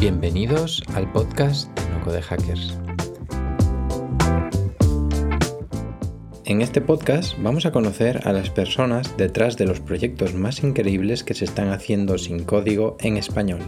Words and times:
Bienvenidos 0.00 0.82
al 0.94 1.10
podcast 1.12 1.68
de 1.78 1.90
No 1.90 2.04
Code 2.04 2.22
Hackers. 2.22 2.78
En 6.44 6.60
este 6.60 6.80
podcast 6.80 7.36
vamos 7.38 7.66
a 7.66 7.72
conocer 7.72 8.26
a 8.26 8.32
las 8.32 8.50
personas 8.50 9.16
detrás 9.16 9.56
de 9.56 9.66
los 9.66 9.80
proyectos 9.80 10.34
más 10.34 10.62
increíbles 10.62 11.24
que 11.24 11.34
se 11.34 11.44
están 11.44 11.70
haciendo 11.70 12.18
sin 12.18 12.44
código 12.44 12.96
en 13.00 13.16
español. 13.16 13.60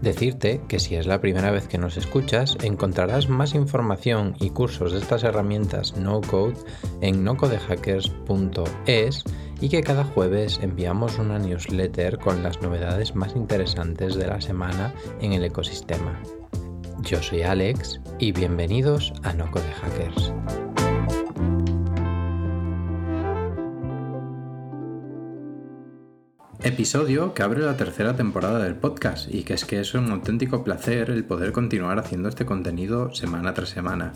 Decirte 0.00 0.62
que 0.66 0.78
si 0.78 0.94
es 0.94 1.06
la 1.06 1.20
primera 1.20 1.50
vez 1.50 1.68
que 1.68 1.76
nos 1.76 1.98
escuchas, 1.98 2.56
encontrarás 2.62 3.28
más 3.28 3.54
información 3.54 4.34
y 4.40 4.50
cursos 4.50 4.92
de 4.92 4.98
estas 4.98 5.24
herramientas 5.24 5.94
no 5.96 6.22
code 6.22 6.56
en 7.02 7.22
nocodehackers.es 7.22 9.24
y 9.60 9.68
que 9.68 9.82
cada 9.82 10.04
jueves 10.04 10.58
enviamos 10.62 11.18
una 11.18 11.38
newsletter 11.38 12.18
con 12.18 12.42
las 12.42 12.62
novedades 12.62 13.14
más 13.14 13.36
interesantes 13.36 14.14
de 14.14 14.26
la 14.26 14.40
semana 14.40 14.94
en 15.20 15.34
el 15.34 15.44
ecosistema. 15.44 16.20
Yo 17.02 17.22
soy 17.22 17.42
Alex 17.42 18.00
y 18.18 18.32
bienvenidos 18.32 19.12
a 19.22 19.32
No 19.32 19.50
Code 19.50 19.72
Hackers. 19.72 20.32
Episodio 26.62 27.32
que 27.32 27.42
abre 27.42 27.60
la 27.60 27.76
tercera 27.76 28.16
temporada 28.16 28.58
del 28.62 28.76
podcast 28.76 29.32
y 29.32 29.44
que 29.44 29.54
es 29.54 29.64
que 29.64 29.80
es 29.80 29.94
un 29.94 30.10
auténtico 30.10 30.62
placer 30.62 31.10
el 31.10 31.24
poder 31.24 31.52
continuar 31.52 31.98
haciendo 31.98 32.28
este 32.28 32.44
contenido 32.44 33.14
semana 33.14 33.54
tras 33.54 33.70
semana. 33.70 34.12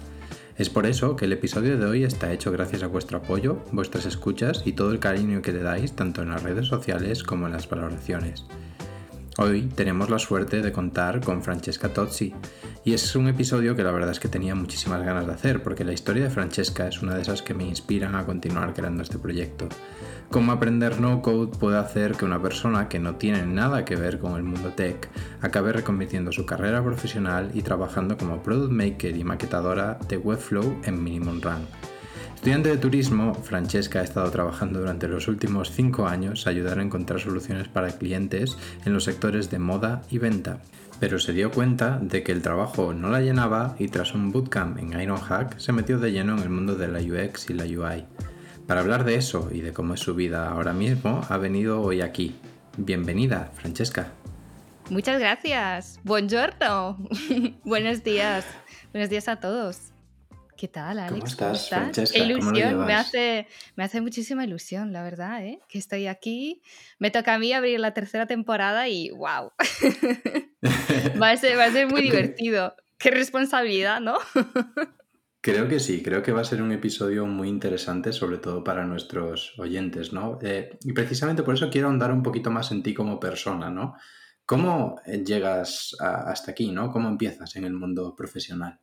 Es 0.57 0.71
por 0.71 0.87
eso 0.87 1.17
que 1.17 1.25
el 1.25 1.33
episodio 1.33 1.77
de 1.79 1.85
hoy 1.85 2.05
está 2.05 2.33
hecho 2.33 2.53
gracias 2.53 2.85
a 2.85 2.87
vuestro 2.87 3.19
apoyo, 3.19 3.59
vuestras 3.73 4.07
escuchas 4.07 4.63
y 4.65 4.75
todo 4.75 4.93
el 4.93 5.01
cariño 5.01 5.43
que 5.43 5.53
le 5.53 5.61
dais 5.61 5.95
tanto 5.95 6.23
en 6.23 6.31
las 6.31 6.45
redes 6.45 6.69
sociales 6.69 7.25
como 7.25 7.47
en 7.47 7.53
las 7.53 7.69
valoraciones. 7.69 8.45
Hoy 9.37 9.63
tenemos 9.63 10.11
la 10.11 10.21
suerte 10.21 10.63
de 10.63 10.71
contar 10.71 11.21
con 11.21 11.43
Francesca 11.43 11.89
Tozzi 11.89 12.33
y 12.85 12.95
es 12.95 13.17
un 13.17 13.27
episodio 13.27 13.75
que 13.75 13.83
la 13.83 13.91
verdad 13.91 14.13
es 14.13 14.21
que 14.21 14.29
tenía 14.29 14.55
muchísimas 14.55 15.05
ganas 15.05 15.27
de 15.27 15.33
hacer 15.33 15.61
porque 15.61 15.85
la 15.85 15.93
historia 15.93 16.23
de 16.23 16.31
Francesca 16.31 16.87
es 16.87 17.03
una 17.03 17.17
de 17.17 17.23
esas 17.23 17.43
que 17.43 17.53
me 17.53 17.65
inspiran 17.65 18.15
a 18.15 18.25
continuar 18.25 18.75
creando 18.75 19.03
este 19.03 19.19
proyecto. 19.19 19.69
Cómo 20.31 20.53
aprender 20.53 21.01
no 21.01 21.23
code 21.23 21.57
puede 21.59 21.79
hacer 21.79 22.17
que 22.17 22.25
una 22.25 22.43
persona 22.43 22.89
que 22.89 22.99
no 22.99 23.17
tiene 23.17 23.47
nada 23.47 23.85
que 23.85 23.97
ver 23.97 24.19
con 24.19 24.37
el 24.37 24.43
mundo 24.43 24.71
tech 24.71 25.09
acabe 25.41 25.73
reconvirtiendo 25.73 26.33
su 26.33 26.45
carrera 26.45 26.83
profesional 26.83 27.51
y 27.55 27.63
trabajando 27.63 28.17
como 28.17 28.43
product 28.43 28.73
maker 28.73 29.17
y 29.17 29.25
maquetadora 29.25 29.99
de 30.09 30.17
Webflow 30.17 30.81
en 30.85 31.03
Minimum 31.03 31.41
Run. 31.41 31.67
Estudiante 32.45 32.69
de 32.69 32.77
turismo, 32.77 33.33
Francesca 33.33 34.01
ha 34.01 34.05
estado 34.05 34.31
trabajando 34.31 34.81
durante 34.81 35.09
los 35.09 35.29
últimos 35.29 35.71
cinco 35.71 36.07
años 36.07 36.47
a 36.47 36.51
ayudar 36.51 36.79
a 36.79 36.83
encontrar 36.83 37.19
soluciones 37.19 37.69
para 37.69 37.97
clientes 37.97 38.59
en 38.85 38.93
los 38.93 39.05
sectores 39.05 39.51
de 39.51 39.59
moda 39.59 40.03
y 40.11 40.19
venta, 40.19 40.59
pero 41.01 41.19
se 41.19 41.33
dio 41.33 41.51
cuenta 41.51 41.99
de 42.03 42.23
que 42.23 42.33
el 42.33 42.43
trabajo 42.43 42.93
no 42.93 43.09
la 43.09 43.23
llenaba 43.23 43.77
y 43.79 43.89
tras 43.89 44.15
un 44.15 44.31
bootcamp 44.31 44.79
en 44.79 45.01
Ironhack 45.01 45.59
se 45.59 45.73
metió 45.73 45.99
de 45.99 46.13
lleno 46.13 46.37
en 46.37 46.43
el 46.43 46.51
mundo 46.51 46.75
de 46.75 46.89
la 46.89 46.99
UX 46.99 47.49
y 47.49 47.55
la 47.55 47.65
UI. 47.65 48.05
Para 48.67 48.81
hablar 48.81 49.05
de 49.05 49.17
eso 49.17 49.51
y 49.53 49.61
de 49.61 49.75
cómo 49.75 49.93
es 49.93 50.01
su 50.01 50.15
vida 50.15 50.49
ahora 50.49 50.73
mismo, 50.73 51.21
ha 51.29 51.37
venido 51.37 51.83
hoy 51.83 52.01
aquí. 52.01 52.35
Bienvenida, 52.79 53.51
Francesca. 53.55 54.13
Muchas 54.89 55.21
gracias. 55.21 56.01
Buongiorno. 56.03 56.97
Buenos 57.65 58.03
días. 58.03 58.47
Buenos 58.93 59.11
días 59.11 59.29
a 59.29 59.37
todos. 59.37 59.93
¿Qué 60.57 60.69
tal, 60.69 60.99
Alex? 60.99 61.11
¿Cómo 61.11 61.27
estás, 61.27 61.69
Francesca? 61.69 62.19
Qué 62.19 62.25
ilusión, 62.25 62.87
me 62.87 62.95
hace, 62.95 63.49
me 63.77 63.85
hace 63.85 64.01
muchísima 64.01 64.45
ilusión, 64.45 64.95
la 64.95 65.03
verdad, 65.03 65.45
¿eh? 65.45 65.61
que 65.69 65.79
estoy 65.79 66.07
aquí. 66.07 66.63
Me 66.99 67.11
toca 67.11 67.35
a 67.35 67.39
mí 67.39 67.53
abrir 67.53 67.81
la 67.81 67.93
tercera 67.93 68.27
temporada 68.27 68.89
y 68.89 69.11
wow. 69.11 69.53
va, 71.23 71.31
a 71.31 71.37
ser, 71.37 71.59
va 71.59 71.65
a 71.65 71.71
ser 71.71 71.87
muy 71.89 72.01
divertido. 72.11 72.75
Qué 72.97 73.11
responsabilidad, 73.11 74.01
¿no? 74.01 74.17
Creo 75.45 75.69
que 75.69 75.79
sí, 75.79 76.03
creo 76.03 76.23
que 76.23 76.33
va 76.33 76.41
a 76.41 76.45
ser 76.45 76.63
un 76.63 76.73
episodio 76.73 77.27
muy 77.27 77.51
interesante, 77.51 78.15
sobre 78.15 78.39
todo 78.39 78.65
para 78.65 78.87
nuestros 78.87 79.53
oyentes, 79.59 80.11
¿no? 80.11 80.39
Eh, 80.41 80.79
y 80.83 80.95
precisamente 80.95 81.43
por 81.43 81.55
eso 81.55 81.69
quiero 81.69 81.91
andar 81.91 82.13
un 82.13 82.23
poquito 82.23 82.51
más 82.51 82.73
en 82.73 82.83
ti 82.83 82.95
como 82.95 83.21
persona, 83.21 83.69
¿no? 83.69 83.95
¿Cómo 84.47 84.97
llegas 85.05 85.95
hasta 86.01 86.53
aquí, 86.53 86.71
¿no? 86.71 86.91
¿Cómo 86.91 87.11
empiezas 87.11 87.57
en 87.57 87.65
el 87.65 87.75
mundo 87.75 88.17
profesional? 88.17 88.81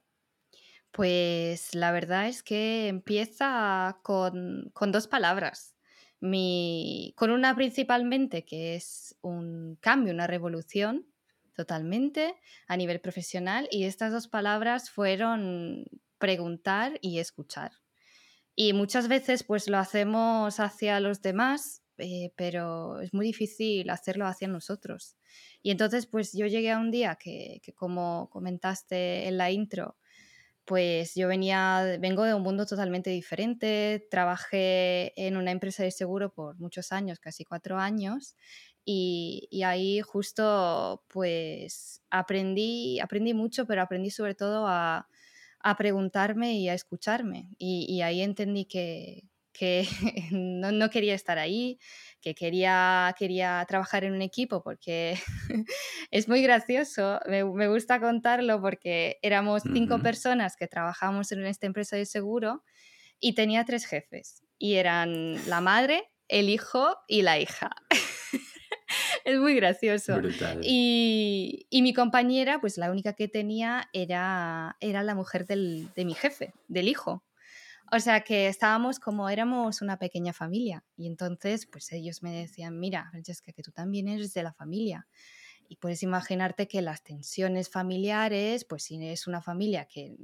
Pues 0.92 1.74
la 1.74 1.92
verdad 1.92 2.28
es 2.28 2.44
que 2.44 2.90
empieza 2.90 3.98
con, 4.04 4.72
dos 4.92 5.08
palabras. 5.08 5.74
Mi, 6.20 7.16
con 7.18 7.32
una 7.32 7.56
principalmente 7.56 8.46
que 8.46 8.76
es 8.76 9.18
un 9.22 9.80
cambio, 9.82 10.14
una 10.14 10.28
revolución 10.28 11.08
totalmente 11.56 12.36
a 12.68 12.78
nivel 12.78 13.02
profesional 13.02 13.68
y 13.72 13.86
estas 13.86 14.12
dos 14.12 14.28
palabras 14.28 14.92
fueron 14.92 15.86
preguntar 16.22 16.98
y 17.02 17.20
escuchar. 17.20 17.74
Y 18.56 18.72
muchas 18.72 19.10
veces 19.10 19.44
pues 19.44 19.68
lo 19.68 19.78
hacemos 19.78 20.62
hacia 20.62 21.02
los 21.02 21.22
demás, 21.22 21.84
eh, 21.98 22.32
pero 22.38 23.02
es 23.02 23.14
muy 23.14 23.26
difícil 23.26 23.90
hacerlo 23.90 24.26
hacia 24.28 24.48
nosotros. 24.48 25.18
Y 25.62 25.72
entonces 25.72 26.06
pues 26.08 26.32
yo 26.32 26.48
llegué 26.48 26.72
a 26.72 26.80
un 26.80 26.92
día 26.92 27.18
que, 27.18 27.60
que 27.62 27.74
como 27.74 28.30
comentaste 28.30 29.28
en 29.28 29.38
la 29.38 29.52
intro, 29.52 29.98
pues 30.64 31.16
yo 31.16 31.28
venía, 31.28 31.98
vengo 32.00 32.24
de 32.24 32.34
un 32.34 32.44
mundo 32.44 32.66
totalmente 32.66 33.10
diferente, 33.10 34.08
trabajé 34.10 35.12
en 35.16 35.36
una 35.36 35.52
empresa 35.52 35.84
de 35.84 35.92
seguro 35.92 36.34
por 36.34 36.58
muchos 36.60 36.92
años, 36.92 37.20
casi 37.20 37.44
cuatro 37.44 37.78
años, 37.78 38.36
y, 38.86 39.62
ahí 39.64 40.02
justo 40.02 41.04
pues 41.08 42.02
aprendí, 42.10 43.00
aprendí 43.00 43.34
mucho, 43.34 43.66
pero 43.66 43.82
aprendí 43.82 44.10
sobre 44.10 44.36
todo 44.36 44.68
a, 44.68 45.08
preguntarme 45.78 46.54
y 46.54 46.70
a 46.70 46.74
escucharme, 46.74 47.50
y, 47.58 48.02
ahí 48.02 48.22
entendí 48.22 48.66
que, 48.66 49.30
no, 50.32 50.72
no, 50.72 50.90
quería 50.90 51.14
estar 51.14 51.38
ahí, 51.38 51.80
que 52.22 52.34
quería, 52.36 53.16
quería 53.18 53.64
trabajar 53.68 54.04
en 54.04 54.14
un 54.14 54.22
equipo 54.22 54.64
porque 54.64 55.18
es 56.12 56.28
muy 56.28 56.42
gracioso, 56.42 57.20
me, 57.28 57.44
gusta 57.68 58.00
contarlo 58.00 58.62
porque 58.62 59.18
éramos 59.22 59.64
cinco 59.74 60.00
personas 60.00 60.56
que 60.56 60.68
trabajamos 60.68 61.32
en 61.32 61.46
esta 61.46 61.68
empresa 61.68 61.96
de 61.96 62.06
seguro 62.06 62.64
y 63.20 63.36
tenía 63.36 63.66
tres 63.66 63.86
jefes 63.86 64.44
y 64.58 64.76
eran 64.76 65.48
la 65.48 65.62
madre, 65.62 66.12
el 66.28 66.50
hijo 66.50 66.96
y 67.08 67.24
la 67.24 67.40
hija. 67.40 67.72
es 69.26 69.40
muy 69.40 69.56
gracioso. 69.56 70.22
Y, 70.62 71.68
mi 71.72 71.94
compañera, 71.94 72.60
pues 72.62 72.78
la 72.78 72.92
única 72.92 73.14
que 73.14 73.28
tenía 73.28 73.90
era, 73.94 74.78
era 74.80 75.04
la 75.04 75.16
mujer 75.16 75.46
de 75.46 76.06
mi 76.06 76.14
jefe, 76.14 76.54
del 76.68 76.88
hijo. 76.88 77.24
O 77.94 78.00
sea 78.00 78.22
que 78.22 78.48
estábamos 78.48 79.00
como 79.00 79.30
éramos 79.30 79.82
una 79.82 80.00
pequeña 80.00 80.32
familia 80.32 80.86
y 80.96 81.08
entonces 81.08 81.66
pues 81.66 81.92
ellos 81.92 82.24
me 82.24 82.32
decían, 82.32 82.80
mira, 82.80 83.10
Francesca, 83.12 83.52
que 83.52 83.64
tú 83.64 83.72
también 83.72 84.08
eres 84.08 84.34
de 84.34 84.44
la 84.44 84.54
familia. 84.54 85.08
Y 85.68 85.76
puedes 85.76 86.02
imaginarte 86.02 86.70
que 86.70 86.82
las 86.82 87.04
tensiones 87.04 87.70
familiares, 87.70 88.64
pues 88.64 88.84
si 88.84 89.06
es 89.06 89.28
una 89.28 89.42
familia 89.42 89.86
que 89.86 90.16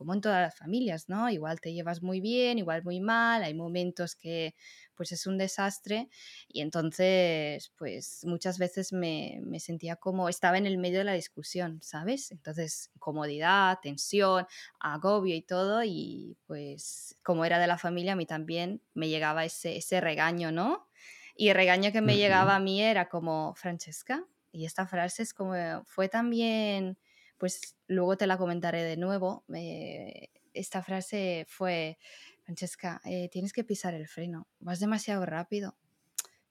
como 0.00 0.14
en 0.14 0.22
todas 0.22 0.40
las 0.40 0.56
familias, 0.56 1.10
¿no? 1.10 1.28
Igual 1.28 1.60
te 1.60 1.74
llevas 1.74 2.00
muy 2.00 2.22
bien, 2.22 2.56
igual 2.56 2.82
muy 2.82 3.00
mal, 3.00 3.42
hay 3.42 3.52
momentos 3.52 4.14
que 4.16 4.54
pues 4.94 5.12
es 5.12 5.26
un 5.26 5.36
desastre 5.36 6.08
y 6.48 6.62
entonces 6.62 7.70
pues 7.76 8.24
muchas 8.24 8.56
veces 8.56 8.94
me, 8.94 9.42
sentía 9.58 9.96
como 9.96 10.30
estaba 10.30 10.56
en 10.56 10.64
el 10.64 10.78
medio 10.78 11.00
de 11.00 11.04
la 11.04 11.12
discusión, 11.12 11.82
¿sabes? 11.82 12.30
Entonces 12.30 12.90
comodidad, 12.98 13.78
tensión, 13.82 14.46
agobio 14.78 15.36
y 15.36 15.42
todo 15.42 15.84
y 15.84 16.38
pues 16.46 17.14
como 17.22 17.44
era 17.44 17.58
de 17.58 17.66
la 17.66 17.76
familia 17.76 18.14
a 18.14 18.16
mí 18.16 18.24
también 18.24 18.80
me 18.94 19.10
llegaba 19.10 19.44
ese, 19.44 19.76
ese 19.76 20.00
regaño, 20.00 20.50
¿no? 20.50 20.88
Y 21.36 21.50
el 21.50 21.56
regaño 21.56 21.92
que 21.92 22.00
me 22.00 22.16
llegaba 22.16 22.56
a 22.56 22.58
mí 22.58 22.82
era 22.82 23.10
como, 23.10 23.54
Francesca, 23.54 24.24
y 24.50 24.64
esta 24.64 24.86
frase 24.86 25.24
es 25.24 25.34
como, 25.34 25.54
fue 25.84 26.08
también 26.08 26.96
pues 27.40 27.74
luego 27.86 28.18
te 28.18 28.26
la 28.26 28.36
comentaré 28.36 28.84
de 28.84 28.98
nuevo. 28.98 29.44
Eh, 29.54 30.28
esta 30.52 30.82
frase 30.82 31.46
fue, 31.48 31.96
Francesca, 32.44 33.00
eh, 33.04 33.30
tienes 33.32 33.54
que 33.54 33.64
pisar 33.64 33.94
el 33.94 34.06
freno, 34.06 34.46
vas 34.58 34.78
demasiado 34.78 35.24
rápido. 35.24 35.74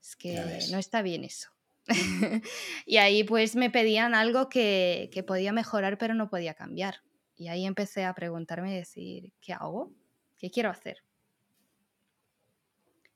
Es 0.01 0.15
que 0.15 0.33
no 0.71 0.79
está 0.79 1.03
bien 1.03 1.23
eso. 1.23 1.49
y 2.85 2.97
ahí 2.97 3.23
pues 3.23 3.55
me 3.55 3.69
pedían 3.69 4.15
algo 4.15 4.49
que, 4.49 5.23
podía 5.27 5.53
mejorar 5.53 5.99
pero 5.99 6.15
no 6.15 6.27
podía 6.27 6.55
cambiar. 6.55 7.03
Y 7.37 7.49
ahí 7.49 7.65
empecé 7.65 8.03
a 8.03 8.15
preguntarme 8.15 8.73
y 8.73 8.77
decir, 8.77 9.31
¿qué 9.41 9.53
hago? 9.53 9.93
¿Qué 10.39 10.49
quiero 10.49 10.71
hacer? 10.71 11.03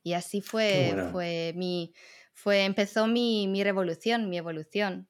Y 0.04 0.14
así 0.14 0.42
fue, 0.42 1.10
fue 1.12 1.54
mi, 1.56 1.94
fue, 2.34 2.66
empezó 2.66 3.08
mi, 3.08 3.48
mi 3.48 3.64
revolución, 3.64 4.30
mi 4.30 4.38
evolución. 4.38 5.08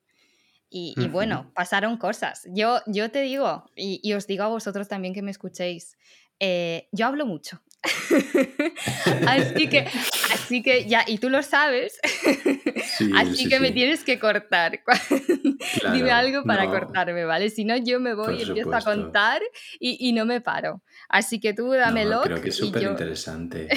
Y, 0.76 0.96
bueno, 1.10 1.52
pasaron 1.54 1.98
cosas. 1.98 2.48
Yo, 2.52 2.80
yo 2.88 3.12
te 3.12 3.22
digo, 3.22 3.64
y, 3.76 4.12
os 4.14 4.26
digo 4.26 4.44
a 4.44 4.48
vosotros 4.48 4.88
también 4.88 5.14
que 5.14 5.22
me 5.22 5.30
escuchéis, 5.30 6.00
eh, 6.40 6.88
yo 6.92 7.06
hablo 7.06 7.28
mucho. 7.28 7.62
así, 9.28 9.68
que, 9.68 9.86
así 10.34 10.64
que 10.64 10.88
ya, 10.88 11.04
y 11.06 11.20
tú 11.20 11.30
lo 11.30 11.44
sabes, 11.44 12.00
así 13.16 13.48
que 13.48 13.60
me 13.60 13.72
tienes 13.72 14.04
que 14.04 14.18
cortar. 14.18 14.82
Dime 15.94 16.10
algo 16.10 16.44
para 16.44 16.66
cortarme, 16.68 17.24
¿vale? 17.26 17.52
Si 17.52 17.66
no, 17.66 17.78
yo 17.78 18.00
me 18.00 18.16
voy 18.16 18.40
y 18.40 18.42
empiezo 18.42 18.74
a 18.74 18.82
contar 18.82 19.44
y, 19.80 20.12
no 20.14 20.26
me 20.26 20.42
paro. 20.42 20.82
Así 21.08 21.40
que 21.40 21.54
tú 21.54 21.70
dámelo. 21.70 22.22
creo 22.24 22.42
que 22.42 22.50
es 22.50 22.56
súper 22.56 22.82
interesante. 22.82 23.68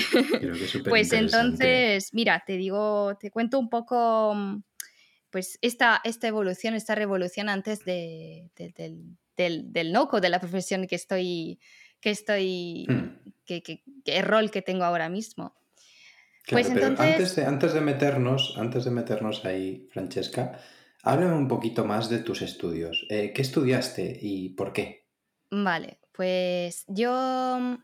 pues 0.88 1.12
entonces, 1.12 2.14
mira, 2.14 2.42
te 2.46 2.56
digo, 2.56 3.18
te 3.20 3.30
cuento 3.30 3.58
un 3.58 3.68
poco 3.68 4.32
mm, 4.34 4.62
pues 5.36 5.58
esta, 5.60 6.00
esta 6.02 6.28
evolución, 6.28 6.72
esta 6.72 6.94
revolución 6.94 7.50
antes 7.50 7.84
de, 7.84 8.48
del, 8.56 9.18
del, 9.36 9.70
del 9.70 9.92
noco, 9.92 10.18
de 10.18 10.30
la 10.30 10.40
profesión 10.40 10.86
que 10.86 10.94
estoy, 10.94 11.60
que 12.00 12.08
estoy, 12.08 12.86
mm. 12.88 13.30
que, 13.44 13.62
que, 13.62 13.82
el 14.06 14.24
rol 14.24 14.50
que 14.50 14.62
tengo 14.62 14.84
ahora 14.84 15.10
mismo. 15.10 15.54
pues 16.48 16.70
entonces... 16.70 17.00
antes, 17.00 17.36
de, 17.36 17.44
antes, 17.44 17.74
de 17.74 17.82
meternos, 17.82 18.54
antes 18.56 18.86
de 18.86 18.90
meternos 18.90 19.44
ahí, 19.44 19.86
Francesca, 19.92 20.58
háblame 21.02 21.34
un 21.34 21.48
poquito 21.48 21.84
más 21.84 22.08
de 22.08 22.20
tus 22.20 22.40
estudios. 22.40 23.06
Eh, 23.10 23.34
¿Qué 23.34 23.42
estudiaste 23.42 24.18
y 24.18 24.48
por 24.54 24.72
qué? 24.72 25.04
Vale, 25.50 25.98
pues 26.12 26.86
yo, 26.88 27.76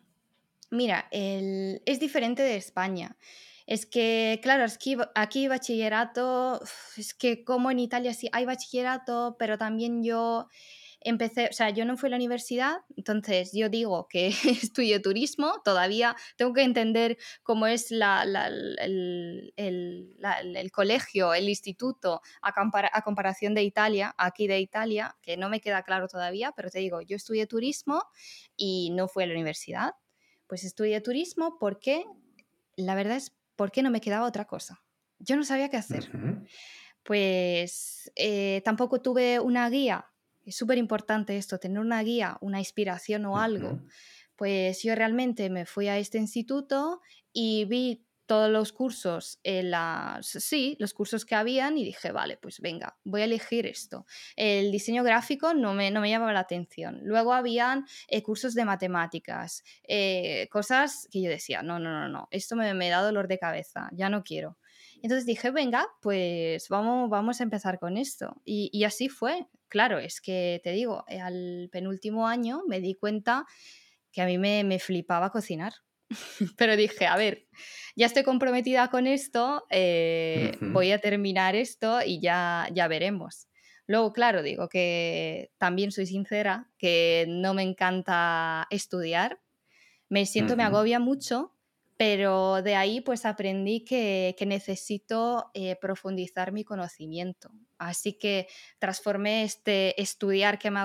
mira, 0.70 1.06
el, 1.10 1.82
es 1.84 2.00
diferente 2.00 2.42
de 2.42 2.56
España. 2.56 3.18
Es 3.66 3.86
que, 3.86 4.40
claro, 4.42 4.64
es 4.64 4.78
que 4.78 4.96
aquí 5.14 5.48
bachillerato, 5.48 6.60
es 6.96 7.14
que 7.14 7.44
como 7.44 7.70
en 7.70 7.78
Italia 7.78 8.14
sí 8.14 8.28
hay 8.32 8.44
bachillerato, 8.44 9.36
pero 9.38 9.58
también 9.58 10.02
yo 10.02 10.48
empecé, 11.04 11.48
o 11.50 11.52
sea, 11.52 11.70
yo 11.70 11.84
no 11.84 11.96
fui 11.96 12.08
a 12.08 12.10
la 12.10 12.16
universidad, 12.16 12.78
entonces 12.96 13.52
yo 13.52 13.68
digo 13.68 14.06
que 14.08 14.28
estudio 14.62 15.00
turismo, 15.02 15.60
todavía 15.64 16.16
tengo 16.36 16.52
que 16.52 16.62
entender 16.62 17.18
cómo 17.42 17.66
es 17.66 17.90
la, 17.90 18.22
el, 18.22 19.52
el, 19.56 20.72
colegio, 20.72 21.34
el 21.34 21.48
instituto, 21.48 22.22
a, 22.40 22.52
a, 22.92 23.02
comparación 23.02 23.54
de 23.54 23.62
Italia, 23.62 24.14
aquí 24.16 24.46
de 24.46 24.60
Italia, 24.60 25.16
que 25.22 25.36
no 25.36 25.48
me 25.48 25.60
queda 25.60 25.82
claro 25.82 26.08
todavía, 26.08 26.52
pero 26.52 26.70
te 26.70 26.78
digo, 26.78 27.00
yo 27.02 27.16
estudié 27.16 27.46
turismo 27.46 28.02
y 28.56 28.90
no 28.90 29.08
fui 29.08 29.24
a 29.24 29.26
la 29.26 29.34
universidad. 29.34 29.94
Pues 30.46 30.64
estudié 30.64 31.00
turismo 31.00 31.56
porque 31.58 32.04
la 32.76 32.94
verdad 32.94 33.16
es 33.16 33.32
porque 33.56 33.82
no 33.82 33.90
me 33.90 34.00
quedaba 34.00 34.26
otra 34.26 34.46
cosa. 34.46 34.82
Yo 35.18 35.36
no 35.36 35.44
sabía 35.44 35.68
qué 35.68 35.76
hacer. 35.76 36.10
Pues 37.02 38.10
eh, 38.16 38.62
tampoco 38.64 39.00
tuve 39.00 39.40
una 39.40 39.68
guía 39.68 40.12
es 40.44 40.56
súper 40.56 40.78
importante 40.78 41.36
esto, 41.36 41.58
tener 41.58 41.78
una 41.78 42.02
guía, 42.02 42.36
una 42.40 42.58
inspiración 42.58 43.24
o 43.26 43.38
algo. 43.38 43.80
Pues 44.36 44.82
yo 44.82 44.94
realmente 44.94 45.50
me 45.50 45.66
fui 45.66 45.88
a 45.88 45.98
este 45.98 46.18
instituto 46.18 47.00
y 47.32 47.64
vi 47.66 48.04
todos 48.32 48.50
los 48.50 48.72
cursos, 48.72 49.38
en 49.42 49.70
las, 49.70 50.26
sí, 50.26 50.74
los 50.78 50.94
cursos 50.94 51.26
que 51.26 51.34
habían 51.34 51.76
y 51.76 51.84
dije, 51.84 52.12
vale, 52.12 52.38
pues 52.38 52.60
venga, 52.60 52.96
voy 53.04 53.20
a 53.20 53.24
elegir 53.24 53.66
esto. 53.66 54.06
El 54.36 54.72
diseño 54.72 55.04
gráfico 55.04 55.52
no 55.52 55.74
me, 55.74 55.90
no 55.90 56.00
me 56.00 56.08
llamaba 56.08 56.32
la 56.32 56.40
atención. 56.40 57.00
Luego 57.02 57.34
habían 57.34 57.84
eh, 58.08 58.22
cursos 58.22 58.54
de 58.54 58.64
matemáticas, 58.64 59.64
eh, 59.86 60.48
cosas 60.50 61.08
que 61.10 61.20
yo 61.20 61.28
decía, 61.28 61.62
no, 61.62 61.78
no, 61.78 61.90
no, 61.90 62.08
no, 62.08 62.28
esto 62.30 62.56
me, 62.56 62.72
me 62.72 62.88
da 62.88 63.02
dolor 63.02 63.28
de 63.28 63.38
cabeza, 63.38 63.90
ya 63.92 64.08
no 64.08 64.24
quiero. 64.24 64.56
Entonces 65.02 65.26
dije, 65.26 65.50
venga, 65.50 65.86
pues 66.00 66.70
vamos, 66.70 67.10
vamos 67.10 67.38
a 67.40 67.44
empezar 67.44 67.78
con 67.78 67.98
esto. 67.98 68.40
Y, 68.46 68.70
y 68.72 68.84
así 68.84 69.10
fue. 69.10 69.46
Claro, 69.68 69.98
es 69.98 70.22
que 70.22 70.62
te 70.64 70.70
digo, 70.70 71.04
eh, 71.06 71.20
al 71.20 71.68
penúltimo 71.70 72.26
año 72.26 72.62
me 72.66 72.80
di 72.80 72.94
cuenta 72.94 73.44
que 74.10 74.22
a 74.22 74.26
mí 74.26 74.38
me, 74.38 74.64
me 74.64 74.78
flipaba 74.78 75.28
cocinar. 75.28 75.74
Pero 76.56 76.76
dije, 76.76 77.06
a 77.06 77.16
ver, 77.16 77.46
ya 77.96 78.06
estoy 78.06 78.22
comprometida 78.22 78.88
con 78.88 79.06
esto, 79.06 79.64
eh, 79.70 80.56
voy 80.60 80.92
a 80.92 80.98
terminar 80.98 81.54
esto 81.56 82.00
y 82.04 82.20
ya, 82.20 82.68
ya 82.72 82.88
veremos. 82.88 83.48
Luego, 83.86 84.12
claro, 84.12 84.42
digo 84.42 84.68
que 84.68 85.50
también 85.58 85.90
soy 85.90 86.06
sincera, 86.06 86.70
que 86.78 87.26
no 87.28 87.52
me 87.54 87.62
encanta 87.62 88.66
estudiar, 88.70 89.40
me 90.08 90.26
siento, 90.26 90.56
me 90.56 90.62
agobia 90.62 90.98
mucho 90.98 91.52
pero 92.02 92.62
de 92.62 92.74
ahí 92.74 93.00
pues 93.00 93.24
aprendí 93.24 93.84
que, 93.84 94.34
necesito 94.44 95.52
eh, 95.54 95.76
profundizar 95.76 96.50
mi 96.50 96.64
conocimiento. 96.64 97.52
Así 97.78 98.14
que 98.14 98.48
transformé 98.80 99.44
este 99.44 100.02
estudiar 100.02 100.58
que 100.58 100.72
me, 100.72 100.80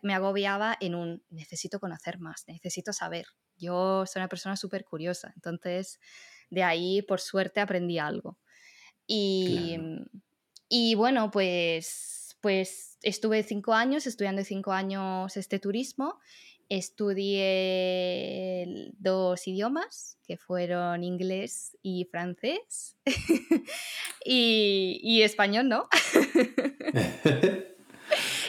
me 0.00 0.14
agobiaba 0.14 0.74
en 0.80 0.94
un 0.94 1.22
necesito 1.28 1.78
conocer 1.78 2.18
más, 2.20 2.44
necesito 2.46 2.94
saber. 2.94 3.26
Yo 3.62 4.04
soy 4.06 4.20
una 4.20 4.28
persona 4.28 4.56
súper 4.56 4.84
curiosa, 4.84 5.32
entonces 5.36 6.00
de 6.50 6.62
ahí 6.62 7.00
por 7.00 7.20
suerte 7.20 7.60
aprendí 7.60 7.98
algo. 7.98 8.36
Y, 9.06 9.78
y 10.68 10.94
bueno, 10.96 11.30
pues, 11.30 12.36
pues 12.40 12.98
estuve 13.02 13.42
cinco 13.42 13.72
años 13.72 14.06
estudiando 14.06 14.44
cinco 14.44 14.72
años 14.72 15.36
este 15.36 15.58
turismo 15.58 16.18
estudié 16.76 17.44
dos 18.98 19.46
idiomas, 19.46 20.16
que 20.26 20.38
fueron 20.38 21.04
inglés 21.04 21.76
y 21.82 22.06
francés, 22.10 22.96
y, 24.24 25.20
español, 25.22 25.68
¿no? 25.68 25.88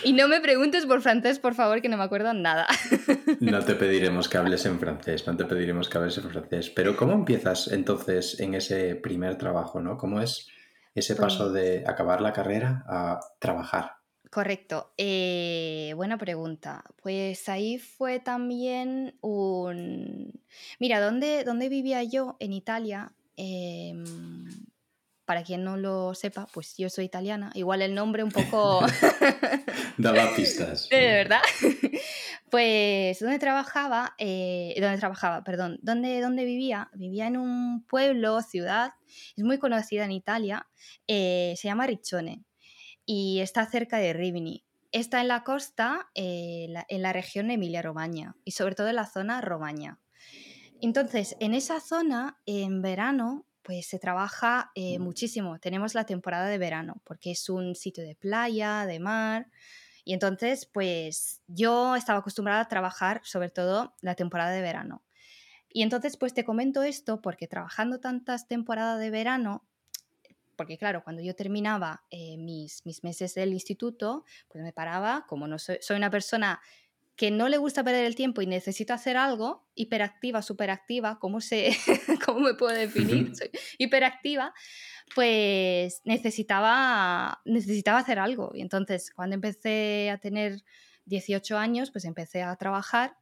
y 0.03 0.13
no 0.13 0.27
me 0.27 0.41
preguntes 0.41 0.85
por 0.85 1.01
francés, 1.01 1.39
por 1.39 1.55
favor, 1.55 1.81
que 1.81 1.89
no 1.89 1.97
me 1.97 2.03
acuerdo 2.03 2.33
nada. 2.33 2.67
no 3.39 3.63
te 3.63 3.75
pediremos 3.75 4.29
que 4.29 4.37
hables 4.37 4.65
en 4.65 4.79
francés, 4.79 5.25
no 5.27 5.35
te 5.35 5.45
pediremos 5.45 5.89
que 5.89 5.97
hables 5.97 6.17
en 6.17 6.29
francés, 6.29 6.69
pero 6.69 6.95
¿cómo 6.95 7.13
empiezas 7.13 7.67
entonces 7.69 8.39
en 8.39 8.53
ese 8.53 8.95
primer 8.95 9.37
trabajo, 9.37 9.81
¿no? 9.81 9.97
¿Cómo 9.97 10.21
es 10.21 10.47
ese 10.95 11.15
paso 11.15 11.51
pues 11.51 11.53
de 11.53 11.83
acabar 11.87 12.21
la 12.21 12.33
carrera 12.33 12.83
a 12.87 13.19
trabajar? 13.39 13.93
Correcto. 14.29 14.93
Eh, 14.97 15.93
buena 15.95 16.17
pregunta. 16.17 16.83
Pues 17.03 17.47
ahí 17.49 17.77
fue 17.77 18.19
también 18.19 19.15
un... 19.21 20.41
Mira, 20.79 20.99
¿dónde, 20.99 21.43
dónde 21.43 21.69
vivía 21.69 22.01
yo? 22.03 22.35
En 22.39 22.51
Italia. 22.51 23.11
Em, 23.37 24.45
para 25.25 25.43
quien 25.43 25.63
no 25.63 25.77
lo 25.77 26.13
sepa, 26.13 26.47
pues 26.53 26.75
yo 26.77 26.89
soy 26.89 27.05
italiana. 27.05 27.51
Igual 27.53 27.81
el 27.81 27.95
nombre 27.95 28.23
un 28.23 28.31
poco... 28.31 28.81
Daba 29.97 30.35
pistas. 30.35 30.89
De 30.91 30.99
verdad. 30.99 31.41
Pues, 32.49 33.19
¿dónde 33.19 33.39
trabajaba? 33.39 34.13
Eh, 34.19 34.75
¿Dónde 34.79 34.99
trabajaba? 34.99 35.43
Perdón. 35.43 35.79
¿Dónde, 35.81 36.21
¿Dónde 36.21 36.45
vivía? 36.45 36.91
Vivía 36.93 37.25
en 37.25 37.35
un 37.35 37.83
pueblo, 37.87 38.43
ciudad. 38.43 38.91
Es 39.35 39.43
muy 39.43 39.57
conocida 39.57 40.05
en 40.05 40.11
Italia. 40.11 40.67
Eh, 41.07 41.55
se 41.57 41.67
llama 41.67 41.87
Riccione 41.87 42.43
y 43.07 43.39
está 43.39 43.65
cerca 43.65 43.97
de 43.97 44.13
Rimini. 44.13 44.63
Está 44.91 45.21
en 45.21 45.29
la 45.29 45.43
costa, 45.43 46.11
eh, 46.13 46.71
en 46.89 47.01
la 47.01 47.11
región 47.11 47.49
Emilia-Romagna 47.49 48.35
y 48.45 48.51
sobre 48.51 48.75
todo 48.75 48.87
en 48.89 48.97
la 48.97 49.07
zona 49.07 49.41
Romagna. 49.41 49.99
Entonces, 50.79 51.35
en 51.39 51.55
esa 51.55 51.79
zona, 51.79 52.37
en 52.45 52.83
verano, 52.83 53.47
pues 53.63 53.87
se 53.87 53.97
trabaja 53.97 54.71
eh, 54.75 54.99
muchísimo. 54.99 55.59
Tenemos 55.59 55.95
la 55.95 56.05
temporada 56.05 56.47
de 56.47 56.57
verano, 56.57 57.01
porque 57.03 57.31
es 57.31 57.49
un 57.49 57.75
sitio 57.75 58.03
de 58.03 58.15
playa, 58.15 58.85
de 58.85 58.99
mar. 58.99 59.49
Y 60.05 60.13
entonces, 60.13 60.65
pues 60.65 61.41
yo 61.47 61.95
estaba 61.95 62.19
acostumbrada 62.19 62.61
a 62.61 62.67
trabajar 62.67 63.21
sobre 63.23 63.49
todo 63.49 63.95
la 64.01 64.15
temporada 64.15 64.51
de 64.51 64.61
verano. 64.61 65.03
Y 65.69 65.81
entonces, 65.81 66.17
pues 66.17 66.33
te 66.33 66.43
comento 66.43 66.83
esto 66.83 67.21
porque 67.21 67.47
trabajando 67.47 67.99
tantas 67.99 68.47
temporadas 68.47 68.99
de 68.99 69.09
verano, 69.09 69.65
porque 70.55 70.77
claro, 70.77 71.03
cuando 71.03 71.23
yo 71.23 71.35
terminaba 71.35 72.03
eh, 72.11 72.37
mis, 72.37 72.85
mis 72.85 73.03
meses 73.03 73.33
del 73.33 73.53
instituto, 73.53 74.23
pues 74.49 74.63
me 74.63 74.73
paraba, 74.73 75.25
como 75.27 75.47
no 75.47 75.57
soy, 75.57 75.77
soy 75.81 75.97
una 75.97 76.11
persona 76.11 76.61
que 77.15 77.29
no 77.29 77.47
le 77.47 77.57
gusta 77.57 77.83
perder 77.83 78.05
el 78.05 78.15
tiempo 78.15 78.41
y 78.41 78.47
necesito 78.47 78.93
hacer 78.93 79.17
algo, 79.17 79.67
hiperactiva, 79.75 80.41
superactiva, 80.41 81.19
¿cómo, 81.19 81.41
sé, 81.41 81.75
¿cómo 82.25 82.39
me 82.39 82.55
puedo 82.55 82.75
definir? 82.75 83.35
Soy 83.35 83.51
hiperactiva, 83.77 84.53
pues 85.13 86.01
necesitaba, 86.05 87.41
necesitaba 87.45 87.99
hacer 87.99 88.19
algo. 88.19 88.51
Y 88.55 88.61
entonces, 88.61 89.11
cuando 89.11 89.35
empecé 89.35 90.09
a 90.09 90.17
tener 90.17 90.63
18 91.05 91.57
años, 91.57 91.91
pues 91.91 92.05
empecé 92.05 92.41
a 92.41 92.55
trabajar 92.55 93.15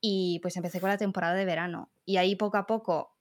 y 0.00 0.38
pues 0.40 0.56
empecé 0.56 0.80
con 0.80 0.90
la 0.90 0.98
temporada 0.98 1.34
de 1.34 1.44
verano. 1.44 1.90
Y 2.06 2.16
ahí 2.16 2.36
poco 2.36 2.56
a 2.56 2.66
poco 2.66 3.13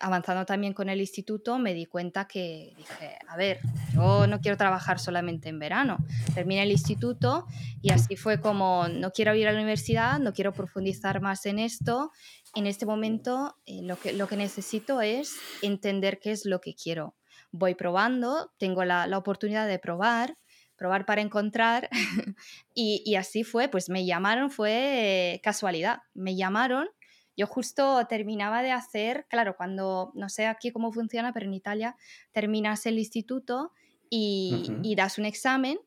avanzando 0.00 0.44
también 0.44 0.72
con 0.72 0.88
el 0.88 1.00
instituto, 1.00 1.58
me 1.58 1.74
di 1.74 1.86
cuenta 1.86 2.26
que 2.26 2.72
dije, 2.76 3.18
a 3.28 3.36
ver, 3.36 3.60
yo 3.94 4.26
no 4.26 4.40
quiero 4.40 4.56
trabajar 4.56 4.98
solamente 4.98 5.48
en 5.48 5.58
verano. 5.58 5.98
Terminé 6.34 6.62
el 6.62 6.70
instituto 6.70 7.46
y 7.82 7.90
así 7.90 8.16
fue 8.16 8.40
como, 8.40 8.88
no 8.88 9.10
quiero 9.10 9.34
ir 9.34 9.48
a 9.48 9.52
la 9.52 9.58
universidad, 9.58 10.18
no 10.18 10.32
quiero 10.32 10.52
profundizar 10.52 11.20
más 11.20 11.46
en 11.46 11.58
esto. 11.58 12.12
En 12.54 12.66
este 12.66 12.86
momento 12.86 13.56
eh, 13.66 13.80
lo, 13.82 13.98
que, 13.98 14.12
lo 14.12 14.28
que 14.28 14.36
necesito 14.36 15.00
es 15.00 15.36
entender 15.62 16.18
qué 16.20 16.32
es 16.32 16.46
lo 16.46 16.60
que 16.60 16.74
quiero. 16.74 17.14
Voy 17.52 17.74
probando, 17.74 18.52
tengo 18.58 18.84
la, 18.84 19.06
la 19.06 19.18
oportunidad 19.18 19.66
de 19.66 19.78
probar, 19.78 20.36
probar 20.76 21.06
para 21.06 21.22
encontrar 21.22 21.88
y, 22.74 23.02
y, 23.04 23.16
así 23.16 23.44
fue, 23.44 23.68
pues 23.68 23.88
me 23.88 24.04
llamaron, 24.04 24.50
fue 24.50 25.40
casualidad, 25.42 26.00
me 26.14 26.36
llamaron 26.36 26.88
Yo 27.36 27.46
justo 27.46 28.06
terminaba 28.08 28.62
de 28.62 28.72
hacer, 28.72 29.26
claro, 29.28 29.56
cuando, 29.56 30.10
no 30.14 30.28
sé 30.28 30.46
aquí 30.46 30.72
cómo 30.72 30.92
funciona, 30.92 31.32
pero 31.32 31.46
en 31.46 31.54
Italia 31.54 31.96
terminas 32.32 32.86
el 32.86 32.98
instituto 32.98 33.72
y, 34.08 34.94
das 34.96 35.18
un 35.18 35.26
examen 35.26 35.78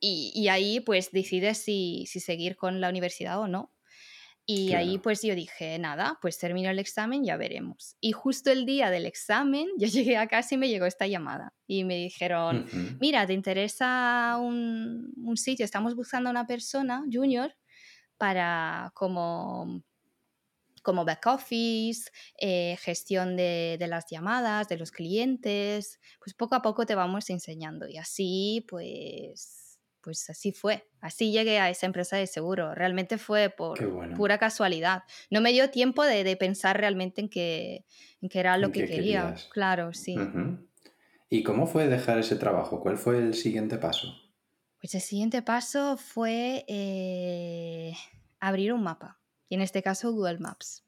y, 0.00 0.48
ahí 0.48 0.80
pues 0.80 1.10
decides 1.10 1.58
si, 1.58 2.06
si 2.06 2.20
seguir 2.20 2.56
con 2.56 2.80
la 2.80 2.88
universidad 2.88 3.38
o 3.40 3.48
no. 3.48 3.72
Y 4.50 4.72
ahí 4.72 4.96
pues 4.96 5.20
yo 5.20 5.34
dije, 5.34 5.78
nada, 5.78 6.18
pues 6.22 6.38
termino 6.38 6.70
el 6.70 6.78
examen, 6.78 7.22
ya 7.22 7.36
veremos. 7.36 7.98
Y 8.00 8.12
justo 8.12 8.50
el 8.50 8.64
día 8.64 8.88
del 8.88 9.04
examen 9.04 9.68
yo 9.78 9.88
llegué 9.88 10.16
a 10.16 10.26
casa 10.26 10.54
y 10.54 10.58
me 10.58 10.70
llegó 10.70 10.86
esta 10.86 11.06
llamada. 11.06 11.52
Y 11.66 11.84
me 11.84 11.96
dijeron, 11.96 12.64
mira, 12.98 13.26
¿te 13.26 13.34
interesa 13.34 14.38
un, 14.40 15.12
un, 15.22 15.36
sitio? 15.36 15.66
Estamos 15.66 15.94
buscando 15.94 16.30
a 16.30 16.32
una 16.32 16.46
persona, 16.46 17.04
junior, 17.12 17.54
para 18.16 18.90
como 18.94 19.82
como 20.88 21.04
back 21.04 21.26
office, 21.26 22.10
eh, 22.38 22.78
gestión 22.80 23.36
de, 23.36 23.76
de, 23.78 23.86
las 23.88 24.06
llamadas, 24.10 24.68
de 24.68 24.78
los 24.78 24.90
clientes, 24.90 26.00
pues 26.18 26.32
poco 26.32 26.54
a 26.54 26.62
poco 26.62 26.86
te 26.86 26.94
vamos 26.94 27.28
enseñando 27.28 27.86
y 27.86 27.98
así 27.98 28.64
pues 28.70 29.68
pues 30.00 30.30
así 30.30 30.52
fue. 30.52 30.88
Así 31.02 31.32
llegué 31.32 31.58
a 31.58 31.68
esa 31.68 31.84
empresa 31.84 32.16
de 32.16 32.26
seguro. 32.26 32.74
Realmente 32.74 33.18
fue 33.18 33.50
por 33.50 33.78
pura 34.16 34.38
casualidad. 34.38 35.02
No 35.30 35.42
me 35.42 35.52
dio 35.52 35.68
tiempo 35.68 36.02
de, 36.02 36.34
pensar 36.36 36.78
realmente 36.78 37.20
en 37.20 37.28
que, 37.28 37.84
en 38.22 38.30
era 38.32 38.56
lo 38.56 38.72
que 38.72 38.86
quería. 38.86 39.34
Claro, 39.50 39.92
sí. 39.92 40.16
¿Y 41.28 41.42
cómo 41.42 41.66
fue 41.66 41.88
dejar 41.88 42.18
ese 42.18 42.36
trabajo? 42.36 42.80
¿Cuál 42.80 42.96
fue 42.96 43.18
el 43.18 43.34
siguiente 43.34 43.76
paso? 43.76 44.08
Pues 44.80 44.94
el 44.94 45.02
siguiente 45.02 45.42
paso 45.42 45.98
fue 45.98 46.64
eh, 46.68 47.92
abrir 48.40 48.72
un 48.72 48.82
mapa. 48.82 49.17
Y 49.48 49.54
en 49.54 49.62
este 49.62 49.82
caso 49.82 50.12
Google 50.12 50.38
Maps. 50.38 50.84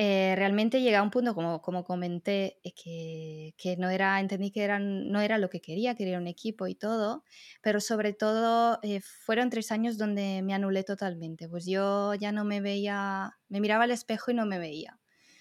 Eh, 0.00 0.34
realmente 0.36 0.80
llegué 0.80 0.94
a 0.94 1.02
un 1.02 1.10
punto, 1.10 1.34
como, 1.34 1.60
como 1.60 1.82
comenté, 1.82 2.60
eh, 2.62 2.72
que, 2.72 3.52
que, 3.58 3.76
no 3.76 3.90
era, 3.90 4.20
entendí 4.20 4.52
que 4.52 4.62
era, 4.62 4.78
no 4.78 5.20
era 5.20 5.38
lo 5.38 5.50
que 5.50 5.60
quería, 5.60 5.96
quería 5.96 6.18
un 6.18 6.28
equipo 6.28 6.68
y 6.68 6.76
todo, 6.76 7.24
pero 7.62 7.80
sobre 7.80 8.12
todo 8.12 8.78
eh, 8.84 9.00
fueron 9.00 9.50
tres 9.50 9.72
años 9.72 9.98
donde 9.98 10.40
me 10.44 10.54
anulé 10.54 10.84
totalmente, 10.84 11.48
pues 11.48 11.66
yo 11.66 12.14
ya 12.14 12.30
no 12.30 12.44
me 12.44 12.60
veía, 12.60 13.38
me 13.48 13.60
miraba 13.60 13.82
al 13.82 13.90
espejo 13.90 14.30
y 14.30 14.34
no 14.34 14.46
me 14.46 14.60
veía. 14.60 15.00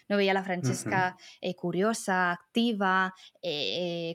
No 0.10 0.18
veía 0.18 0.32
a 0.32 0.34
la 0.34 0.44
Francesca 0.44 1.18
curiosa, 1.58 2.32
activa, 2.32 3.14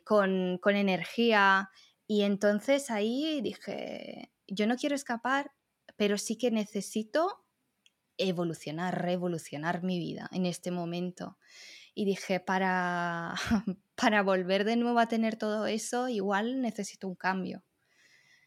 con, 0.04 0.56
con 0.56 0.74
energía. 0.74 1.68
Y 2.06 2.22
entonces 2.22 2.90
ahí 2.90 3.42
dije, 3.42 4.32
yo 4.48 4.66
no 4.66 4.76
quiero 4.76 4.94
escapar, 4.94 5.52
pero 5.96 6.16
sí 6.16 6.38
que 6.38 6.50
necesito 6.50 7.41
evolucionar, 8.22 9.02
revolucionar 9.02 9.82
mi 9.82 9.98
vida 9.98 10.28
en 10.32 10.46
este 10.46 10.70
momento. 10.70 11.38
Y 11.94 12.04
dije, 12.04 12.40
para, 12.40 13.34
para 13.94 14.22
volver 14.22 14.64
de 14.64 14.76
nuevo 14.76 14.98
a 14.98 15.08
tener 15.08 15.36
todo 15.36 15.66
eso, 15.66 16.08
igual 16.08 16.62
necesito 16.62 17.08
un 17.08 17.16
cambio. 17.16 17.64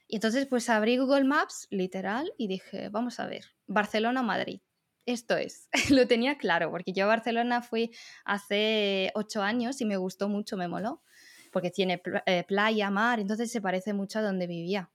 Y 0.07 0.15
entonces 0.15 0.45
pues 0.47 0.69
abrí 0.69 0.97
Google 0.97 1.23
Maps, 1.23 1.67
literal, 1.71 2.31
y 2.37 2.47
dije, 2.47 2.89
vamos 2.89 3.19
a 3.19 3.25
ver, 3.25 3.45
Barcelona 3.67 4.21
Madrid. 4.21 4.61
Esto 5.05 5.37
es, 5.37 5.69
lo 5.91 6.07
tenía 6.07 6.37
claro, 6.37 6.71
porque 6.71 6.93
yo 6.93 7.05
a 7.05 7.07
Barcelona 7.07 7.61
fui 7.61 7.91
hace 8.23 9.11
ocho 9.15 9.41
años 9.41 9.81
y 9.81 9.85
me 9.85 9.97
gustó 9.97 10.29
mucho, 10.29 10.57
me 10.57 10.67
moló, 10.67 11.03
porque 11.51 11.71
tiene 11.71 12.01
eh, 12.25 12.43
playa, 12.43 12.89
mar, 12.89 13.19
entonces 13.19 13.51
se 13.51 13.61
parece 13.61 13.93
mucho 13.93 14.19
a 14.19 14.23
donde 14.23 14.47
vivía. 14.47 14.91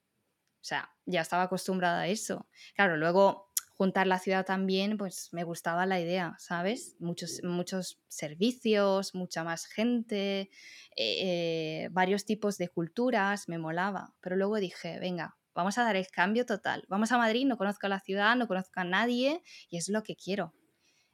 O 0.60 0.64
sea, 0.64 0.90
ya 1.06 1.22
estaba 1.22 1.44
acostumbrada 1.44 2.02
a 2.02 2.08
eso. 2.08 2.48
Claro, 2.74 2.96
luego 2.96 3.49
juntar 3.80 4.06
la 4.06 4.18
ciudad 4.18 4.44
también, 4.44 4.98
pues 4.98 5.30
me 5.32 5.42
gustaba 5.42 5.86
la 5.86 5.98
idea, 5.98 6.36
¿sabes? 6.38 6.96
Muchos, 6.98 7.40
muchos 7.42 7.98
servicios, 8.08 9.14
mucha 9.14 9.42
más 9.42 9.64
gente, 9.64 10.50
eh, 10.96 11.88
varios 11.90 12.26
tipos 12.26 12.58
de 12.58 12.68
culturas, 12.68 13.48
me 13.48 13.56
molaba. 13.56 14.12
Pero 14.20 14.36
luego 14.36 14.56
dije, 14.56 14.98
venga, 15.00 15.38
vamos 15.54 15.78
a 15.78 15.84
dar 15.84 15.96
el 15.96 16.06
cambio 16.08 16.44
total. 16.44 16.84
Vamos 16.88 17.10
a 17.10 17.16
Madrid, 17.16 17.46
no 17.46 17.56
conozco 17.56 17.88
la 17.88 18.00
ciudad, 18.00 18.36
no 18.36 18.48
conozco 18.48 18.80
a 18.80 18.84
nadie 18.84 19.42
y 19.70 19.78
es 19.78 19.88
lo 19.88 20.02
que 20.02 20.14
quiero. 20.14 20.52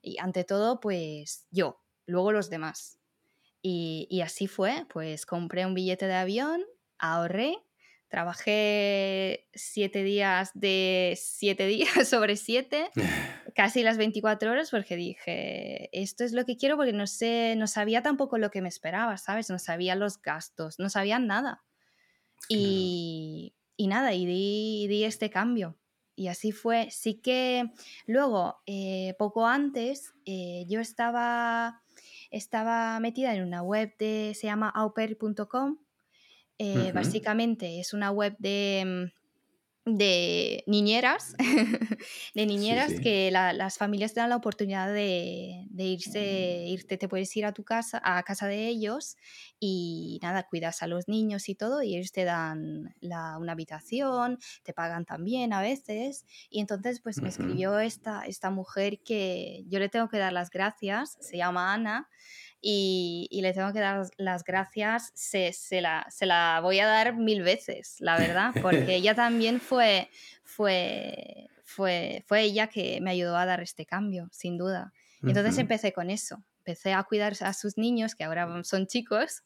Y 0.03 0.19
ante 0.19 0.43
todo, 0.43 0.81
pues 0.81 1.47
yo, 1.53 1.85
luego 2.05 2.33
los 2.33 2.51
demás. 2.51 2.99
Y, 3.63 4.09
y 4.11 4.23
así 4.23 4.49
fue, 4.49 4.87
pues 4.93 5.25
compré 5.25 5.67
un 5.67 5.75
billete 5.75 6.09
de 6.09 6.15
avión, 6.15 6.65
ahorré 6.99 7.59
Trabajé 8.09 9.49
siete 9.53 10.05
días 10.05 10.53
de 10.55 11.19
siete 11.21 11.67
días 11.67 12.09
sobre 12.09 12.37
siete, 12.37 12.91
casi 13.55 13.83
las 13.83 13.97
24 13.97 14.51
horas, 14.51 14.71
porque 14.71 14.97
dije, 14.97 15.89
esto 15.93 16.25
es 16.25 16.33
lo 16.33 16.45
que 16.45 16.57
quiero, 16.57 16.77
porque 16.77 16.93
no 16.93 17.07
sé, 17.07 17.55
no 17.57 17.67
sabía 17.67 18.03
tampoco 18.03 18.39
lo 18.39 18.51
que 18.51 18.63
me 18.63 18.69
esperaba, 18.69 19.17
¿sabes? 19.19 19.51
No 19.51 19.59
sabía 19.59 19.97
los 19.97 20.23
gastos, 20.23 20.79
no 20.79 20.89
sabía 20.89 21.19
nada. 21.19 21.65
Y, 22.49 23.55
y 23.77 23.89
nada, 23.89 24.15
y 24.15 24.25
di, 24.25 24.87
di, 24.89 25.05
este 25.05 25.31
cambio. 25.31 25.77
Y 26.15 26.29
así 26.29 26.53
fue. 26.53 26.89
Sí 26.91 27.21
que 27.21 27.73
luego, 28.07 28.63
eh, 28.67 29.15
poco 29.19 29.47
antes, 29.47 30.15
eh, 30.25 30.65
yo 30.69 30.81
estaba, 30.81 31.83
estaba 32.31 32.99
metida 33.01 33.35
en 33.35 33.43
una 33.43 33.63
web 33.63 33.95
de, 33.99 34.33
se 34.35 34.47
llama 34.47 34.69
auper.com 34.69 35.79
eh, 36.59 36.93
básicamente 36.93 37.81
es 37.81 37.93
una 37.93 38.11
web 38.11 38.37
de, 38.39 39.11
mm, 39.13 39.17
de 39.87 40.65
niñeras, 40.67 41.37
de 42.35 42.47
niñeras 42.47 42.99
que 43.01 43.31
las 43.31 43.79
familias 43.79 44.13
te 44.13 44.21
dan 44.21 44.31
la 44.31 44.37
oportunidad 44.37 44.93
de, 44.93 45.65
irse, 45.79 46.65
irte, 46.67 46.99
te 46.99 47.09
puedes 47.09 47.35
ir 47.37 47.47
a 47.47 47.53
tu 47.53 47.63
casa, 47.63 48.01
a 48.03 48.21
casa 48.25 48.49
de 48.49 48.67
ellos 48.67 49.17
y 49.61 50.19
nada, 50.23 50.43
cuidas 50.43 50.83
a 50.83 50.89
los 50.89 51.07
niños 51.07 51.49
y 51.49 51.55
todo 51.55 51.83
y 51.83 51.95
ellos 51.95 52.11
te 52.11 52.25
dan 52.25 52.95
una 53.01 53.53
habitación, 53.53 54.39
te 54.65 54.73
pagan 54.73 55.05
también 55.05 55.53
a 55.53 55.61
veces. 55.61 56.27
Y 56.51 56.61
entonces 56.61 57.01
pues 57.01 57.23
me 57.23 57.29
escribió 57.29 57.79
esta, 57.79 58.27
esta 58.27 58.51
mujer 58.51 58.99
que 59.05 59.63
yo 59.69 59.79
le 59.79 59.89
tengo 59.89 60.09
que 60.09 60.19
dar 60.19 60.33
las 60.33 60.51
gracias, 60.51 61.17
se 61.21 61.37
llama 61.37 61.73
Ana 61.73 62.09
y, 62.61 63.29
le 63.43 63.53
tengo 63.53 63.73
que 63.73 63.81
dar 63.81 64.07
las 64.17 64.45
gracias, 64.45 65.13
se, 65.15 65.53
la, 65.81 66.07
se, 66.11 66.27
la, 66.27 66.61
voy 66.63 66.81
a 66.81 66.87
dar 66.87 67.17
mil 67.17 67.43
veces, 67.43 67.97
la 68.01 68.19
verdad, 68.19 68.53
porque 68.61 68.95
ella 68.97 69.15
también 69.15 69.61
fue, 69.61 70.09
fue, 70.43 71.49
fue, 71.65 72.25
fue 72.27 72.43
ella 72.43 72.67
que 72.69 73.01
me 73.01 73.11
ayudó 73.11 73.37
a 73.37 73.47
dar 73.47 73.61
este 73.61 73.87
cambio, 73.87 74.29
sin 74.33 74.59
duda. 74.59 74.93
Y 75.23 75.29
entonces 75.29 75.59
empecé 75.59 75.93
con 75.93 76.11
eso, 76.11 76.45
empecé 76.59 76.93
a 76.93 77.03
cuidar 77.03 77.35
a 77.41 77.53
sus 77.53 77.79
niños, 77.79 78.15
que 78.15 78.25
ahora 78.25 78.63
son 78.65 78.87
chicos, 78.87 79.43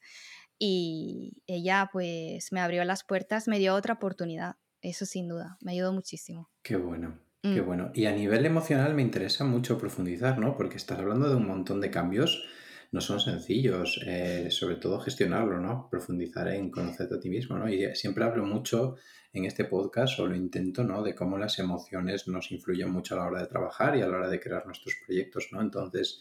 y 0.59 1.43
ella 1.47 1.89
pues 1.93 2.53
me 2.53 2.61
abrió 2.61 2.85
las 2.85 3.05
puertas, 3.05 3.49
me 3.49 3.59
dio 3.59 3.75
otra 3.75 3.95
oportunidad, 3.95 4.57
eso 4.83 5.07
sin 5.07 5.29
duda, 5.29 5.57
me 5.61 5.73
ayudó 5.73 5.93
muchísimo. 5.93 6.51
Qué 6.63 6.77
bueno. 6.77 7.19
Qué 7.43 7.63
mm. 7.63 7.67
bueno. 7.67 7.91
Y 7.95 8.07
a 8.07 8.13
nivel 8.13 8.45
emocional 8.45 8.95
me 8.95 9.03
interesa 9.03 9.45
mucho 9.45 9.79
profundizar, 9.79 10.39
¿no? 10.39 10.57
Porque 10.57 10.77
estás 10.77 10.99
hablando 10.99 11.29
de 11.31 11.37
un 11.37 11.47
montón 11.47 11.81
de 11.81 11.91
cambios 11.91 12.47
no 12.93 13.01
son 13.01 13.21
sencillos, 13.21 14.01
eh, 14.05 14.51
sobre 14.51 14.77
todo 14.77 14.99
gestionarlo, 15.01 15.61
¿no? 15.61 15.89
Profundizar 15.89 16.49
en 16.49 16.71
conocerte 16.71 17.15
a 17.15 17.21
ti 17.21 17.29
mismo, 17.29 17.57
¿no? 17.57 17.69
Y 17.69 17.95
siempre 17.95 18.25
hablo 18.25 18.45
mucho 18.45 18.97
en 19.33 19.45
este 19.45 19.65
podcast, 19.65 20.19
o 20.19 20.27
lo 20.27 20.35
intento, 20.35 20.83
¿no? 20.83 21.03
De 21.03 21.15
cómo 21.15 21.39
las 21.39 21.59
emociones 21.61 22.27
nos 22.27 22.51
influyen 22.51 22.91
mucho 22.91 23.15
a 23.15 23.19
la 23.19 23.27
hora 23.27 23.41
de 23.43 23.47
trabajar 23.47 23.97
y 23.97 24.03
a 24.03 24.09
la 24.09 24.17
hora 24.17 24.29
de 24.29 24.41
crear 24.41 24.67
nuestros 24.67 24.97
proyectos, 25.07 25.49
¿no? 25.53 25.61
Entonces, 25.61 26.21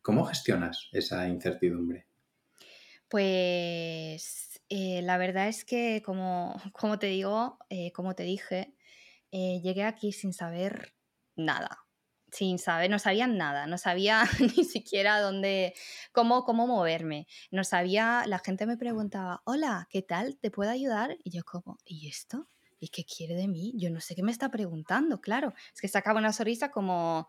¿cómo 0.00 0.24
gestionas 0.24 0.88
esa 0.92 1.28
incertidumbre? 1.28 2.06
Pues 3.08 4.62
eh, 4.70 5.02
la 5.02 5.18
verdad 5.18 5.48
es 5.48 5.66
que, 5.66 6.02
como, 6.04 6.60
como 6.72 6.98
te 6.98 7.08
digo, 7.08 7.58
eh, 7.68 7.92
como 7.92 8.14
te 8.14 8.22
dije, 8.22 8.72
llegué 9.30 9.82
aquí 9.82 10.12
sin 10.12 10.32
saber 10.32 10.94
nada 11.34 11.85
sin 12.30 12.58
saber, 12.58 12.90
no 12.90 12.98
sabían 12.98 13.36
nada, 13.36 13.66
no 13.66 13.78
sabía 13.78 14.22
ni 14.56 14.64
siquiera 14.64 15.20
dónde, 15.20 15.74
cómo, 16.12 16.44
cómo 16.44 16.66
moverme. 16.66 17.26
No 17.50 17.64
sabía, 17.64 18.24
la 18.26 18.38
gente 18.38 18.66
me 18.66 18.76
preguntaba, 18.76 19.42
hola, 19.44 19.88
¿qué 19.90 20.02
tal? 20.02 20.38
¿Te 20.38 20.50
puedo 20.50 20.70
ayudar? 20.70 21.16
Y 21.24 21.30
yo 21.30 21.44
como, 21.44 21.78
¿y 21.84 22.08
esto? 22.08 22.48
¿Y 22.78 22.88
qué 22.88 23.04
quiere 23.04 23.34
de 23.34 23.48
mí? 23.48 23.72
Yo 23.76 23.90
no 23.90 24.00
sé 24.00 24.14
qué 24.14 24.22
me 24.22 24.32
está 24.32 24.50
preguntando, 24.50 25.20
claro. 25.20 25.54
Es 25.74 25.80
que 25.80 25.88
sacaba 25.88 26.18
una 26.18 26.32
sonrisa 26.32 26.70
como, 26.70 27.28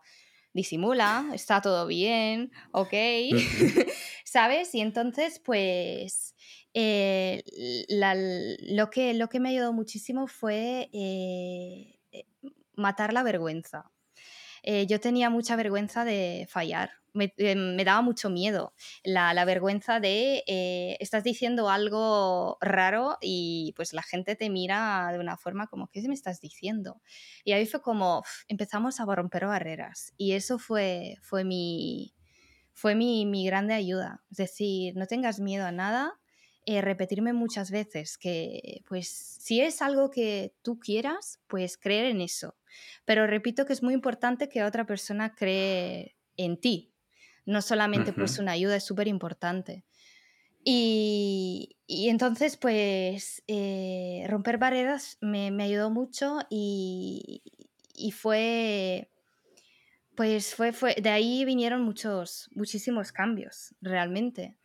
disimula, 0.52 1.30
está 1.34 1.60
todo 1.60 1.86
bien, 1.86 2.50
ok, 2.72 2.92
¿sabes? 4.24 4.74
Y 4.74 4.80
entonces, 4.80 5.40
pues, 5.44 6.34
eh, 6.74 7.42
lo, 8.68 8.90
que, 8.90 9.14
lo 9.14 9.28
que 9.28 9.40
me 9.40 9.50
ayudó 9.50 9.72
muchísimo 9.72 10.26
fue 10.26 10.90
eh, 10.92 11.98
eh, 12.12 12.24
matar 12.74 13.12
la 13.12 13.22
vergüenza. 13.22 13.90
Eh, 14.62 14.86
yo 14.86 15.00
tenía 15.00 15.30
mucha 15.30 15.56
vergüenza 15.56 16.04
de 16.04 16.46
fallar, 16.48 16.90
me, 17.12 17.32
eh, 17.36 17.84
daba 17.84 18.02
mucho 18.02 18.30
miedo, 18.30 18.74
la, 19.02 19.44
vergüenza 19.44 20.00
de 20.00 20.44
eh, 20.46 20.96
estás 21.00 21.24
diciendo 21.24 21.68
algo 21.68 22.58
raro 22.60 23.18
y 23.20 23.72
pues 23.76 23.92
la 23.92 24.02
gente 24.02 24.36
te 24.36 24.50
mira 24.50 25.08
de 25.12 25.18
una 25.18 25.36
forma 25.36 25.66
como, 25.66 25.88
¿qué 25.88 26.06
me 26.08 26.14
estás 26.14 26.40
diciendo? 26.40 27.00
Y 27.44 27.52
ahí 27.52 27.66
fue 27.66 27.82
como, 27.82 28.22
empezamos 28.48 29.00
a 29.00 29.04
romper 29.06 29.46
barreras 29.46 30.12
y 30.16 30.32
eso 30.32 30.58
fue, 30.58 31.16
fue, 31.22 31.44
mi, 31.44 32.14
fue 32.72 32.94
mi, 32.94 33.26
mi 33.26 33.46
grande 33.46 33.74
ayuda, 33.74 34.22
es 34.30 34.36
decir, 34.36 34.96
no 34.96 35.06
tengas 35.06 35.40
miedo 35.40 35.66
a 35.66 35.72
nada 35.72 36.18
eh, 36.70 36.82
repetirme 36.82 37.32
muchas 37.32 37.70
veces 37.70 38.18
que, 38.18 38.82
pues, 38.86 39.08
si 39.08 39.62
es 39.62 39.80
algo 39.80 40.10
que 40.10 40.52
tú 40.60 40.78
quieras, 40.78 41.40
pues 41.46 41.78
creer 41.78 42.04
en 42.04 42.20
eso. 42.20 42.56
Pero 43.06 43.26
repito 43.26 43.64
que 43.64 43.72
es 43.72 43.82
muy 43.82 43.94
importante 43.94 44.50
que 44.50 44.62
otra 44.62 44.84
persona 44.84 45.34
cree 45.34 46.14
en 46.36 46.60
ti. 46.60 46.92
No 47.46 47.62
solamente 47.62 48.12
pues 48.12 48.38
una 48.38 48.52
ayuda, 48.52 48.76
es 48.76 48.84
súper 48.84 49.08
importante. 49.08 49.86
Y, 50.62 51.78
entonces, 51.88 52.58
pues, 52.58 53.42
eh, 53.46 54.26
romper 54.28 54.58
barreras 54.58 55.16
me, 55.22 55.48
ayudó 55.62 55.88
mucho 55.88 56.40
y, 56.50 57.42
fue, 58.12 59.10
pues, 60.16 60.54
fue, 60.54 60.74
fue, 60.74 60.96
de 61.00 61.08
ahí 61.08 61.46
vinieron 61.46 61.80
muchos, 61.80 62.50
muchísimos 62.54 63.10
cambios, 63.10 63.74
realmente. 63.80 64.58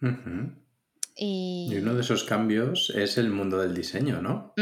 Y... 1.16 1.74
uno 1.78 1.94
de 1.94 2.02
esos 2.02 2.24
cambios 2.24 2.92
es 2.96 3.18
el 3.18 3.30
mundo 3.30 3.60
del 3.60 3.74
diseño, 3.74 4.22
¿no? 4.22 4.54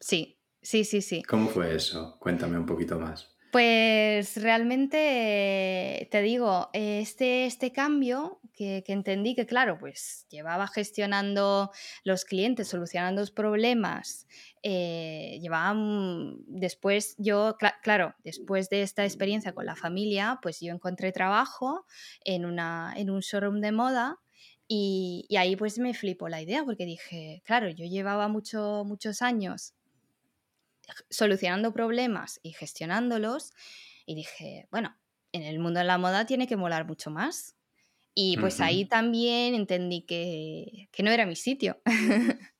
Sí, 0.00 0.38
sí, 0.62 0.84
sí, 0.84 1.02
sí. 1.02 1.22
¿Cómo 1.22 1.48
fue 1.48 1.74
eso? 1.74 2.16
Cuéntame 2.18 2.58
un 2.58 2.66
poquito 2.66 2.98
más. 2.98 3.38
Pues 3.50 4.42
realmente 4.42 6.06
te 6.10 6.20
digo, 6.20 6.68
este, 6.74 7.46
este 7.46 7.72
cambio 7.72 8.40
que, 8.52 8.84
entendí 8.88 9.34
que, 9.34 9.46
claro, 9.46 9.78
pues 9.78 10.26
llevaba 10.28 10.66
gestionando 10.66 11.70
los 12.04 12.24
clientes, 12.26 12.68
solucionando 12.68 13.22
los 13.22 13.30
problemas, 13.30 14.26
eh, 14.62 15.38
llevaba 15.40 15.74
después 16.46 17.14
yo, 17.16 17.56
claro, 17.82 18.14
después 18.22 18.68
de 18.68 18.82
esta 18.82 19.04
experiencia 19.04 19.54
con 19.54 19.64
la 19.64 19.76
familia, 19.76 20.40
pues 20.42 20.60
yo 20.60 20.74
encontré 20.74 21.10
trabajo 21.12 21.86
en, 22.24 22.44
una, 22.44 22.92
en 22.96 23.08
un 23.08 23.20
showroom 23.20 23.60
de 23.60 23.72
moda 23.72 24.18
y, 24.68 25.26
ahí 25.36 25.56
pues 25.56 25.78
me 25.78 25.94
flipó 25.94 26.28
la 26.28 26.42
idea 26.42 26.62
porque 26.62 26.84
dije, 26.84 27.42
claro, 27.46 27.70
yo 27.70 27.86
llevaba 27.86 28.28
mucho, 28.28 28.84
muchos 28.86 29.22
años 29.22 29.72
solucionando 31.08 31.72
problemas 31.72 32.38
y 32.42 32.52
gestionándolos 32.52 33.52
y 34.04 34.14
dije, 34.14 34.68
bueno, 34.70 34.94
en 35.32 35.42
el 35.42 35.58
mundo 35.58 35.80
de 35.80 35.86
la 35.86 35.96
moda 35.96 36.26
tiene 36.26 36.46
que 36.46 36.56
molar 36.56 36.86
mucho 36.86 37.10
más. 37.10 37.56
Y 38.14 38.36
pues 38.36 38.60
ahí 38.60 38.84
también 38.84 39.54
entendí 39.54 40.02
que, 40.02 40.88
no 40.98 41.10
era 41.10 41.26
mi 41.26 41.36
sitio. 41.36 41.80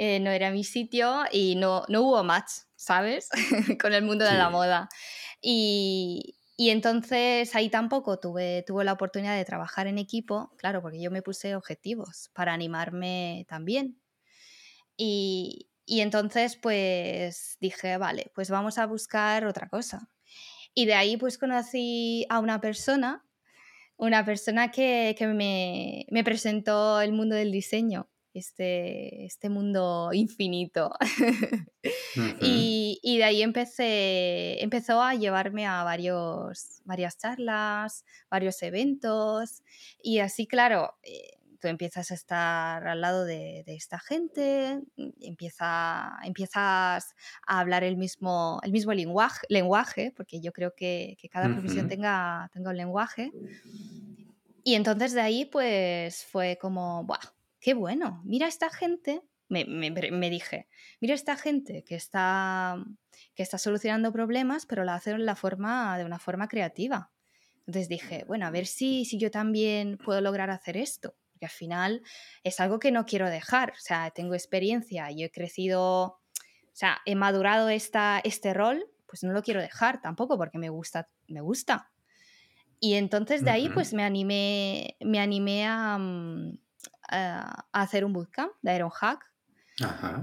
Eh, 0.00 0.20
no 0.20 0.30
era 0.30 0.52
mi 0.52 0.62
sitio 0.62 1.24
y 1.32 1.56
no, 1.56 1.82
no 1.88 2.02
hubo 2.02 2.22
match, 2.22 2.50
¿sabes? 2.76 3.28
Con 3.80 3.92
el 3.94 4.04
mundo 4.04 4.24
de 4.24 4.34
la 4.34 4.48
moda. 4.48 4.88
Y, 5.42 6.36
y 6.60 6.70
entonces 6.70 7.54
ahí 7.54 7.70
tampoco 7.70 8.18
tuve, 8.18 8.64
tuve 8.66 8.84
la 8.84 8.92
oportunidad 8.92 9.36
de 9.36 9.44
trabajar 9.44 9.86
en 9.86 9.96
equipo, 9.96 10.50
claro, 10.56 10.82
porque 10.82 11.00
yo 11.00 11.08
me 11.08 11.22
puse 11.22 11.54
objetivos 11.54 12.30
para 12.34 12.52
animarme 12.52 13.46
también. 13.48 14.00
Y, 14.96 15.68
entonces 15.86 16.56
pues 16.56 17.58
dije, 17.60 17.96
vale, 17.96 18.32
pues 18.34 18.50
vamos 18.50 18.78
a 18.78 18.86
buscar 18.86 19.46
otra 19.46 19.68
cosa. 19.68 20.10
Y 20.74 20.86
de 20.86 20.94
ahí 20.94 21.16
pues 21.16 21.38
conocí 21.38 22.26
a 22.28 22.40
una 22.40 22.60
persona, 22.60 23.24
una 23.96 24.24
persona 24.24 24.72
que, 24.72 25.14
me, 25.32 26.06
me 26.10 26.24
presentó 26.24 27.00
el 27.00 27.12
mundo 27.12 27.36
del 27.36 27.52
diseño 27.52 28.08
este, 28.38 29.26
este 29.26 29.50
mundo 29.50 30.10
infinito. 30.12 30.92
y, 32.40 33.18
de 33.18 33.24
ahí 33.24 33.42
empecé, 33.42 34.62
empezó 34.62 35.02
a 35.02 35.14
llevarme 35.14 35.66
a 35.66 35.82
varios, 35.84 36.80
varias 36.84 37.18
charlas, 37.18 38.04
varios 38.30 38.62
eventos 38.62 39.62
y 40.02 40.20
así, 40.20 40.46
claro, 40.46 40.94
eh, 41.02 41.38
tú 41.60 41.68
empiezas 41.68 42.10
a 42.10 42.14
estar 42.14 42.86
al 42.86 43.00
lado 43.00 43.24
de, 43.24 43.64
esta 43.66 43.98
gente, 43.98 44.80
empieza, 45.20 46.12
empiezas 46.22 47.14
a 47.46 47.60
hablar 47.60 47.84
el 47.84 47.96
mismo, 47.96 48.60
el 48.62 48.72
mismo 48.72 48.92
lenguaje, 48.92 49.46
lenguaje, 49.48 50.12
porque 50.16 50.40
yo 50.40 50.52
creo 50.52 50.74
que, 50.74 51.16
cada 51.30 51.48
profesión 51.48 51.88
tenga, 51.88 52.50
tenga 52.52 52.70
un 52.70 52.76
lenguaje. 52.76 53.32
Y 54.64 54.74
entonces 54.74 55.12
de 55.12 55.20
ahí 55.20 55.44
pues 55.46 56.24
fue 56.24 56.58
como, 56.60 57.04
Buah, 57.04 57.20
qué 57.60 57.74
bueno, 57.74 58.22
mira 58.24 58.46
esta 58.46 58.70
gente, 58.70 59.22
me, 59.48 60.30
dije, 60.30 60.68
mira 61.00 61.14
esta 61.14 61.36
gente 61.36 61.82
que 61.84 61.94
está, 61.94 62.76
que 63.34 63.42
está 63.42 63.58
solucionando 63.58 64.12
problemas, 64.12 64.66
pero 64.66 64.84
la 64.84 64.94
hacen 64.94 65.24
la 65.24 65.36
forma, 65.36 65.96
de 65.98 66.04
una 66.04 66.18
forma 66.18 66.48
creativa. 66.48 67.10
Entonces 67.66 67.88
dije, 67.88 68.24
bueno, 68.26 68.46
a 68.46 68.50
ver 68.50 68.66
si, 68.66 69.04
si 69.04 69.18
yo 69.18 69.30
también 69.30 69.98
puedo 69.98 70.20
lograr 70.20 70.50
hacer 70.50 70.76
esto, 70.76 71.14
porque 71.32 71.46
al 71.46 71.50
final 71.50 72.02
es 72.42 72.60
algo 72.60 72.78
que 72.78 72.92
no 72.92 73.06
quiero 73.06 73.28
dejar, 73.30 73.72
o 73.72 73.80
sea, 73.80 74.10
tengo 74.10 74.34
experiencia, 74.34 75.10
yo 75.10 75.26
he 75.26 75.30
crecido, 75.30 75.82
o 75.82 76.20
sea, 76.72 76.98
he 77.04 77.14
madurado 77.14 77.68
esta, 77.68 78.20
este 78.24 78.54
rol, 78.54 78.86
pues 79.06 79.22
no 79.22 79.32
lo 79.32 79.42
quiero 79.42 79.60
dejar 79.60 80.00
tampoco 80.00 80.36
porque 80.36 80.58
me 80.58 80.68
gusta, 80.68 81.08
me 81.26 81.40
gusta. 81.40 81.90
Y 82.80 82.94
entonces 82.94 83.44
de 83.44 83.50
ahí 83.50 83.68
pues 83.68 83.92
me 83.92 84.04
animé, 84.04 84.96
me 85.00 85.18
animé 85.18 85.66
a, 85.66 85.98
mm, 85.98 86.58
a 87.08 87.66
hacer 87.72 88.04
un 88.04 88.12
bootcamp 88.12 88.52
de 88.62 88.76
Ironhack. 88.76 89.24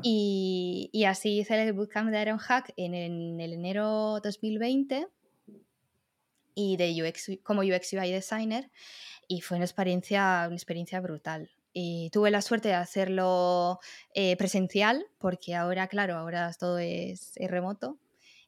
Y, 0.04 0.89
y, 0.91 1.06
así 1.06 1.39
hice 1.39 1.62
el 1.63 1.74
bootcamp 1.74 2.10
de 2.10 2.21
Ironhack 2.21 2.74
en, 2.76 2.93
en 2.93 3.39
el 3.39 3.54
enero 3.54 4.19
2020 4.21 5.08
y 6.56 6.78
de 6.78 7.04
UX, 7.04 7.32
como 7.43 7.62
UX 7.62 7.93
UI 7.93 8.12
designer. 8.12 8.69
Y 9.28 9.41
fue 9.41 9.58
una 9.58 9.65
experiencia, 9.65 10.43
una 10.48 10.56
experiencia 10.56 11.00
brutal. 11.00 11.50
Y 11.71 12.10
tuve 12.12 12.32
la 12.32 12.41
suerte 12.41 12.69
de 12.69 12.76
hacerlo 12.76 13.80
eh, 14.13 14.38
presencial 14.38 15.06
porque 15.17 15.56
ahora, 15.56 15.88
claro, 15.88 16.15
ahora 16.15 16.52
todo 16.54 16.78
es, 16.80 17.34
es 17.36 17.52
remoto. 17.52 17.98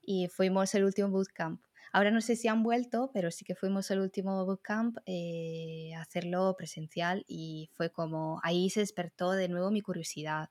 Y 0.02 0.28
fuimos 0.28 0.74
el 0.76 0.86
último 0.86 1.10
bootcamp 1.10 1.62
Ahora 1.92 2.12
no 2.12 2.22
sé 2.22 2.36
si 2.36 2.48
han 2.48 2.64
vuelto, 2.64 3.12
pero 3.14 3.32
sí 3.32 3.46
que 3.46 3.56
fuimos 3.56 3.90
el 3.92 4.00
último 4.00 4.46
bootcamp 4.46 4.98
eh, 5.06 5.92
a 5.96 6.02
hacerlo 6.02 6.56
presencial 6.58 7.24
y 7.28 7.70
fue 7.74 7.92
como, 7.92 8.40
ahí 8.44 8.70
se 8.70 8.82
despertó 8.82 9.32
de 9.32 9.48
nuevo 9.48 9.72
mi 9.72 9.82
curiosidad. 9.82 10.50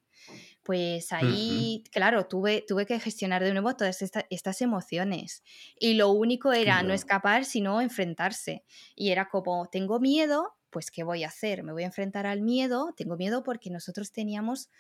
Pues 0.63 1.13
ahí, 1.13 1.85
claro, 1.93 2.27
tuve, 2.27 2.65
tuve 2.67 2.87
que 2.87 2.99
gestionar 2.99 3.45
de 3.45 3.53
nuevo 3.53 3.77
todas 3.77 4.03
estas 4.31 4.63
emociones 4.63 5.43
y 5.79 5.95
lo 5.95 6.11
único 6.11 6.53
era 6.53 6.83
no 6.83 6.95
escapar, 6.95 7.45
sino 7.45 7.81
enfrentarse. 7.81 8.65
Y 8.95 9.11
era 9.11 9.29
como, 9.29 9.69
tengo 9.71 10.01
miedo, 10.01 10.57
pues 10.71 10.91
¿qué 10.91 11.05
voy 11.05 11.25
a 11.25 11.29
hacer? 11.29 11.63
Me 11.63 11.73
voy 11.73 11.85
a 11.85 11.87
enfrentar 11.87 12.27
al 12.27 12.41
miedo, 12.41 12.93
tengo 12.97 13.17
miedo 13.17 13.43
porque 13.43 13.71
nosotros 13.71 14.13
teníamos 14.13 14.71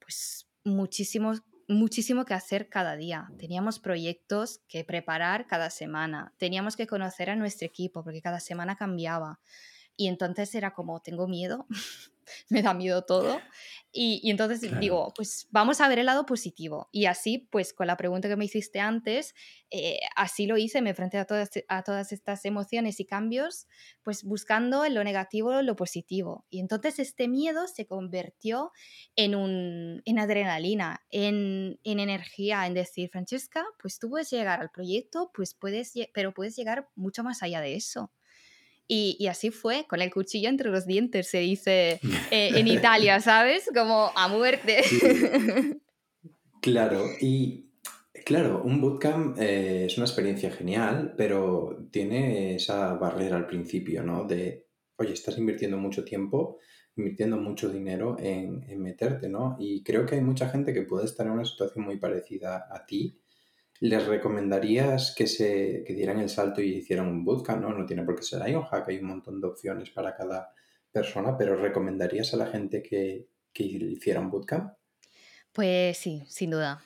pues 0.00 0.48
muchísimos 0.64 1.42
muchísimo 1.68 2.24
que 2.24 2.34
hacer 2.34 2.68
cada 2.68 2.96
día. 2.96 3.30
Teníamos 3.38 3.78
proyectos 3.78 4.60
que 4.68 4.84
preparar 4.84 5.46
cada 5.46 5.70
semana. 5.70 6.32
Teníamos 6.38 6.76
que 6.76 6.86
conocer 6.86 7.30
a 7.30 7.36
nuestro 7.36 7.66
equipo 7.66 8.02
porque 8.02 8.22
cada 8.22 8.40
semana 8.40 8.76
cambiaba. 8.76 9.38
Y 9.96 10.08
entonces 10.08 10.54
era 10.54 10.72
como, 10.72 11.00
tengo 11.00 11.28
miedo, 11.28 11.66
me 12.50 12.62
da 12.62 12.74
miedo 12.74 13.02
todo. 13.02 13.40
Y, 13.90 14.30
entonces 14.30 14.60
digo, 14.80 15.12
pues 15.16 15.48
vamos 15.50 15.80
a 15.80 15.88
ver 15.88 15.98
el 15.98 16.06
lado 16.06 16.26
positivo. 16.26 16.88
Y 16.92 17.06
así, 17.06 17.48
pues 17.50 17.72
con 17.72 17.86
la 17.86 17.96
pregunta 17.96 18.28
que 18.28 18.36
me 18.36 18.44
hiciste 18.44 18.80
antes, 18.80 19.34
eh, 19.70 19.98
así 20.14 20.46
lo 20.46 20.58
hice, 20.58 20.82
me 20.82 20.90
enfrenté 20.90 21.16
a 21.16 21.24
todas, 21.24 21.50
a 21.68 21.82
todas 21.82 22.12
estas 22.12 22.44
emociones 22.44 23.00
y 23.00 23.06
cambios, 23.06 23.66
pues 24.02 24.24
buscando 24.24 24.84
en 24.84 24.94
lo 24.94 25.02
negativo 25.04 25.62
lo 25.62 25.74
positivo. 25.74 26.46
Y 26.50 26.60
entonces 26.60 26.98
este 26.98 27.28
miedo 27.28 27.66
se 27.66 27.86
convirtió 27.86 28.72
en, 29.16 29.34
un, 29.34 30.02
en 30.04 30.18
adrenalina, 30.18 31.02
en, 31.10 31.80
en 31.82 31.98
energía, 31.98 32.66
en 32.66 32.74
decir, 32.74 33.08
Francesca, 33.10 33.64
pues 33.80 33.98
tú 33.98 34.10
puedes 34.10 34.30
llegar 34.30 34.60
al 34.60 34.70
proyecto, 34.70 35.30
pues 35.32 35.54
puedes, 35.54 35.94
pero 36.12 36.34
puedes 36.34 36.56
llegar 36.56 36.88
mucho 36.94 37.24
más 37.24 37.42
allá 37.42 37.62
de 37.62 37.74
eso. 37.74 38.12
Y, 38.90 39.26
así 39.26 39.50
fue, 39.50 39.84
con 39.86 40.00
el 40.00 40.10
cuchillo 40.10 40.48
entre 40.48 40.70
los 40.70 40.86
dientes, 40.86 41.28
se 41.28 41.40
dice 41.40 42.00
eh, 42.30 42.50
en 42.54 42.66
Italia, 42.66 43.20
¿sabes? 43.20 43.68
Como 43.74 44.10
a 44.14 44.28
muerte. 44.28 44.82
Claro, 46.60 47.04
y 47.20 47.70
claro, 48.24 48.62
un 48.64 48.80
bootcamp 48.80 49.38
eh, 49.38 49.86
es 49.86 49.96
una 49.96 50.06
experiencia 50.06 50.50
genial, 50.50 51.14
pero 51.16 51.86
tiene 51.92 52.56
esa 52.56 52.94
barrera 52.94 53.36
al 53.36 53.46
principio, 53.46 54.02
¿no? 54.02 54.24
De, 54.24 54.66
oye, 54.96 55.12
estás 55.12 55.38
invirtiendo 55.38 55.78
mucho 55.78 56.04
tiempo, 56.04 56.58
invirtiendo 56.96 57.36
mucho 57.36 57.68
dinero 57.68 58.16
en, 58.18 58.64
en 58.68 58.82
meterte, 58.82 59.28
¿no? 59.28 59.56
Y 59.60 59.84
creo 59.84 60.04
que 60.04 60.16
hay 60.16 60.20
mucha 60.20 60.48
gente 60.48 60.74
que 60.74 60.82
puede 60.82 61.04
estar 61.04 61.26
en 61.26 61.34
una 61.34 61.44
situación 61.44 61.84
muy 61.84 61.98
parecida 61.98 62.66
a 62.68 62.84
ti 62.84 63.20
¿Les 63.80 64.04
recomendarías 64.06 65.14
que 65.16 65.26
se 65.26 65.84
que 65.86 65.94
dieran 65.94 66.18
el 66.18 66.28
salto 66.28 66.60
y 66.60 66.78
hicieran 66.78 67.08
un 67.08 67.24
bootcamp? 67.24 67.62
No, 67.62 67.70
no 67.70 67.86
tiene 67.86 68.02
por 68.02 68.16
qué 68.16 68.22
ser 68.22 68.48
Ironhack, 68.48 68.88
hay 68.88 68.98
un 68.98 69.06
montón 69.06 69.40
de 69.40 69.46
opciones 69.46 69.90
para 69.90 70.16
cada 70.16 70.52
persona, 70.90 71.36
pero 71.36 71.56
¿recomendarías 71.56 72.34
a 72.34 72.38
la 72.38 72.46
gente 72.46 72.82
que, 72.82 73.28
que 73.52 73.64
hiciera 73.64 74.20
un 74.20 74.30
bootcamp? 74.30 74.72
Pues 75.52 75.98
sí, 75.98 76.24
sin 76.28 76.50
duda. 76.50 76.84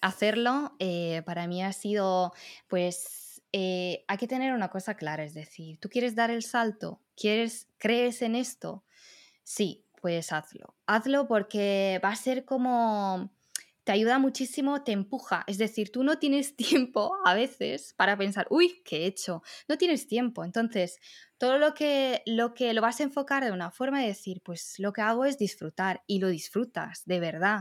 Hacerlo 0.00 0.74
eh, 0.78 1.22
para 1.24 1.46
mí 1.46 1.62
ha 1.62 1.72
sido, 1.72 2.32
pues, 2.68 3.42
eh, 3.52 4.04
hay 4.08 4.16
que 4.16 4.26
tener 4.26 4.52
una 4.52 4.68
cosa 4.68 4.96
clara, 4.96 5.24
es 5.24 5.34
decir, 5.34 5.78
tú 5.78 5.88
quieres 5.88 6.14
dar 6.14 6.30
el 6.30 6.42
salto, 6.42 7.00
quieres, 7.16 7.68
crees 7.78 8.22
en 8.22 8.34
esto, 8.34 8.84
sí, 9.44 9.84
pues 10.00 10.32
hazlo. 10.32 10.74
Hazlo 10.86 11.28
porque 11.28 12.00
va 12.04 12.10
a 12.10 12.16
ser 12.16 12.44
como 12.44 13.30
te 13.84 13.92
ayuda 13.92 14.18
muchísimo, 14.18 14.84
te 14.84 14.92
empuja. 14.92 15.44
Es 15.46 15.58
decir, 15.58 15.90
tú 15.90 16.04
no 16.04 16.18
tienes 16.18 16.56
tiempo 16.56 17.16
a 17.24 17.34
veces 17.34 17.94
para 17.96 18.16
pensar, 18.16 18.46
uy, 18.50 18.82
¿qué 18.84 18.98
he 18.98 19.06
hecho? 19.06 19.42
No 19.68 19.78
tienes 19.78 20.06
tiempo. 20.06 20.44
Entonces, 20.44 20.98
todo 21.38 21.58
lo 21.58 21.74
que, 21.74 22.22
lo 22.26 22.54
que 22.54 22.72
lo 22.74 22.82
vas 22.82 23.00
a 23.00 23.04
enfocar 23.04 23.44
de 23.44 23.52
una 23.52 23.70
forma 23.70 24.00
de 24.00 24.08
decir, 24.08 24.40
pues 24.44 24.78
lo 24.78 24.92
que 24.92 25.02
hago 25.02 25.24
es 25.24 25.38
disfrutar 25.38 26.02
y 26.06 26.20
lo 26.20 26.28
disfrutas, 26.28 27.02
de 27.06 27.20
verdad. 27.20 27.60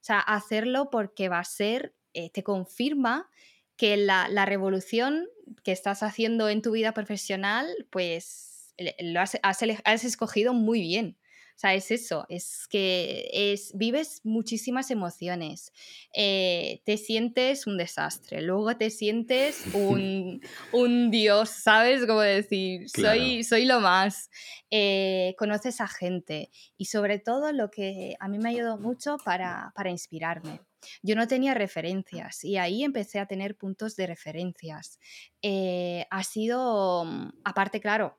O 0.00 0.04
sea, 0.04 0.20
hacerlo 0.20 0.90
porque 0.90 1.28
va 1.28 1.40
a 1.40 1.44
ser, 1.44 1.94
eh, 2.14 2.30
te 2.30 2.42
confirma 2.42 3.28
que 3.76 3.96
la, 3.96 4.26
revolución 4.44 5.28
que 5.62 5.72
estás 5.72 6.02
haciendo 6.02 6.48
en 6.48 6.62
tu 6.62 6.72
vida 6.72 6.92
profesional, 6.92 7.68
pues 7.90 8.74
lo 9.00 9.20
has, 9.20 9.38
has 9.42 10.04
escogido 10.04 10.52
muy 10.52 10.80
bien. 10.80 11.18
O 11.58 11.60
sea, 11.60 11.74
es 11.74 11.90
eso, 11.90 12.24
es 12.28 12.68
que 12.70 13.28
es, 13.32 13.72
vives 13.74 14.20
muchísimas 14.22 14.92
emociones, 14.92 15.72
eh, 16.14 16.82
te 16.84 16.96
sientes 16.96 17.66
un 17.66 17.76
desastre, 17.76 18.42
luego 18.42 18.76
te 18.76 18.90
sientes 18.90 19.64
un, 19.74 21.10
dios, 21.10 21.50
¿sabes? 21.50 22.06
Como 22.06 22.20
decir, 22.20 22.88
soy, 22.88 23.42
soy 23.42 23.64
lo 23.64 23.80
más, 23.80 24.30
eh, 24.70 25.34
conoces 25.36 25.80
a 25.80 25.88
gente 25.88 26.52
y 26.76 26.84
sobre 26.84 27.18
todo 27.18 27.50
lo 27.50 27.72
que 27.72 28.14
a 28.20 28.28
mí 28.28 28.38
me 28.38 28.50
ayudó 28.50 28.78
mucho 28.78 29.16
para, 29.24 29.72
inspirarme. 29.86 30.60
Yo 31.02 31.16
no 31.16 31.26
tenía 31.26 31.54
referencias 31.54 32.44
y 32.44 32.56
ahí 32.56 32.84
empecé 32.84 33.18
a 33.18 33.26
tener 33.26 33.56
puntos 33.56 33.96
de 33.96 34.06
referencias. 34.06 35.00
Eh, 35.42 36.06
ha 36.08 36.22
sido, 36.22 37.04
mm, 37.04 37.30
aparte, 37.42 37.80
claro, 37.80 38.16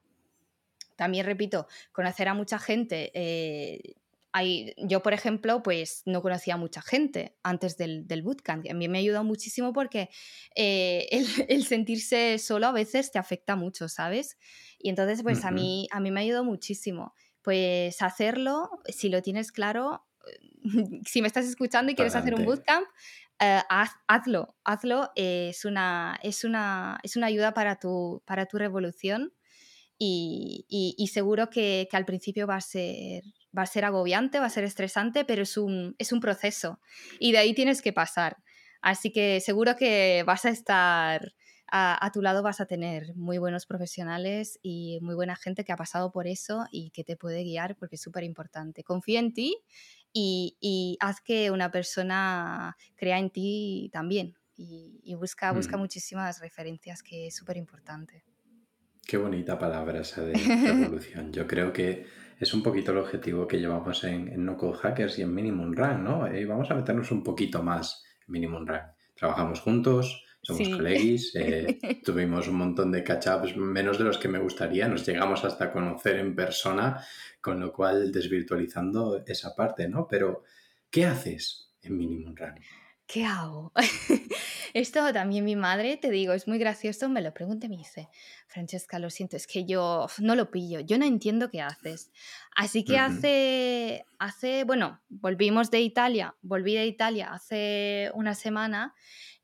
también 0.99 1.25
repito, 1.25 1.65
conocer 1.93 2.27
a 2.27 2.33
mucha 2.33 2.59
gente. 2.59 3.09
Eh, 3.13 3.95
hay, 4.33 4.73
yo, 4.75 5.01
por 5.01 5.13
ejemplo, 5.13 5.63
pues 5.63 6.01
no 6.05 6.21
conocía 6.21 6.55
a 6.55 6.57
mucha 6.57 6.81
gente 6.81 7.37
antes 7.41 7.77
del, 7.77 8.05
del 8.05 8.21
bootcamp. 8.21 8.65
A 8.69 8.73
mí 8.73 8.89
me 8.89 8.97
ha 8.97 9.01
ayudado 9.01 9.23
muchísimo 9.23 9.71
porque 9.71 10.09
eh, 10.55 11.07
el, 11.47 11.63
sentirse 11.63 12.37
solo 12.37 12.67
a 12.67 12.73
veces 12.73 13.13
te 13.13 13.17
afecta 13.17 13.55
mucho, 13.55 13.87
¿sabes? 13.87 14.37
Y 14.77 14.89
entonces, 14.89 15.23
pues 15.23 15.45
a, 15.45 15.51
mí, 15.51 15.87
a 15.91 16.01
mí 16.01 16.11
me 16.11 16.19
ha 16.19 16.23
ayudado 16.23 16.43
muchísimo. 16.43 17.13
Pues 17.41 18.01
hacerlo, 18.01 18.69
si 18.89 19.07
lo 19.07 19.21
tienes 19.21 19.53
claro, 19.53 20.05
si 21.05 21.21
me 21.21 21.27
estás 21.27 21.45
escuchando 21.45 21.93
y 21.93 21.95
quieres 21.95 22.13
hacer 22.13 22.35
un 22.35 22.43
bootcamp, 22.43 22.85
eh, 23.39 23.61
hazlo, 23.69 24.57
hazlo. 24.65 25.11
es, 25.15 25.63
una, 25.63 26.19
es, 26.23 26.43
una, 26.43 26.99
es 27.03 27.15
una 27.15 27.27
ayuda 27.27 27.53
para 27.53 27.79
tu, 27.79 28.21
para 28.25 28.47
tu 28.47 28.57
revolución 28.57 29.31
y, 29.99 31.09
seguro 31.11 31.49
que, 31.49 31.87
al 31.91 32.05
principio 32.05 32.47
va 32.47 32.55
a, 32.55 32.61
ser, 32.61 33.23
va 33.55 33.63
a 33.63 33.67
ser 33.67 33.83
agobiante, 33.83 34.39
va 34.39 34.45
a 34.45 34.49
ser 34.49 34.63
estresante, 34.63 35.25
pero 35.25 35.43
es 35.43 35.57
un, 35.57 35.95
es 35.97 36.13
un 36.13 36.21
proceso 36.21 36.79
y 37.19 37.33
de 37.33 37.39
ahí 37.39 37.53
tienes 37.53 37.81
que 37.81 37.93
pasar. 37.93 38.37
Así 38.81 39.11
que 39.11 39.41
seguro 39.41 39.75
que 39.75 40.23
vas 40.25 40.45
a 40.45 40.49
estar 40.49 41.33
a, 41.71 42.09
tu 42.11 42.21
lado, 42.21 42.41
vas 42.41 42.61
a 42.61 42.65
tener 42.65 43.15
muy 43.15 43.37
buenos 43.37 43.65
profesionales 43.65 44.59
y 44.63 44.99
muy 45.01 45.13
buena 45.13 45.35
gente 45.35 45.63
que 45.63 45.71
ha 45.71 45.77
pasado 45.77 46.11
por 46.11 46.27
eso 46.27 46.65
y 46.71 46.89
que 46.91 47.03
te 47.03 47.15
puede 47.15 47.43
guiar 47.43 47.75
porque 47.75 47.95
es 47.95 48.01
súper 48.01 48.23
importante. 48.23 48.83
Confía 48.83 49.19
en 49.19 49.33
ti 49.33 49.57
y, 50.11 50.97
haz 50.99 51.21
que 51.21 51.51
una 51.51 51.69
persona 51.71 52.75
crea 52.95 53.19
en 53.19 53.29
ti 53.29 53.89
también 53.93 54.35
y, 54.55 55.13
busca, 55.15 55.51
busca 55.51 55.77
mm. 55.77 55.79
muchísimas 55.79 56.39
referencias 56.39 57.03
que 57.03 57.27
es 57.27 57.35
súper 57.35 57.57
importante. 57.57 58.23
Qué 59.09 59.17
bonita 59.17 59.57
palabra 59.57 60.01
esa 60.01 60.21
de 60.21 60.33
revolución. 60.77 61.33
Yo 61.33 61.47
creo 61.47 61.73
que 61.73 62.05
es 62.39 62.53
un 62.53 62.61
poquito 62.61 62.91
el 62.91 62.99
objetivo 62.99 63.47
que 63.47 63.59
llevamos 63.59 64.03
en, 64.03 64.45
No 64.45 64.55
Code 64.55 64.77
Hackers 64.77 65.17
y 65.17 65.23
en 65.23 65.33
Minimum 65.33 65.73
Run, 65.73 66.03
¿no? 66.03 66.31
Y 66.31 66.45
vamos 66.45 66.69
a 66.69 66.75
meternos 66.75 67.09
un 67.09 67.23
poquito 67.23 67.63
más 67.63 68.03
en 68.27 68.33
Minimum 68.33 68.67
Run. 68.67 68.81
Trabajamos 69.15 69.61
juntos, 69.61 70.23
somos 70.43 70.69
colegis, 70.69 71.35
eh, 71.35 71.79
tuvimos 72.05 72.47
un 72.49 72.57
montón 72.57 72.91
de 72.91 73.03
catch-ups, 73.03 73.57
menos 73.57 73.97
de 73.97 74.03
los 74.03 74.19
que 74.19 74.27
me 74.27 74.37
gustaría, 74.37 74.87
nos 74.87 75.07
llegamos 75.07 75.43
hasta 75.43 75.71
conocer 75.71 76.17
en 76.17 76.35
persona, 76.35 77.03
con 77.41 77.59
lo 77.59 77.73
cual 77.73 78.11
desvirtualizando 78.11 79.23
esa 79.25 79.55
parte, 79.55 79.89
¿no? 79.89 80.07
Pero, 80.07 80.43
¿qué 80.91 81.07
haces 81.07 81.71
en 81.81 81.97
Minimum 81.97 82.35
Run? 82.35 82.59
¿qué 83.09 83.25
hago? 83.25 83.73
Esto 84.73 85.11
también 85.13 85.45
mi 85.45 85.55
madre, 85.55 85.97
te 85.97 86.09
digo, 86.09 86.33
es 86.33 86.47
muy 86.47 86.57
gracioso, 86.57 87.09
me 87.09 87.21
lo 87.21 87.33
pregunta 87.33 87.65
y 87.65 87.69
me 87.69 87.77
dice, 87.77 88.09
Francesca, 88.47 88.99
lo 88.99 89.09
siento, 89.09 89.35
es 89.37 89.47
que 89.47 89.65
yo 89.65 90.07
no 90.19 90.35
lo 90.35 90.51
pillo, 90.51 90.79
yo 90.79 90.97
no 90.97 91.05
entiendo 91.05 91.49
qué 91.49 91.61
haces. 91.61 92.11
Así 92.55 92.83
que 92.83 92.97
hace, 92.97 94.05
hace, 94.17 94.63
bueno, 94.63 95.01
volvimos 95.09 95.71
de 95.71 95.81
Italia, 95.81 96.35
volví 96.41 96.75
de 96.75 96.85
Italia 96.85 97.31
hace 97.31 98.11
una 98.13 98.35
semana 98.35 98.93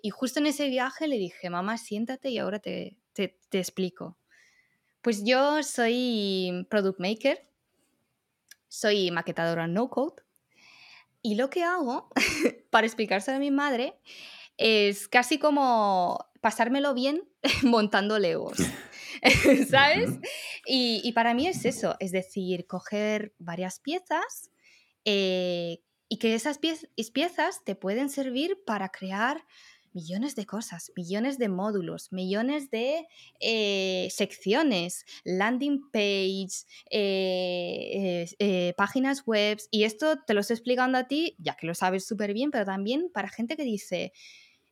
y 0.01 0.09
justo 0.09 0.39
en 0.39 0.47
ese 0.47 0.69
viaje 0.69 1.07
le 1.07 1.17
dije, 1.17 1.49
mamá, 1.49 1.77
siéntate 1.77 2.29
y 2.29 2.37
ahora 2.37 2.59
te, 2.59 2.97
te, 3.13 3.37
te 3.49 3.59
explico. 3.59 4.17
Pues 5.01 5.23
yo 5.23 5.61
soy 5.63 6.65
product 6.69 6.99
maker, 6.99 7.39
soy 8.67 9.11
maquetadora 9.11 9.67
no 9.67 9.89
code 9.89 10.25
y 11.21 11.33
lo 11.33 11.49
que 11.49 11.63
hago 11.63 12.09
para 12.69 12.85
explicárselo 12.85 13.37
a 13.37 13.39
mi 13.39 13.49
madre 13.49 13.95
es 14.57 15.07
casi 15.07 15.39
como 15.39 16.25
pasármelo 16.41 16.93
bien 16.93 17.23
montando 17.63 18.19
legos. 18.19 18.57
¿Sabes? 19.69 20.11
Y, 20.65 21.11
para 21.13 21.33
mí 21.33 21.47
es 21.47 21.65
eso, 21.65 21.95
es 21.99 22.11
decir, 22.11 22.67
coger 22.67 23.33
varias 23.39 23.79
piezas 23.79 24.51
eh, 25.05 25.79
y 26.09 26.17
que 26.17 26.35
esas 26.35 26.59
piezas 26.59 27.63
te 27.63 27.75
pueden 27.75 28.09
servir 28.09 28.59
para 28.65 28.89
crear 28.89 29.43
millones 29.95 30.35
de 30.35 30.45
cosas, 30.45 30.91
millones 30.95 31.39
de 31.39 31.47
módulos, 31.47 32.11
millones 32.11 32.69
de 32.69 33.07
eh, 33.39 34.09
secciones, 34.11 35.05
landing 35.23 35.89
page, 35.89 36.65
eh, 36.91 38.27
eh, 38.37 38.73
páginas 38.77 39.25
web. 39.25 39.57
Y 39.71 39.85
esto 39.85 40.19
te 40.27 40.33
lo 40.33 40.41
estoy 40.41 40.55
explicando 40.55 40.97
a 40.97 41.07
ti, 41.07 41.35
ya 41.39 41.55
que 41.55 41.65
lo 41.65 41.73
sabes 41.73 42.05
súper 42.05 42.33
bien, 42.33 42.51
pero 42.51 42.65
también 42.65 43.09
para 43.13 43.29
gente 43.29 43.55
que 43.55 43.63
dice, 43.63 44.11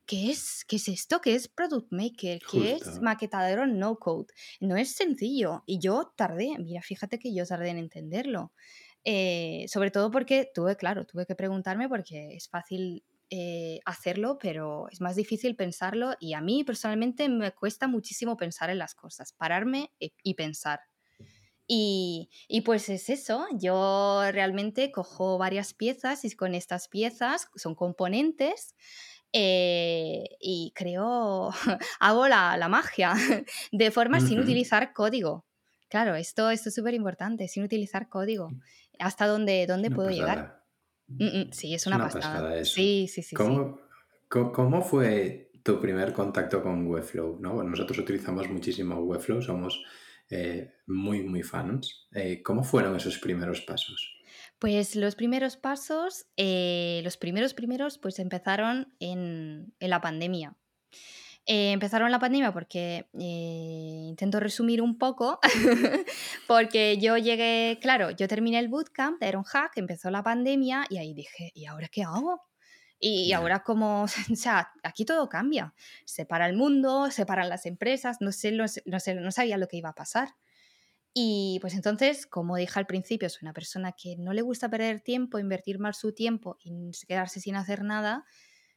¿qué 0.05 0.31
es, 0.31 0.65
qué 0.67 0.77
es 0.77 0.87
esto? 0.87 1.21
¿Qué 1.21 1.35
es 1.35 1.47
Product 1.47 1.91
Maker? 1.91 2.41
¿Qué 2.49 2.73
es 2.73 3.01
maquetadero 3.01 3.65
no 3.67 3.97
code? 3.97 4.27
No 4.59 4.77
es 4.77 4.95
sencillo. 4.95 5.63
Y 5.65 5.79
yo 5.79 6.13
tardé, 6.15 6.55
mira, 6.59 6.81
fíjate 6.81 7.19
que 7.19 7.33
yo 7.33 7.45
tardé 7.45 7.69
en 7.69 7.77
entenderlo. 7.77 8.51
sobre 9.67 9.91
todo 9.91 10.11
porque 10.11 10.49
tuve, 10.53 10.75
claro, 10.75 11.05
tuve 11.05 11.25
que 11.25 11.35
preguntarme 11.35 11.89
porque 11.89 12.35
es 12.35 12.49
fácil 12.49 13.03
eh, 13.29 13.79
hacerlo, 13.85 14.37
pero 14.39 14.87
es 14.91 15.01
más 15.01 15.15
difícil 15.15 15.55
pensarlo 15.55 16.13
y 16.19 16.33
a 16.33 16.41
mí 16.41 16.63
personalmente 16.63 17.27
me 17.29 17.51
cuesta 17.51 17.87
muchísimo 17.87 18.37
pensar 18.37 18.69
en 18.69 18.77
las 18.77 18.93
cosas, 18.95 19.33
pararme 19.33 19.91
y 19.99 20.35
pensar. 20.35 20.81
Y, 21.67 22.29
pues 22.65 22.89
es 22.89 23.09
eso, 23.09 23.45
yo 23.53 24.21
realmente 24.31 24.91
cojo 24.91 25.37
varias 25.37 25.73
piezas 25.73 26.25
y 26.25 26.35
con 26.35 26.55
estas 26.55 26.87
piezas 26.87 27.47
son 27.55 27.73
componentes 27.73 28.75
eh, 29.33 30.37
y 30.39 30.71
creo, 30.75 31.49
hago 31.99 32.27
la, 32.27 32.67
magia 32.69 33.13
de 33.71 33.91
forma 33.91 34.19
sin 34.19 34.39
utilizar 34.39 34.93
código. 34.93 35.45
Claro, 35.89 36.15
esto, 36.15 36.49
esto 36.49 36.69
es 36.69 36.75
súper 36.75 36.93
importante, 36.93 37.47
sin 37.47 37.63
utilizar 37.63 38.09
código. 38.09 38.51
¿Hasta 38.99 39.27
dónde, 39.27 39.65
dónde 39.67 39.91
puedo 39.91 40.09
llegar? 40.09 40.63
Mm, 41.07 41.25
mm, 41.25 41.51
sí, 41.51 41.73
es 41.73 41.85
una, 41.87 41.97
pasada. 41.97 42.63
Sí, 42.63 43.07
sí, 43.07 43.21
sí. 43.23 43.35
¿Cómo, 43.35 43.79
¿Cómo, 44.29 44.81
fue 44.81 45.51
tu 45.63 45.79
primer 45.79 46.13
contacto 46.13 46.61
con 46.61 46.87
Webflow? 46.87 47.39
¿no? 47.39 47.63
nosotros 47.63 47.99
utilizamos 47.99 48.49
muchísimo 48.49 48.95
Webflow, 48.99 49.41
somos 49.41 49.83
eh, 50.29 50.73
muy, 50.87 51.23
muy 51.23 51.43
fans. 51.43 52.07
Eh, 52.13 52.41
¿Cómo 52.43 52.63
fueron 52.63 52.95
esos 52.95 53.17
primeros 53.17 53.61
pasos? 53.61 54.12
Pues 54.63 54.95
los 54.95 55.15
primeros 55.15 55.57
pasos, 55.57 56.25
eh, 56.37 57.01
los 57.03 57.17
primeros 57.17 57.53
primeros, 57.53 57.97
pues 57.97 58.17
empezaron 58.17 58.95
en, 59.01 59.75
en 59.77 59.89
la 59.89 59.99
pandemia. 59.99 60.55
Eh, 61.45 61.73
empezaron 61.73 62.09
la 62.11 62.19
pandemia 62.19 62.53
porque 62.53 63.09
eh, 63.19 64.05
intento 64.07 64.39
resumir 64.39 64.81
un 64.81 64.97
poco, 64.97 65.41
porque 66.47 66.97
yo 66.97 67.17
llegué, 67.17 67.77
claro, 67.81 68.11
yo 68.11 68.29
terminé 68.29 68.57
el 68.57 68.69
bootcamp 68.69 69.19
de 69.19 69.27
Iron 69.27 69.43
Hack, 69.43 69.73
empezó 69.75 70.09
la 70.09 70.23
pandemia 70.23 70.85
y 70.89 70.97
ahí 70.97 71.13
dije, 71.13 71.51
¿y 71.53 71.65
ahora 71.65 71.89
qué 71.89 72.03
hago? 72.03 72.41
Y 73.01 73.33
ahora 73.33 73.63
como, 73.63 74.03
o 74.31 74.35
sea, 74.37 74.71
aquí 74.81 75.03
todo 75.03 75.27
cambia. 75.27 75.73
Se 76.05 76.25
para 76.25 76.47
el 76.47 76.55
mundo, 76.55 77.11
se 77.11 77.25
paran 77.25 77.49
las 77.49 77.65
empresas, 77.65 78.21
no 78.21 78.31
sé, 78.31 78.53
no, 78.53 78.69
sé, 78.69 78.81
no 78.85 79.31
sabía 79.33 79.57
lo 79.57 79.67
que 79.67 79.75
iba 79.75 79.89
a 79.89 79.95
pasar. 79.95 80.29
Y 81.13 81.59
pues 81.61 81.75
entonces, 81.75 82.25
como 82.25 82.55
dije 82.55 82.79
al 82.79 82.87
principio, 82.87 83.29
soy 83.29 83.39
una 83.43 83.53
persona 83.53 83.91
que 83.91 84.15
no 84.17 84.33
le 84.33 84.41
gusta 84.41 84.69
perder 84.69 85.01
tiempo, 85.01 85.37
invertir 85.39 85.79
mal 85.79 85.93
su 85.93 86.13
tiempo 86.13 86.57
y 86.63 86.71
quedarse 87.07 87.39
sin 87.39 87.55
hacer 87.55 87.83
nada. 87.83 88.25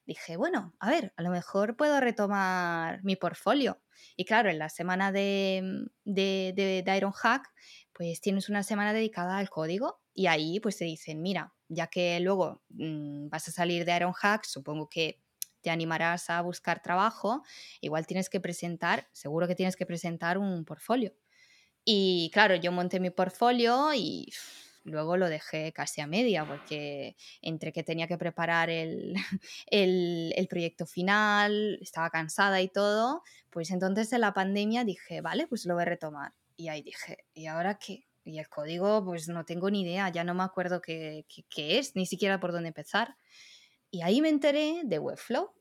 Dije, 0.06 0.36
bueno, 0.36 0.74
a 0.80 0.90
ver, 0.90 1.12
a 1.16 1.22
lo 1.22 1.30
mejor 1.30 1.76
puedo 1.76 2.00
retomar 2.00 3.02
mi 3.04 3.16
portfolio. 3.16 3.82
Y 4.16 4.24
claro, 4.24 4.50
en 4.50 4.58
la 4.58 4.68
semana 4.68 5.12
de, 5.12 5.86
de, 6.04 6.52
de, 6.54 6.82
de 6.84 6.96
Ironhack, 6.96 7.48
pues 7.92 8.20
tienes 8.20 8.48
una 8.48 8.62
semana 8.62 8.92
dedicada 8.92 9.38
al 9.38 9.50
código 9.50 10.00
y 10.14 10.26
ahí 10.26 10.60
pues 10.60 10.76
te 10.78 10.84
dicen, 10.84 11.22
mira, 11.22 11.54
ya 11.68 11.88
que 11.88 12.20
luego 12.20 12.62
mm, 12.70 13.28
vas 13.30 13.48
a 13.48 13.52
salir 13.52 13.84
de 13.84 13.96
Ironhack, 13.96 14.44
supongo 14.44 14.88
que 14.88 15.22
te 15.62 15.70
animarás 15.70 16.30
a 16.30 16.40
buscar 16.42 16.82
trabajo, 16.82 17.42
igual 17.80 18.06
tienes 18.06 18.30
que 18.30 18.40
presentar, 18.40 19.08
seguro 19.12 19.48
que 19.48 19.54
tienes 19.56 19.76
que 19.76 19.86
presentar 19.86 20.38
un 20.38 20.64
portfolio. 20.64 21.14
Y 21.88 22.30
claro, 22.32 22.56
yo 22.56 22.72
monté 22.72 22.98
mi 22.98 23.10
portfolio 23.10 23.94
y 23.94 24.28
luego 24.84 25.16
lo 25.16 25.28
dejé 25.28 25.72
casi 25.72 26.00
a 26.00 26.08
media 26.08 26.44
porque 26.44 27.16
entre 27.40 27.72
que 27.72 27.84
tenía 27.84 28.08
que 28.08 28.18
preparar 28.18 28.68
el, 28.70 29.14
el, 29.70 30.48
proyecto 30.50 30.84
final, 30.84 31.78
estaba 31.80 32.10
cansada 32.10 32.60
y 32.60 32.68
todo, 32.68 33.22
pues 33.50 33.70
entonces 33.70 34.12
en 34.12 34.22
la 34.22 34.34
pandemia 34.34 34.84
dije, 34.84 35.20
vale, 35.20 35.46
pues 35.46 35.64
lo 35.64 35.74
voy 35.74 35.82
a 35.82 35.86
retomar. 35.86 36.32
Y 36.56 36.68
ahí 36.68 36.82
dije, 36.82 37.24
¿y 37.34 37.46
ahora 37.46 37.78
qué? 37.78 38.04
Y 38.24 38.40
el 38.40 38.48
código, 38.48 39.04
pues 39.04 39.28
no 39.28 39.44
tengo 39.44 39.70
ni 39.70 39.82
idea, 39.82 40.08
ya 40.08 40.24
no 40.24 40.34
me 40.34 40.42
acuerdo 40.42 40.80
qué, 40.80 41.24
qué, 41.48 41.78
es, 41.78 41.94
ni 41.94 42.06
siquiera 42.06 42.40
por 42.40 42.50
dónde 42.50 42.68
empezar. 42.68 43.16
Y 43.92 44.02
ahí 44.02 44.20
me 44.20 44.28
enteré 44.28 44.80
de 44.82 44.98
Webflow. 44.98 45.52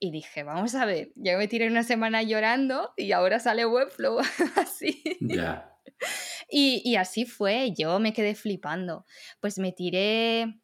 Y 0.00 0.10
dije, 0.12 0.44
vamos 0.44 0.74
a 0.74 0.84
ver, 0.84 1.12
ya 1.16 1.36
me 1.36 1.48
tiré 1.48 1.66
una 1.66 1.82
semana 1.82 2.22
llorando 2.22 2.92
y 2.96 3.12
ahora 3.12 3.40
sale 3.40 3.66
Webflow 3.66 4.18
así. 4.56 5.02
Ya. 5.20 5.74
Y, 6.48 6.80
y, 6.84 6.96
así 6.96 7.24
fue, 7.24 7.72
yo 7.76 7.98
me 7.98 8.12
quedé 8.12 8.34
flipando. 8.34 9.04
Pues 9.40 9.58
me 9.58 9.72
tiré 9.72 10.60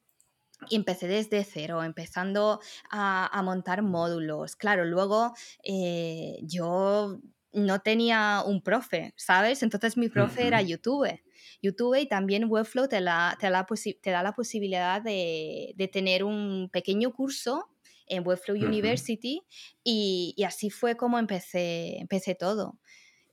y 0.69 0.77
empecé 0.77 1.09
desde 1.09 1.45
cero, 1.45 1.83
empezando 1.83 2.61
a, 2.91 3.27
a 3.27 3.43
montar 3.43 3.83
módulos. 3.83 4.57
Claro, 4.57 4.85
luego 4.85 5.35
eh, 5.65 6.39
yo 6.43 7.19
no 7.53 7.81
tenía 7.81 8.43
un 8.45 8.63
profe, 8.63 9.15
¿sabes? 9.17 9.63
Entonces 9.63 9.97
mi 9.97 10.09
profe 10.09 10.47
era 10.47 10.61
YouTube. 10.63 11.21
YouTube 11.63 12.01
y 12.01 12.07
también 12.07 12.47
Webflow 12.49 12.89
te, 12.89 13.01
la, 13.01 13.37
te, 13.41 13.49
te 13.95 14.11
da 14.11 14.23
la 14.23 14.33
posibilidad 14.35 15.01
de, 15.01 15.73
de, 15.77 15.89
tener 15.89 16.25
un 16.25 16.69
pequeño 16.71 17.13
curso 17.13 17.71
en 18.07 18.27
Webflow 18.27 18.57
University 18.57 19.43
y, 19.83 20.35
y, 20.37 20.45
así 20.45 20.71
fue 20.71 20.97
como 20.97 21.19
empecé, 21.19 21.99
empecé 21.99 22.35
todo. 22.35 22.79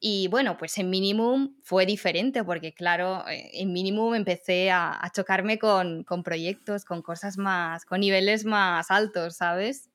Y 0.04 0.28
bueno, 0.30 0.58
pues 0.58 0.78
en 0.80 0.90
Minimum 0.90 1.58
fue 1.62 1.86
diferente 1.86 2.44
porque 2.44 2.74
claro, 2.74 3.24
eh, 3.28 3.52
en 3.54 3.72
Minimum 3.72 4.16
empecé 4.16 4.72
a, 4.72 4.98
a 5.00 5.12
chocarme 5.12 5.60
con, 5.60 6.04
con, 6.04 6.24
proyectos, 6.24 6.86
con 6.86 7.04
cosas 7.04 7.38
más, 7.38 7.86
con 7.86 8.00
niveles 8.00 8.44
más 8.44 8.90
altos, 8.90 9.38
¿sabes? 9.38 9.92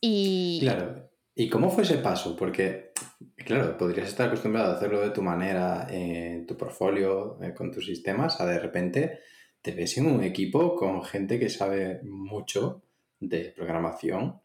Y... 0.00 0.60
Claro. 0.62 1.10
¿Y 1.34 1.48
cómo 1.48 1.70
fue 1.70 1.84
ese 1.84 1.98
paso? 1.98 2.34
Porque, 2.34 2.92
claro, 3.36 3.76
podrías 3.76 4.08
estar 4.08 4.26
acostumbrado 4.26 4.72
a 4.72 4.76
hacerlo 4.76 5.00
de 5.00 5.10
tu 5.10 5.22
manera 5.22 5.86
en 5.88 6.46
tu 6.46 6.56
portfolio, 6.56 7.38
eh, 7.42 7.54
con 7.54 7.70
tus 7.70 7.86
sistemas, 7.86 8.40
a 8.40 8.46
de 8.46 8.58
repente 8.58 9.20
te 9.62 9.72
ves 9.72 9.98
en 9.98 10.06
un 10.06 10.22
equipo 10.22 10.74
con 10.74 11.04
gente 11.04 11.38
que 11.38 11.50
sabe 11.50 12.00
mucho 12.02 12.82
de 13.20 13.52
programación. 13.56 14.40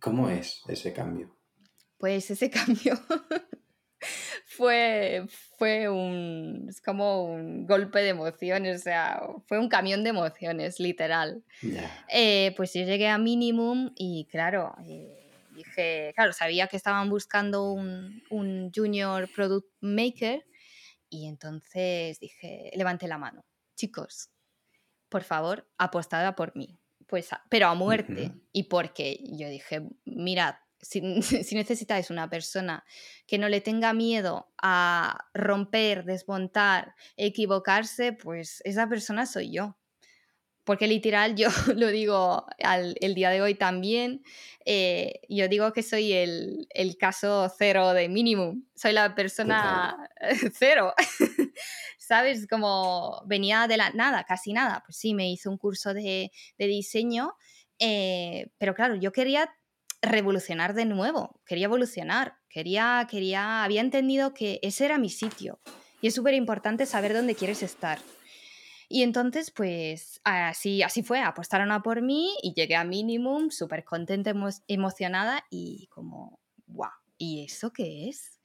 ¿Cómo 0.00 0.28
es 0.28 0.62
ese 0.68 0.92
cambio? 0.92 1.34
Pues 1.98 2.30
ese 2.30 2.50
cambio 2.50 2.98
fue, 4.58 5.24
fue 5.56 5.88
un, 5.88 6.66
es 6.68 6.80
como 6.80 7.24
un 7.24 7.66
golpe 7.66 8.00
de 8.00 8.08
emociones, 8.08 8.80
o 8.80 8.82
sea, 8.82 9.22
fue 9.46 9.58
un 9.58 9.68
camión 9.68 10.02
de 10.02 10.10
emociones, 10.10 10.80
literal. 10.80 11.44
Eh, 12.08 12.52
pues 12.56 12.74
yo 12.74 12.82
llegué 12.82 13.08
a 13.08 13.18
Minimum 13.18 13.92
y 13.94 14.26
claro, 14.30 14.74
eh, 14.84 15.30
dije, 15.54 16.12
claro, 16.14 16.32
sabía 16.32 16.66
que 16.66 16.76
estaban 16.76 17.08
buscando 17.08 17.72
un, 17.72 18.22
un 18.30 18.72
junior 18.74 19.28
product 19.32 19.68
maker 19.80 20.44
y 21.08 21.26
entonces 21.26 22.18
dije, 22.18 22.70
levanté 22.74 23.06
la 23.06 23.18
mano, 23.18 23.44
chicos, 23.78 24.30
por 25.08 25.22
favor, 25.22 25.66
apostada 25.78 26.34
por 26.36 26.54
mí. 26.54 26.78
Pues, 27.06 27.30
pero 27.48 27.68
a 27.68 27.74
muerte. 27.74 28.34
Y 28.52 28.64
porque 28.64 29.20
yo 29.24 29.48
dije, 29.48 29.88
mirad, 30.04 30.56
si, 30.80 31.22
si, 31.22 31.54
necesitáis 31.54 32.10
una 32.10 32.28
persona 32.28 32.84
que 33.26 33.38
no 33.38 33.48
le 33.48 33.62
tenga 33.62 33.94
miedo 33.94 34.52
a 34.60 35.30
romper, 35.32 36.04
desmontar, 36.04 36.94
equivocarse, 37.16 38.12
pues 38.12 38.60
esa 38.64 38.86
persona 38.88 39.24
soy 39.24 39.52
yo 39.52 39.78
porque 40.68 40.86
literal 40.86 41.34
yo 41.34 41.48
lo 41.76 41.88
digo 41.88 42.44
al, 42.62 42.94
el 43.00 43.14
día 43.14 43.30
de 43.30 43.40
hoy 43.40 43.54
también, 43.54 44.22
eh, 44.66 45.22
yo 45.26 45.48
digo 45.48 45.72
que 45.72 45.82
soy 45.82 46.12
el, 46.12 46.68
el, 46.68 46.98
caso 46.98 47.50
cero 47.56 47.94
de 47.94 48.10
mínimo, 48.10 48.54
soy 48.74 48.92
la 48.92 49.14
persona 49.14 50.10
cero, 50.52 50.92
¿sabes? 52.08 52.46
Como 52.46 53.22
venía 53.26 53.66
de 53.66 53.76
la 53.76 53.90
nada, 53.90 54.24
casi 54.24 54.54
nada, 54.54 54.82
pues 54.86 54.96
sí, 54.96 55.12
me 55.12 55.30
hice 55.30 55.50
un 55.50 55.58
curso 55.58 55.92
de, 55.92 56.32
de 56.56 56.66
diseño, 56.66 57.34
eh, 57.78 58.46
pero 58.56 58.74
claro, 58.74 58.94
yo 58.94 59.12
quería 59.12 59.54
revolucionar 60.00 60.72
de 60.72 60.86
nuevo, 60.86 61.42
quería 61.44 61.66
evolucionar, 61.66 62.38
quería, 62.48 63.06
quería, 63.10 63.62
había 63.62 63.82
entendido 63.82 64.32
que 64.32 64.58
ese 64.62 64.86
era 64.86 64.96
mi 64.96 65.10
sitio 65.10 65.60
y 66.00 66.06
es 66.06 66.14
súper 66.14 66.32
importante 66.32 66.86
saber 66.86 67.12
dónde 67.12 67.34
quieres 67.34 67.62
estar. 67.62 67.98
Y 68.88 69.02
entonces, 69.02 69.50
pues 69.50 70.22
así, 70.24 70.82
así 70.82 71.02
fue, 71.02 71.20
apostaron 71.20 71.70
a 71.72 71.82
por 71.82 72.00
mí 72.00 72.34
y 72.42 72.54
llegué 72.54 72.74
a 72.74 72.84
Minimum 72.84 73.50
súper 73.50 73.84
contenta, 73.84 74.32
emocionada 74.66 75.44
y 75.50 75.88
como, 75.90 76.40
guau, 76.66 76.90
¿y 77.18 77.44
eso 77.44 77.70
qué 77.70 78.08
es? 78.08 78.40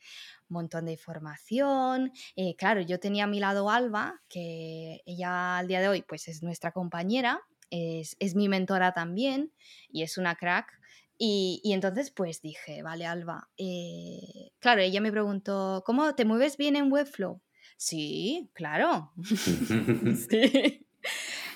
Montón 0.53 0.85
de 0.85 0.93
información. 0.93 2.11
Eh, 2.35 2.55
claro, 2.55 2.81
yo 2.81 2.99
tenía 2.99 3.25
a 3.25 3.27
mi 3.27 3.39
lado 3.39 3.69
Alba, 3.69 4.21
que 4.29 5.01
ella 5.05 5.57
al 5.57 5.67
día 5.67 5.81
de 5.81 5.89
hoy 5.89 6.01
pues 6.03 6.27
es 6.27 6.41
nuestra 6.43 6.71
compañera, 6.71 7.41
es, 7.69 8.15
es 8.19 8.35
mi 8.35 8.47
mentora 8.47 8.93
también 8.93 9.51
y 9.89 10.03
es 10.03 10.17
una 10.17 10.35
crack. 10.35 10.79
Y, 11.17 11.61
y, 11.63 11.73
entonces 11.73 12.11
pues 12.11 12.41
dije, 12.41 12.81
vale, 12.81 13.05
Alba, 13.05 13.49
eh, 13.57 14.51
claro, 14.59 14.81
ella 14.81 14.99
me 14.99 15.11
preguntó, 15.11 15.83
¿cómo 15.85 16.15
te 16.15 16.25
mueves 16.25 16.57
bien 16.57 16.75
en 16.75 16.91
Webflow? 16.91 17.41
Sí, 17.77 18.49
claro. 18.53 19.11
sí. 20.29 20.87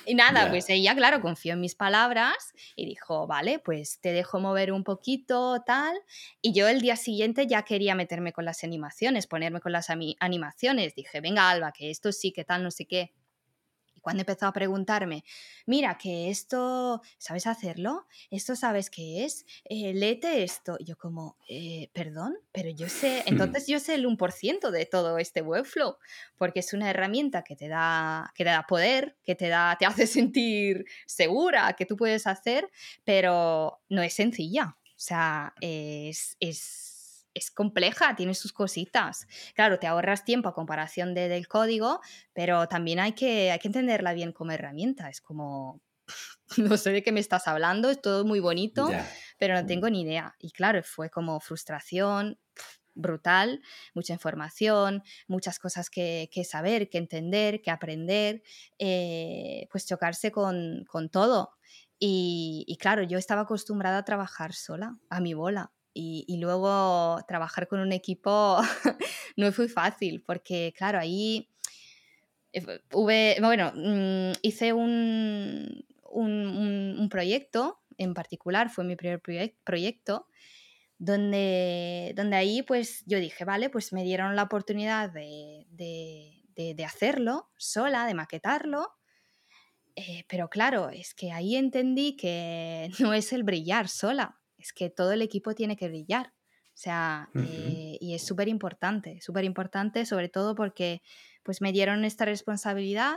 Y 0.08 0.14
nada, 0.14 0.48
pues 0.48 0.70
ella, 0.70 0.94
claro, 0.94 1.20
confió 1.20 1.52
en 1.52 1.60
mis 1.60 1.74
palabras 1.74 2.54
y 2.76 2.86
dijo, 2.86 3.26
vale, 3.26 3.58
pues 3.58 4.00
te 4.00 4.12
dejo 4.12 4.40
mover 4.40 4.72
un 4.72 4.82
poquito, 4.82 5.62
tal. 5.66 5.94
Y 6.40 6.54
yo 6.54 6.66
el 6.66 6.80
día 6.80 6.96
siguiente 6.96 7.46
ya 7.46 7.62
quería 7.62 7.94
meterme 7.94 8.32
con 8.32 8.46
las 8.46 8.64
animaciones, 8.64 9.26
ponerme 9.26 9.60
con 9.60 9.72
las 9.72 9.90
animaciones. 9.90 10.94
Dije, 10.94 11.20
venga, 11.20 11.50
Alba, 11.50 11.72
que 11.72 11.90
esto 11.90 12.10
sí, 12.10 12.32
que 12.32 12.44
tal, 12.44 12.62
no 12.62 12.70
sé 12.70 12.86
qué 12.86 13.12
cuando 14.00 14.22
empezó 14.22 14.46
a 14.46 14.52
preguntarme, 14.52 15.24
mira, 15.66 15.98
que 15.98 16.30
esto, 16.30 17.02
¿sabes 17.18 17.46
hacerlo? 17.46 18.06
¿Esto 18.30 18.56
sabes 18.56 18.90
qué 18.90 19.24
es? 19.24 19.44
Eh, 19.64 19.92
léete 19.94 20.42
esto. 20.42 20.78
yo 20.80 20.96
como, 20.96 21.36
eh, 21.48 21.90
perdón, 21.92 22.36
pero 22.52 22.70
yo 22.70 22.88
sé, 22.88 23.22
entonces 23.26 23.66
yo 23.66 23.80
sé 23.80 23.94
el 23.94 24.06
1% 24.06 24.70
de 24.70 24.86
todo 24.86 25.18
este 25.18 25.42
Webflow, 25.42 25.96
porque 26.36 26.60
es 26.60 26.72
una 26.72 26.90
herramienta 26.90 27.42
que 27.42 27.56
te 27.56 27.68
da, 27.68 28.32
que 28.34 28.44
te 28.44 28.50
da 28.50 28.66
poder, 28.66 29.16
que 29.24 29.34
te, 29.34 29.48
da, 29.48 29.76
te 29.78 29.86
hace 29.86 30.06
sentir 30.06 30.84
segura, 31.06 31.74
que 31.74 31.86
tú 31.86 31.96
puedes 31.96 32.26
hacer, 32.26 32.70
pero 33.04 33.80
no 33.88 34.02
es 34.02 34.14
sencilla. 34.14 34.76
O 34.84 35.00
sea, 35.00 35.54
es, 35.60 36.36
es 36.40 36.97
es 37.38 37.50
compleja, 37.50 38.14
tiene 38.16 38.34
sus 38.34 38.52
cositas. 38.52 39.26
Claro, 39.54 39.78
te 39.78 39.86
ahorras 39.86 40.24
tiempo 40.24 40.48
a 40.48 40.54
comparación 40.54 41.14
de, 41.14 41.28
del 41.28 41.48
código, 41.48 42.00
pero 42.32 42.68
también 42.68 43.00
hay 43.00 43.12
que, 43.12 43.50
hay 43.50 43.58
que 43.58 43.68
entenderla 43.68 44.12
bien 44.12 44.32
como 44.32 44.52
herramienta. 44.52 45.08
Es 45.08 45.20
como, 45.20 45.80
no 46.56 46.76
sé 46.76 46.90
de 46.90 47.02
qué 47.02 47.12
me 47.12 47.20
estás 47.20 47.48
hablando, 47.48 47.90
es 47.90 48.00
todo 48.00 48.24
muy 48.24 48.40
bonito, 48.40 48.88
pero 49.38 49.54
no 49.54 49.66
tengo 49.66 49.88
ni 49.90 50.02
idea. 50.02 50.34
Y 50.38 50.50
claro, 50.50 50.82
fue 50.82 51.10
como 51.10 51.40
frustración 51.40 52.38
brutal, 52.94 53.62
mucha 53.94 54.12
información, 54.12 55.02
muchas 55.28 55.58
cosas 55.58 55.88
que, 55.88 56.28
que 56.32 56.44
saber, 56.44 56.88
que 56.88 56.98
entender, 56.98 57.62
que 57.62 57.70
aprender, 57.70 58.42
eh, 58.78 59.68
pues 59.70 59.86
chocarse 59.86 60.32
con, 60.32 60.84
con 60.88 61.08
todo. 61.08 61.52
Y, 62.00 62.64
y, 62.68 62.76
claro, 62.76 63.02
yo 63.02 63.18
estaba 63.18 63.42
acostumbrada 63.42 63.98
a 63.98 64.04
trabajar 64.04 64.52
sola, 64.52 64.96
a 65.10 65.20
mi 65.20 65.34
bola. 65.34 65.72
Y, 65.94 66.36
luego 66.38 67.18
trabajar 67.26 67.66
con 67.66 67.80
un 67.80 67.90
equipo 67.90 68.58
no 69.36 69.50
fue 69.52 69.68
fácil, 69.68 70.22
porque 70.22 70.72
claro, 70.76 71.00
ahí 71.00 71.48
eh, 72.52 72.80
mm, 72.92 74.32
hice 74.42 74.72
un, 74.72 75.84
un, 76.10 77.08
proyecto, 77.10 77.80
en 77.96 78.14
particular 78.14 78.70
fue 78.70 78.84
mi 78.84 78.96
primer 78.96 79.20
proyecto, 79.64 80.26
donde, 80.98 82.12
donde 82.16 82.36
ahí 82.36 82.62
pues 82.62 83.04
yo 83.06 83.18
dije, 83.18 83.44
vale, 83.44 83.70
pues 83.70 83.92
me 83.92 84.02
dieron 84.02 84.36
la 84.36 84.42
oportunidad 84.44 85.10
de, 85.10 85.66
de, 85.70 86.84
hacerlo 86.84 87.50
sola, 87.56 88.06
de 88.06 88.14
maquetarlo. 88.14 88.94
Eh, 89.94 90.24
pero 90.28 90.48
claro, 90.48 90.90
es 90.90 91.14
que 91.14 91.32
ahí 91.32 91.56
entendí 91.56 92.16
que 92.16 92.90
no 93.00 93.14
es 93.14 93.32
el 93.32 93.42
brillar 93.42 93.88
sola, 93.88 94.40
es 94.68 94.72
que 94.72 94.90
todo 94.90 95.12
el 95.12 95.22
equipo 95.22 95.54
tiene 95.54 95.76
que 95.76 95.88
brillar. 95.88 96.32
O 96.68 96.80
sea, 96.80 97.28
eh, 97.34 97.98
y 98.00 98.14
es 98.14 98.24
súper 98.24 98.46
importante, 98.46 99.20
súper 99.20 99.44
importante, 99.44 100.06
sobre 100.06 100.28
todo 100.28 100.54
porque 100.54 101.02
pues 101.42 101.60
me 101.60 101.72
dieron 101.72 102.04
esta 102.04 102.24
responsabilidad 102.24 103.16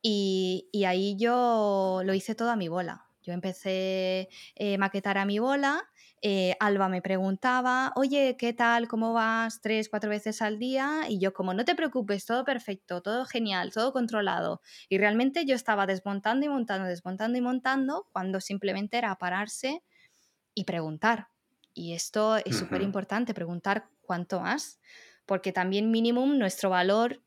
y, 0.00 0.68
y, 0.70 0.84
ahí 0.84 1.16
yo 1.18 2.02
lo 2.04 2.14
hice 2.14 2.36
todo 2.36 2.50
a 2.50 2.56
mi 2.56 2.68
bola. 2.68 3.06
Yo 3.22 3.32
empecé 3.32 4.28
a 4.30 4.62
eh, 4.62 4.78
maquetar 4.78 5.18
a 5.18 5.24
mi 5.24 5.40
bola 5.40 5.88
eh, 6.20 6.56
Alba 6.58 6.88
me 6.88 7.00
preguntaba, 7.00 7.92
oye, 7.94 8.36
¿qué 8.38 8.52
tal? 8.52 8.88
¿Cómo 8.88 9.12
vas? 9.12 9.60
Tres, 9.60 9.88
cuatro 9.88 10.10
veces 10.10 10.42
al 10.42 10.58
día. 10.58 11.02
Y 11.08 11.18
yo 11.20 11.32
como, 11.32 11.54
no 11.54 11.64
te 11.64 11.74
preocupes, 11.74 12.26
todo 12.26 12.44
perfecto, 12.44 13.02
todo 13.02 13.24
genial, 13.24 13.72
todo 13.72 13.92
controlado. 13.92 14.60
Y 14.88 14.98
realmente 14.98 15.44
yo 15.46 15.54
estaba 15.54 15.86
desmontando 15.86 16.46
y 16.46 16.48
montando, 16.48 16.88
desmontando 16.88 17.38
y 17.38 17.40
montando, 17.40 18.08
cuando 18.12 18.40
simplemente 18.40 18.98
era 18.98 19.14
pararse 19.16 19.82
y 20.58 20.64
preguntar. 20.64 21.28
Y 21.72 21.92
esto 21.92 22.36
es 22.36 22.56
súper 22.56 22.82
importante, 22.82 23.34
preguntar 23.34 23.88
cuánto 24.02 24.40
más, 24.40 24.80
porque 25.26 25.52
también 25.52 25.92
minimum 25.92 26.38
nuestro 26.38 26.70
valor 26.70 27.22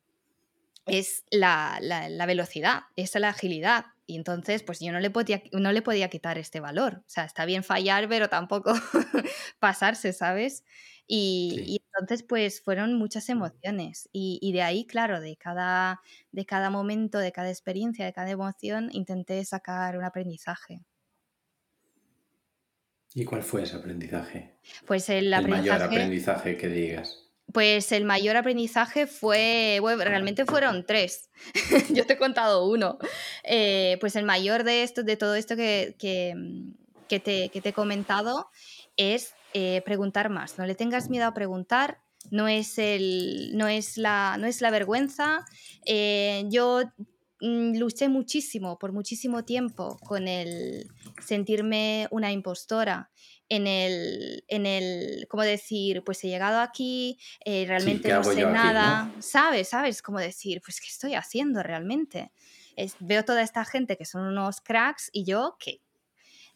es 0.85 1.23
la, 1.31 1.79
la 1.81 2.25
velocidad, 2.25 2.81
es 2.97 3.15
la 3.15 3.29
agilidad. 3.29 3.85
Y 4.11 4.17
entonces, 4.17 4.61
pues 4.61 4.81
yo 4.81 4.91
no 4.91 4.99
le, 4.99 5.09
podía, 5.09 5.41
no 5.53 5.71
le 5.71 5.81
podía 5.81 6.09
quitar 6.09 6.37
este 6.37 6.59
valor. 6.59 6.95
O 6.97 7.09
sea, 7.09 7.23
está 7.23 7.45
bien 7.45 7.63
fallar, 7.63 8.09
pero 8.09 8.27
tampoco 8.27 8.73
pasarse, 9.59 10.11
¿sabes? 10.11 10.65
Y, 11.07 11.81
entonces, 11.93 12.21
pues 12.27 12.61
fueron 12.61 12.95
muchas 12.95 13.29
emociones. 13.29 14.09
Y, 14.11 14.51
de 14.51 14.63
ahí, 14.63 14.85
claro, 14.85 15.21
de 15.21 15.37
cada, 15.37 16.01
de 16.33 16.45
cada 16.45 16.69
momento, 16.69 17.19
de 17.19 17.31
cada 17.31 17.49
experiencia, 17.49 18.03
de 18.03 18.11
cada 18.11 18.31
emoción, 18.31 18.89
intenté 18.91 19.45
sacar 19.45 19.97
un 19.97 20.03
aprendizaje. 20.03 20.81
¿Y 23.13 23.25
cuál 23.25 23.43
fue 23.43 23.63
ese 23.63 23.75
aprendizaje? 23.75 24.55
Pues 24.85 25.09
el, 25.09 25.33
el 25.33 25.47
mayor 25.47 25.81
aprendizaje 25.81 26.57
que 26.57 26.67
digas. 26.67 27.21
Pues 27.51 27.91
el 27.91 28.05
mayor 28.05 28.37
aprendizaje 28.37 29.07
fue, 29.07 29.79
bueno, 29.81 30.03
realmente 30.05 30.45
fueron 30.45 30.85
tres. 30.85 31.29
Yo 31.93 32.05
te 32.05 32.13
he 32.13 32.17
contado 32.17 32.69
uno. 32.69 32.97
Eh, 33.43 33.97
pues 33.99 34.15
el 34.15 34.23
mayor 34.23 34.63
de 34.63 34.83
esto, 34.83 35.03
de 35.03 35.17
todo 35.17 35.35
esto 35.35 35.57
que, 35.57 35.95
que, 35.99 37.19
te, 37.19 37.49
te, 37.49 37.69
he 37.69 37.73
comentado, 37.73 38.49
es 38.95 39.33
eh, 39.53 39.81
preguntar 39.83 40.29
más. 40.29 40.57
No 40.57 40.65
le 40.65 40.75
tengas 40.75 41.09
miedo 41.09 41.25
a 41.25 41.33
preguntar. 41.33 41.99
No 42.29 42.47
es, 42.47 42.77
el, 42.77 43.57
no 43.57 43.67
es, 43.67 43.97
la, 43.97 44.37
no 44.39 44.47
es 44.47 44.61
la 44.61 44.69
vergüenza. 44.69 45.45
Eh, 45.85 46.45
yo 46.47 46.83
luché 47.41 48.07
muchísimo, 48.07 48.77
por 48.77 48.93
muchísimo 48.93 49.43
tiempo, 49.43 49.97
con 50.05 50.27
el 50.27 50.87
sentirme 51.25 52.07
una 52.11 52.31
impostora 52.31 53.09
en 53.49 53.67
el, 53.67 54.45
en 54.47 54.65
el, 54.65 55.27
¿cómo 55.27 55.43
decir? 55.43 56.03
Pues 56.03 56.23
he 56.23 56.27
llegado 56.27 56.59
aquí, 56.59 57.19
eh, 57.43 57.65
realmente 57.67 58.09
no 58.09 58.23
sé 58.23 58.45
nada, 58.45 59.11
¿sabes? 59.19 59.69
¿Sabes? 59.69 60.01
Cómo 60.01 60.19
decir, 60.19 60.61
pues 60.63 60.79
¿qué 60.79 60.87
estoy 60.87 61.15
haciendo 61.15 61.61
realmente? 61.63 62.31
veo 62.99 63.23
toda 63.23 63.43
esta 63.43 63.63
gente 63.63 63.95
que 63.95 64.05
son 64.05 64.25
unos 64.25 64.61
cracks 64.61 65.09
y 65.11 65.23
yo, 65.23 65.55
¿qué? 65.59 65.81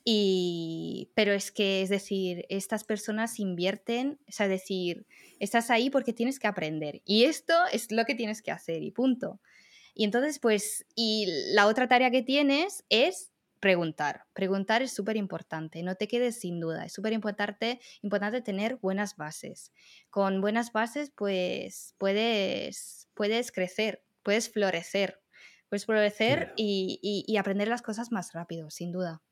Y, 0.03 1.11
pero 1.15 1.33
es 1.33 1.51
que, 1.51 1.81
es 1.81 1.89
decir, 1.89 2.45
estas 2.49 2.83
personas 2.83 3.39
invierten, 3.39 4.19
o 4.27 4.31
sea, 4.31 4.47
decir, 4.47 5.07
estás 5.39 5.69
ahí 5.71 5.89
porque 5.89 6.13
tienes 6.13 6.39
que 6.39 6.47
aprender 6.47 7.01
y 7.05 7.23
esto 7.23 7.53
es 7.71 7.91
lo 7.91 8.05
que 8.05 8.15
tienes 8.15 8.41
que 8.41 8.51
hacer 8.51 8.83
y 8.83 8.91
punto. 8.91 9.39
Y 9.95 10.03
entonces, 10.03 10.39
pues, 10.39 10.85
y 10.93 11.25
la 11.53 11.65
otra 11.65 11.87
tarea 11.87 12.11
que 12.11 12.21
tienes 12.21 12.83
es 12.89 13.31
preguntar. 13.59 14.25
Preguntar 14.33 14.83
es 14.83 14.93
súper 14.93 15.17
importante, 15.17 15.81
no 15.81 15.95
te 15.95 16.07
quedes 16.07 16.39
sin 16.39 16.59
duda. 16.59 16.85
Es 16.85 16.93
súper 16.93 17.13
importante, 17.13 17.79
importante 18.03 18.41
tener 18.41 18.75
buenas 18.75 19.15
bases. 19.15 19.71
Con 20.11 20.41
buenas 20.41 20.71
bases, 20.71 21.11
pues 21.15 21.95
puedes, 21.97 23.07
puedes 23.15 23.51
crecer, 23.51 24.03
puedes 24.21 24.51
florecer. 24.51 25.21
Puedes 25.69 25.85
florecer 25.85 26.53
y, 26.55 27.35
aprender 27.39 27.67
las 27.67 27.81
cosas 27.81 28.11
más 28.11 28.33
rápido, 28.33 28.69
sin 28.69 28.91
duda. 28.91 29.23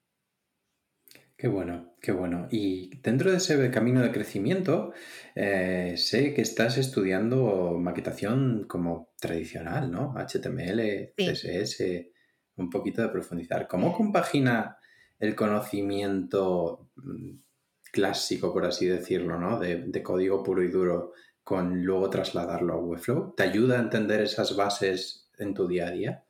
Qué 1.43 1.49
bueno, 1.49 1.93
qué 1.99 2.13
bueno. 2.13 2.47
Y 2.51 3.01
dentro 3.01 3.29
de 3.29 3.35
ese 3.35 3.69
camino 3.69 4.01
de 4.01 4.13
crecimiento, 4.13 4.93
eh, 5.35 5.95
sé 5.97 6.33
que 6.33 6.41
estás 6.41 6.77
estudiando 6.77 7.77
maquetación 7.77 8.63
como 8.65 9.11
tradicional, 9.19 9.91
¿no? 9.91 10.13
HTML, 10.15 11.11
CSS 11.17 11.83
un 12.55 12.69
poquito 12.69 13.01
de 13.01 13.09
profundizar. 13.09 13.67
¿Cómo 13.67 13.91
compagina 13.91 14.77
el 15.19 15.35
conocimiento 15.35 16.89
mm, 16.95 17.31
clásico, 17.91 18.53
por 18.53 18.63
así 18.63 18.85
decirlo, 18.85 19.37
¿no? 19.37 19.59
de, 19.59 20.01
código 20.01 20.43
puro 20.43 20.63
y 20.63 20.69
duro 20.69 21.11
con 21.43 21.83
luego 21.83 22.09
trasladarlo 22.09 22.75
a 22.75 22.77
Webflow? 22.77 23.35
¿Te 23.35 23.43
ayuda 23.43 23.79
a 23.79 23.81
entender 23.81 24.21
esas 24.21 24.55
bases 24.55 25.29
en 25.37 25.53
tu 25.53 25.67
día 25.67 25.87
a 25.87 25.91
día? 25.91 26.23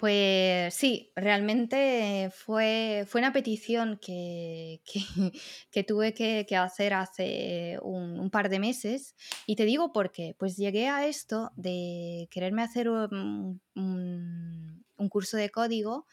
Pues 0.00 0.72
sí, 0.72 1.12
realmente 1.14 2.30
fue, 2.34 3.04
fue 3.06 3.20
una 3.20 3.34
petición 3.34 3.98
que, 4.00 4.80
que, 5.70 5.84
tuve 5.86 6.14
que, 6.14 6.56
hacer 6.56 6.94
hace 6.94 7.78
un, 7.82 8.30
par 8.30 8.48
de 8.48 8.60
meses. 8.60 9.14
Y 9.44 9.56
te 9.56 9.66
digo 9.66 9.92
por 9.92 10.10
qué. 10.10 10.34
Pues 10.38 10.56
llegué 10.56 10.88
a 10.88 11.06
esto 11.06 11.50
de 11.54 12.28
quererme 12.30 12.62
hacer 12.62 12.88
un, 12.88 13.60
un 13.74 15.08
curso 15.10 15.36
de 15.36 15.50
código 15.50 16.06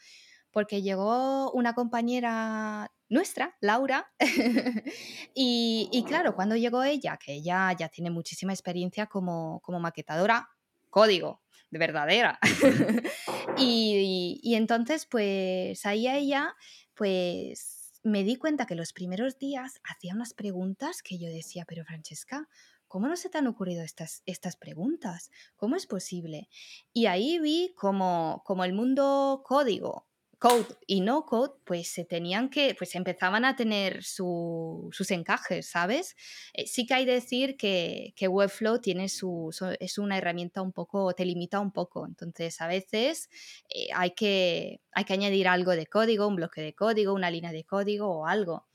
porque 0.50 0.82
llegó 0.82 1.50
una 1.52 1.74
compañera 1.74 2.92
nuestra, 3.08 3.56
Laura, 3.60 4.10
y, 5.34 6.04
claro, 6.06 6.34
cuando 6.34 6.56
llegó 6.56 6.82
ella, 6.82 7.16
que 7.16 7.34
ella 7.34 7.74
ya 7.78 7.88
tiene 7.88 8.10
muchísima 8.10 8.52
experiencia 8.52 9.06
como, 9.06 9.60
como 9.60 9.80
maquetadora, 9.80 10.50
código, 10.90 11.40
de 11.70 11.78
verdadera. 11.78 12.38
y, 13.58 14.40
y, 14.42 14.54
entonces, 14.54 15.06
pues 15.06 15.84
ahí 15.86 16.06
a 16.06 16.16
ella, 16.16 16.54
pues 16.94 17.92
me 18.02 18.24
di 18.24 18.36
cuenta 18.36 18.66
que 18.66 18.74
los 18.74 18.92
primeros 18.92 19.38
días 19.38 19.80
hacía 19.84 20.14
unas 20.14 20.34
preguntas 20.34 21.02
que 21.02 21.18
yo 21.18 21.28
decía, 21.28 21.64
pero 21.66 21.84
Francesca, 21.84 22.48
¿cómo 22.86 23.06
no 23.08 23.16
se 23.16 23.28
te 23.28 23.38
han 23.38 23.46
ocurrido 23.46 23.82
estas, 23.82 24.22
estas 24.26 24.56
preguntas? 24.56 25.30
¿Cómo 25.56 25.76
es 25.76 25.86
posible? 25.86 26.48
Y 26.92 27.06
ahí 27.06 27.38
vi 27.38 27.74
como, 27.76 28.42
como 28.44 28.64
el 28.64 28.72
mundo 28.72 29.42
código, 29.44 30.06
code 30.38 30.66
y 30.86 31.00
no 31.00 31.24
code, 31.24 31.54
pues 31.64 31.88
se 31.88 32.04
tenían 32.04 32.48
que, 32.48 32.74
pues 32.78 32.94
empezaban 32.94 33.44
a 33.44 33.56
tener 33.56 34.04
sus 34.04 35.10
encajes, 35.10 35.68
¿sabes? 35.68 36.16
Eh, 36.54 36.66
sí 36.66 36.86
que 36.86 36.94
hay 36.94 37.06
que 37.06 37.12
decir 37.12 37.56
que, 37.56 38.14
que 38.16 38.28
Webflow 38.28 38.80
tiene 38.80 39.08
su, 39.08 39.50
es 39.80 39.98
una 39.98 40.16
herramienta 40.18 40.62
un 40.62 40.72
poco, 40.72 41.12
te 41.14 41.24
limita 41.24 41.60
un 41.60 41.72
poco, 41.72 42.06
entonces 42.06 42.60
a 42.60 42.66
veces 42.66 43.28
eh, 43.68 43.88
hay, 43.94 44.12
que, 44.12 44.80
hay 44.92 45.04
que 45.04 45.12
añadir 45.12 45.48
algo 45.48 45.72
de 45.72 45.86
código, 45.86 46.26
un 46.28 46.36
bloque 46.36 46.62
de 46.62 46.74
código, 46.74 47.14
una 47.14 47.30
línea 47.30 47.52
de 47.52 47.64
código 47.64 48.08
o 48.08 48.26
algo. 48.26 48.66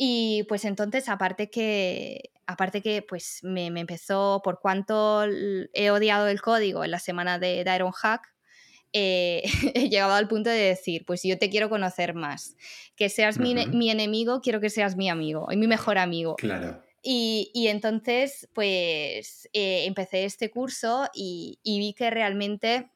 Y 0.00 0.44
pues 0.44 0.64
entonces, 0.64 1.08
aparte 1.08 1.50
que, 1.50 2.30
aparte 2.46 2.82
que 2.82 3.02
pues 3.02 3.40
me, 3.42 3.66
empezó, 3.66 4.40
por 4.44 4.60
cuanto 4.60 5.24
he 5.74 5.90
odiado 5.90 6.28
el 6.28 6.40
código 6.40 6.84
en 6.84 6.92
la 6.92 7.00
semana 7.00 7.40
de, 7.40 7.64
Iron 7.74 7.90
Hack, 7.90 8.22
eh, 8.92 9.42
he 9.74 9.88
llegado 9.88 10.14
al 10.14 10.28
punto 10.28 10.50
de 10.50 10.58
decir, 10.58 11.04
pues 11.06 11.22
yo 11.22 11.38
te 11.38 11.50
quiero 11.50 11.68
conocer 11.68 12.14
más. 12.14 12.56
Que 12.96 13.08
seas 13.08 13.38
mi, 13.38 13.52
enemigo, 13.90 14.40
quiero 14.40 14.60
que 14.60 14.70
seas 14.70 14.96
mi 14.96 15.08
amigo 15.08 15.48
y 15.50 15.56
mi 15.56 15.66
mejor 15.66 15.98
amigo. 15.98 16.36
Claro. 16.36 16.82
Y, 17.02 17.50
entonces, 17.68 18.48
pues 18.54 19.48
eh, 19.52 19.84
empecé 19.86 20.24
este 20.24 20.50
curso 20.50 21.08
y, 21.14 21.58
y 21.62 21.78
vi 21.78 21.94
que 21.94 22.10
realmente, 22.10 22.90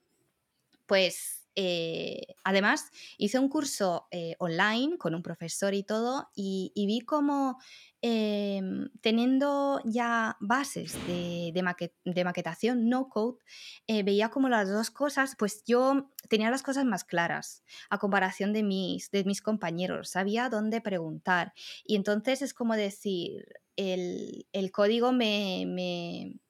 pues 0.87 1.42
eh, 1.55 2.35
además, 2.45 2.91
hice 3.19 3.39
un 3.39 3.49
curso 3.49 4.07
eh, 4.11 4.37
online 4.39 4.97
con 4.97 5.15
un 5.15 5.23
profesor 5.23 5.75
y 5.75 5.83
todo 5.83 6.31
y, 6.35 6.73
vi 6.75 7.01
como 7.01 7.59
em, 8.01 8.89
teniendo 9.01 9.81
ya 9.85 10.37
bases 10.41 10.95
de, 11.07 11.53
de, 11.53 12.25
maquetación 12.25 12.89
no 12.89 13.09
code, 13.09 13.39
eh, 13.87 14.03
veía 14.03 14.31
como 14.31 14.49
las 14.49 14.69
dos 14.69 14.91
cosas, 14.91 15.37
pues 15.39 15.63
yo 15.65 16.11
tenía 16.29 16.51
las 16.51 16.63
cosas 16.63 16.85
más 16.85 17.05
claras 17.05 17.63
a 17.91 17.99
comparación 17.99 18.53
de 18.53 18.63
mis, 18.63 19.11
de 19.11 19.25
mis 19.25 19.43
compañeros, 19.43 20.11
sabía 20.11 20.49
dónde 20.49 20.81
preguntar. 20.81 21.53
Y 21.85 21.97
entonces 21.97 22.43
es 22.43 22.55
como 22.55 22.75
decir, 22.75 23.47
el, 23.77 24.47
código 24.73 25.13
me, 25.13 25.65
me 25.67 26.41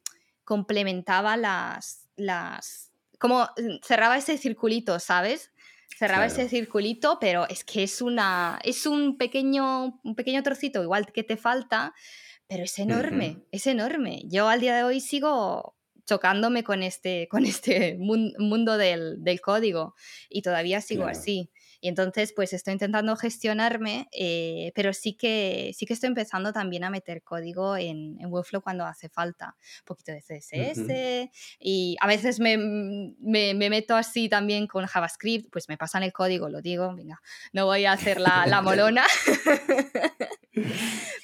complementaba 0.44 1.36
las, 1.36 2.08
las 2.16 2.91
como 3.22 3.44
mm, 3.44 3.78
cerraba 3.84 4.18
ese 4.18 4.36
circulito, 4.36 4.98
¿sabes? 4.98 5.52
cerraba 5.96 6.26
ese 6.26 6.48
circulito, 6.48 7.18
pero 7.20 7.46
es 7.48 7.64
que 7.64 7.84
es 7.84 8.02
una 8.02 8.58
es 8.64 8.86
un 8.86 9.18
pequeño 9.18 10.00
un 10.02 10.14
pequeño 10.16 10.42
trocito 10.42 10.82
igual 10.82 11.06
que 11.12 11.22
te 11.22 11.36
falta, 11.36 11.94
pero 12.48 12.64
es 12.64 12.76
enorme, 12.80 13.44
es 13.52 13.68
enorme. 13.68 14.22
Yo 14.26 14.48
al 14.48 14.60
día 14.60 14.74
de 14.74 14.82
hoy 14.82 15.00
sigo 15.00 15.76
chocándome 16.04 16.64
con 16.64 16.82
este, 16.82 17.28
con 17.28 17.44
este 17.44 17.96
mundo 17.98 18.78
del, 18.78 19.22
del 19.22 19.40
código 19.40 19.94
y 20.28 20.42
todavía 20.42 20.80
sigo 20.80 21.04
así. 21.04 21.50
Y 21.82 21.88
entonces, 21.88 22.32
pues 22.32 22.52
estoy 22.52 22.74
intentando 22.74 23.16
gestionarme, 23.16 24.08
eh, 24.12 24.70
pero 24.76 24.92
sí 24.92 25.14
que, 25.14 25.72
sí 25.74 25.84
que 25.84 25.94
estoy 25.94 26.06
empezando 26.06 26.52
también 26.52 26.84
a 26.84 26.90
meter 26.90 27.24
código 27.24 27.76
en, 27.76 28.18
en 28.20 28.32
Webflow 28.32 28.62
cuando 28.62 28.86
hace 28.86 29.08
falta. 29.08 29.56
Un 29.80 29.84
poquito 29.84 30.12
de 30.12 30.20
CSS 30.20 31.28
y 31.58 31.96
a 32.00 32.06
veces 32.06 32.38
me, 32.38 32.56
me, 32.56 33.54
me, 33.54 33.68
meto 33.68 33.96
así 33.96 34.28
también 34.28 34.68
con 34.68 34.86
JavaScript, 34.86 35.50
pues 35.50 35.68
me 35.68 35.76
pasan 35.76 36.04
el 36.04 36.12
código, 36.12 36.48
lo 36.48 36.62
digo, 36.62 36.94
venga, 36.94 37.20
no 37.52 37.66
voy 37.66 37.84
a 37.84 37.92
hacer 37.94 38.20
la, 38.20 38.46
la 38.46 38.62
molona. 38.62 39.04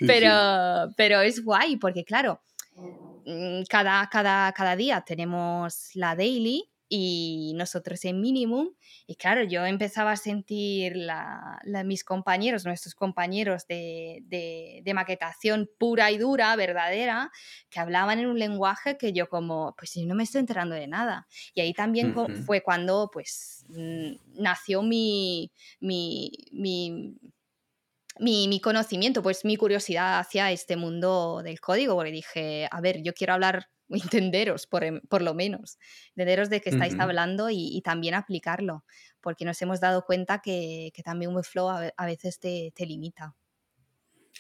pero, 0.01 0.93
pero 0.97 1.21
es 1.21 1.45
guay 1.45 1.77
porque, 1.77 2.05
claro, 2.05 2.43
mm, 2.75 3.63
cada, 3.69 4.09
cada, 4.09 4.51
cada 4.55 4.75
día 4.75 5.03
tenemos 5.03 5.91
la 5.95 6.17
daily 6.17 6.68
y 6.89 7.53
nosotros 7.57 8.05
en 8.05 8.21
minimum. 8.21 8.71
Y 9.07 9.17
claro, 9.17 9.43
yo 9.43 9.65
empezaba 9.67 10.13
a 10.13 10.17
sentir 10.17 10.97
la, 10.97 11.61
mis 11.85 12.05
compañeros, 12.05 12.65
nuestros 12.65 12.95
compañeros 12.95 13.67
de, 13.67 14.23
de, 14.27 14.95
maquetación 14.95 15.71
pura 15.79 16.11
y 16.11 16.19
dura, 16.19 16.57
verdadera, 16.57 17.31
que 17.71 17.81
hablaban 17.81 18.19
en 18.19 18.27
un 18.27 18.39
lenguaje 18.39 18.97
que 18.97 19.13
yo 19.13 19.29
como, 19.29 19.75
pues 19.77 19.95
yo 19.95 20.07
no 20.07 20.15
me 20.15 20.25
estoy 20.25 20.41
enterando 20.41 20.75
de 20.75 20.87
nada. 20.89 21.29
Y 21.55 21.61
ahí 21.61 21.73
también 21.73 22.15
fue 22.47 22.63
cuando 22.63 23.11
pues 23.13 23.67
mm, 23.69 24.43
nació 24.43 24.83
mi, 24.83 25.53
mi, 25.81 26.33
mi 26.53 27.17
mi, 28.21 28.49
mi, 28.49 28.61
conocimiento, 28.61 29.23
pues 29.23 29.45
mi 29.45 29.57
curiosidad 29.57 30.19
hacia 30.19 30.51
este 30.53 30.77
mundo 30.77 31.43
del 31.43 31.61
código, 31.61 31.95
porque 31.95 32.13
dije, 32.13 32.69
a 32.71 32.81
ver, 32.81 33.03
yo 33.03 33.15
quiero 33.15 33.35
hablar 33.35 33.69
entenderos, 33.89 34.67
por, 34.67 34.85
em, 34.85 35.01
por 35.09 35.23
lo 35.23 35.35
menos, 35.35 35.79
entenderos 36.11 36.51
de 36.51 36.61
qué 36.61 36.71
estáis 36.71 36.99
hablando 36.99 37.49
y, 37.51 37.81
también 37.83 38.15
aplicarlo, 38.15 38.85
porque 39.21 39.45
nos 39.45 39.61
hemos 39.63 39.81
dado 39.81 40.05
cuenta 40.05 40.41
que, 40.41 40.91
que 40.95 41.03
también 41.03 41.35
Webflow 41.35 41.69
a, 41.69 41.93
a 41.97 42.07
veces 42.07 42.39
te, 42.39 42.73
te, 42.75 42.87
limita. 42.87 43.35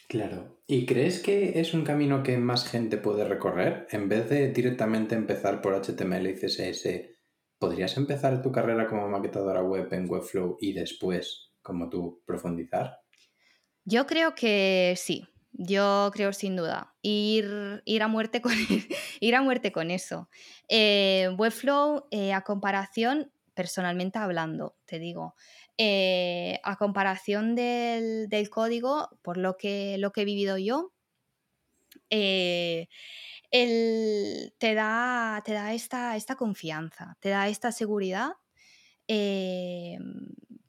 Claro. 0.08 0.62
¿Y 0.66 0.86
crees 0.86 1.20
que 1.20 1.60
es 1.60 1.74
un 1.74 1.84
camino 1.84 2.22
que 2.22 2.36
más 2.38 2.68
gente 2.68 2.98
puede 2.98 3.24
recorrer? 3.24 3.86
En 3.90 4.08
vez 4.08 4.28
de 4.28 4.52
directamente 4.52 5.14
empezar 5.14 5.60
por 5.60 5.74
HTML 5.74 6.26
y 6.28 6.34
CSS, 6.34 7.10
¿podrías 7.58 7.96
empezar 7.96 8.42
tu 8.42 8.52
carrera 8.52 8.86
como 8.86 9.08
maquetadora 9.08 9.62
web 9.62 9.92
en 9.92 10.08
Webflow 10.08 10.56
y 10.60 10.72
después, 10.72 11.52
como 11.62 11.88
tú, 11.88 12.22
profundizar? 12.26 12.98
Yo 13.90 14.06
creo 14.06 14.34
que 14.34 14.92
sí, 14.98 15.26
yo 15.52 16.10
creo 16.12 16.34
sin 16.34 16.56
duda. 16.56 16.94
Ir, 17.00 17.82
ir, 17.86 18.02
a, 18.02 18.08
muerte 18.08 18.42
con, 18.42 18.52
ir 19.20 19.34
a 19.34 19.40
muerte 19.40 19.72
con 19.72 19.90
eso. 19.90 20.28
Eh, 20.68 21.30
Webflow, 21.38 22.04
eh, 22.10 22.34
a 22.34 22.42
comparación, 22.42 23.32
personalmente 23.54 24.18
hablando, 24.18 24.76
te 24.84 24.98
digo, 24.98 25.34
eh, 25.78 26.60
a 26.64 26.76
comparación 26.76 27.54
del, 27.54 28.28
código, 28.50 29.08
por 29.22 29.38
lo 29.38 29.56
que, 29.56 29.96
lo 29.96 30.12
que 30.12 30.20
he 30.20 30.26
vivido 30.26 30.58
yo, 30.58 30.92
te 32.10 32.88
da, 34.60 35.42
te 35.46 35.52
da 35.54 35.72
esta, 35.72 36.14
esta 36.16 36.36
confianza, 36.36 37.16
te 37.20 37.30
da 37.30 37.48
esta 37.48 37.72
seguridad 37.72 38.32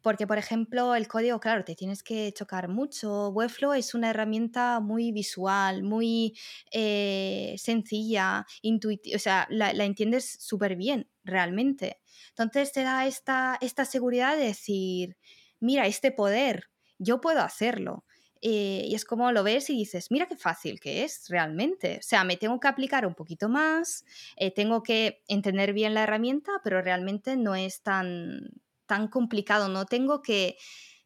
porque, 0.09 0.25
por 0.25 0.39
ejemplo, 0.39 0.95
el 0.95 1.07
código, 1.07 1.39
claro, 1.39 1.63
te 1.63 1.75
tienes 1.75 2.01
que 2.01 2.33
chocar 2.33 2.67
mucho. 2.67 3.29
Webflow 3.29 3.73
es 3.73 3.93
una 3.93 4.09
herramienta 4.09 4.79
muy 4.79 5.11
visual, 5.11 5.83
muy 5.83 6.35
eh, 6.71 7.53
sencilla, 7.59 8.47
intuitiva, 8.63 9.15
o 9.15 9.19
sea, 9.19 9.45
la, 9.51 9.69
entiendes 9.69 10.37
súper 10.39 10.75
bien, 10.75 11.07
realmente. 11.23 11.99
Entonces 12.29 12.71
te 12.71 12.81
da 12.81 13.05
esta, 13.05 13.59
esta 13.61 13.85
seguridad 13.85 14.35
de 14.35 14.45
decir, 14.45 15.15
mira, 15.59 15.85
este 15.85 16.11
poder, 16.11 16.71
yo 16.97 17.21
puedo 17.21 17.41
hacerlo. 17.41 18.03
Eh, 18.41 18.85
y 18.87 18.95
es 18.95 19.05
como 19.05 19.31
lo 19.31 19.43
ves 19.43 19.69
y 19.69 19.75
dices, 19.75 20.09
mira 20.09 20.25
qué 20.25 20.37
fácil 20.37 20.79
que 20.79 21.03
es 21.03 21.25
realmente. 21.29 21.97
O 21.99 22.01
sea, 22.01 22.23
me 22.23 22.35
tengo 22.35 22.59
que 22.59 22.67
aplicar 22.67 23.05
un 23.05 23.13
poquito 23.13 23.47
más, 23.47 24.05
eh, 24.37 24.51
tengo 24.51 24.81
que 24.81 25.21
entender 25.27 25.71
bien 25.71 25.93
la 25.93 26.01
herramienta, 26.01 26.53
pero 26.63 26.81
realmente 26.81 27.37
no 27.37 27.53
es 27.53 27.83
tan, 27.83 28.49
tan 28.89 29.07
complicado, 29.07 29.69
no 29.69 29.85
tengo 29.85 30.21
que 30.21 30.57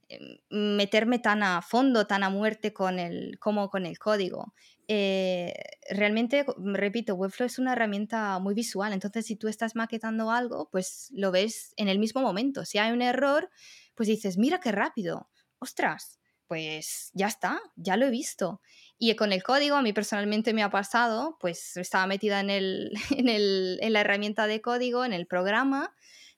em, 0.08 0.38
meterme 0.50 1.20
tan 1.20 1.44
a 1.44 1.62
fondo, 1.62 2.08
tan 2.08 2.24
a 2.24 2.30
muerte 2.30 2.74
con 2.74 2.98
el, 2.98 3.38
como 3.40 3.70
con 3.70 3.86
el 3.86 4.00
código. 4.00 4.54
Eh, 4.88 5.54
realmente, 5.90 6.46
repito, 6.58 7.16
Webflow 7.16 7.46
es 7.46 7.60
una 7.60 7.74
herramienta 7.74 8.40
muy 8.40 8.54
visual, 8.54 8.94
entonces 8.94 9.26
si 9.26 9.36
tú 9.36 9.50
estás 9.50 9.76
maquetando 9.76 10.32
algo, 10.32 10.70
pues 10.72 11.10
lo 11.12 11.32
ves 11.32 11.74
en 11.76 11.90
el 11.90 12.00
mismo 12.00 12.22
momento. 12.22 12.64
Si 12.66 12.78
hay 12.78 12.92
un 12.94 13.02
error, 13.02 13.50
pues 13.96 14.08
dices, 14.08 14.38
mira 14.38 14.62
qué 14.62 14.72
rápido, 14.72 15.30
ostras, 15.60 16.20
pues 16.48 17.12
ya 17.14 17.28
está, 17.28 17.60
ya 17.76 17.98
lo 17.98 18.06
he 18.06 18.10
visto. 18.10 18.62
Y 18.98 19.14
con 19.16 19.34
el 19.34 19.44
código, 19.44 19.76
a 19.76 19.82
mí 19.82 19.92
personalmente 19.92 20.54
me 20.54 20.64
ha 20.64 20.70
pasado, 20.70 21.38
pues 21.42 21.76
estaba 21.76 22.08
metida 22.08 22.40
en, 22.40 22.50
el, 22.50 22.92
en, 23.18 23.28
el, 23.28 23.80
en 23.82 23.92
la 23.92 24.02
herramienta 24.02 24.48
de 24.48 24.62
código, 24.62 25.04
en 25.04 25.14
el 25.14 25.28
programa, 25.28 25.94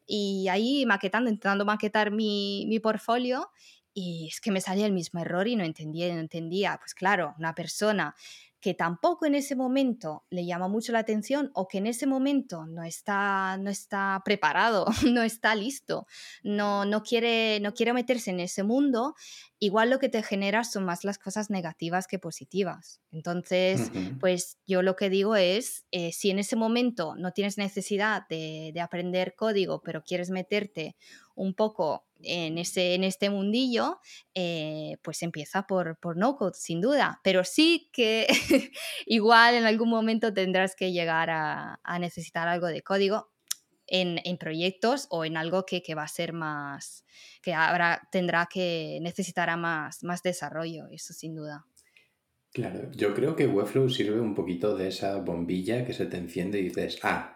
y 0.08 0.48
ahí 0.50 0.86
maquetando, 0.86 1.30
intentando 1.30 1.66
maquetar 1.66 2.12
mi, 2.12 2.66
mi 2.68 2.80
portfolio 2.80 3.50
y 3.94 4.28
es 4.30 4.42
que 4.42 4.52
me 4.52 4.62
salía 4.62 4.86
el 4.86 4.92
mismo 4.92 5.22
error 5.22 5.48
y 5.48 5.56
no 5.56 5.64
entendía, 5.64 6.14
no 6.14 6.20
entendía. 6.20 6.78
Pues 6.80 6.94
claro, 6.94 7.34
una 7.38 7.56
persona 7.56 8.14
que 8.66 8.74
tampoco 8.74 9.28
en 9.28 9.36
ese 9.36 9.56
momento 9.56 10.24
le 10.32 10.44
llama 10.44 10.68
mucho 10.68 10.92
la 10.92 10.98
atención 10.98 11.52
o 11.54 11.68
que 11.68 11.78
en 11.78 11.86
ese 11.86 12.08
momento 12.08 12.66
no 12.66 12.84
está, 12.84 13.60
no 13.60 13.70
está 13.70 14.20
preparado, 14.26 14.88
no 15.14 15.22
está 15.22 15.54
listo, 15.54 16.08
no, 16.42 16.84
no, 16.84 17.04
quiere, 17.04 17.60
no 17.60 17.76
quiere 17.76 17.94
meterse 17.94 18.32
en 18.32 18.40
ese 18.40 18.64
mundo, 18.64 19.14
igual 19.60 19.92
lo 19.92 20.00
que 20.00 20.10
te 20.10 20.24
genera 20.24 20.64
son 20.64 20.84
más 20.84 21.04
las 21.04 21.20
cosas 21.20 21.52
negativas 21.52 22.08
que 22.08 22.18
positivas. 22.18 23.02
Entonces, 23.12 23.92
pues 24.20 24.58
yo 24.66 24.82
lo 24.82 24.96
que 24.96 25.12
digo 25.12 25.36
es, 25.36 25.86
eh, 25.92 26.12
si 26.12 26.32
en 26.32 26.40
ese 26.40 26.56
momento 26.56 27.14
no 27.16 27.34
tienes 27.34 27.60
necesidad 27.60 28.28
de, 28.30 28.72
de 28.74 28.82
aprender 28.82 29.36
código, 29.36 29.84
pero 29.84 30.04
quieres 30.04 30.32
meterte 30.32 30.96
un 31.36 31.54
poco 31.54 32.08
en, 32.26 32.58
ese, 32.58 32.96
en 32.96 33.04
este 33.04 33.30
mundillo, 33.30 34.00
eh, 34.34 34.98
pues 35.02 35.24
empieza 35.24 35.68
por, 35.68 35.98
por 36.00 36.18
no 36.18 36.36
code, 36.36 36.54
sin 36.56 36.82
duda. 36.82 37.20
Pero 37.24 37.44
sí 37.44 37.90
que 37.94 38.28
igual 39.06 39.56
en 39.56 39.66
algún 39.66 39.90
momento 39.90 40.34
tendrás 40.34 40.76
que 40.76 40.92
llegar 40.92 41.30
a, 41.30 41.80
necesitar 42.00 42.48
algo 42.48 42.68
de 42.68 42.82
código. 42.82 43.30
En, 43.88 44.20
proyectos 44.40 45.06
o 45.12 45.26
en 45.26 45.38
algo 45.38 45.64
que, 45.64 45.84
va 45.96 46.04
a 46.04 46.08
ser 46.08 46.34
más, 46.34 47.06
que 47.44 47.54
habrá, 47.54 48.02
tendrá 48.12 48.48
que 48.52 48.98
necesitará 49.00 49.58
más, 49.58 50.04
más 50.04 50.24
desarrollo, 50.24 50.88
eso 50.90 51.14
sin 51.14 51.36
duda. 51.36 51.68
Claro, 52.56 52.90
yo 52.94 53.14
creo 53.14 53.36
que 53.36 53.48
Webflow 53.48 53.90
sirve 53.90 54.20
un 54.22 54.34
poquito 54.34 54.78
de 54.78 54.88
esa 54.88 55.18
bombilla 55.18 55.86
que 55.86 55.92
se 55.92 56.06
te 56.06 56.16
enciende 56.16 56.58
y 56.58 56.64
dices, 56.64 57.00
ah, 57.04 57.35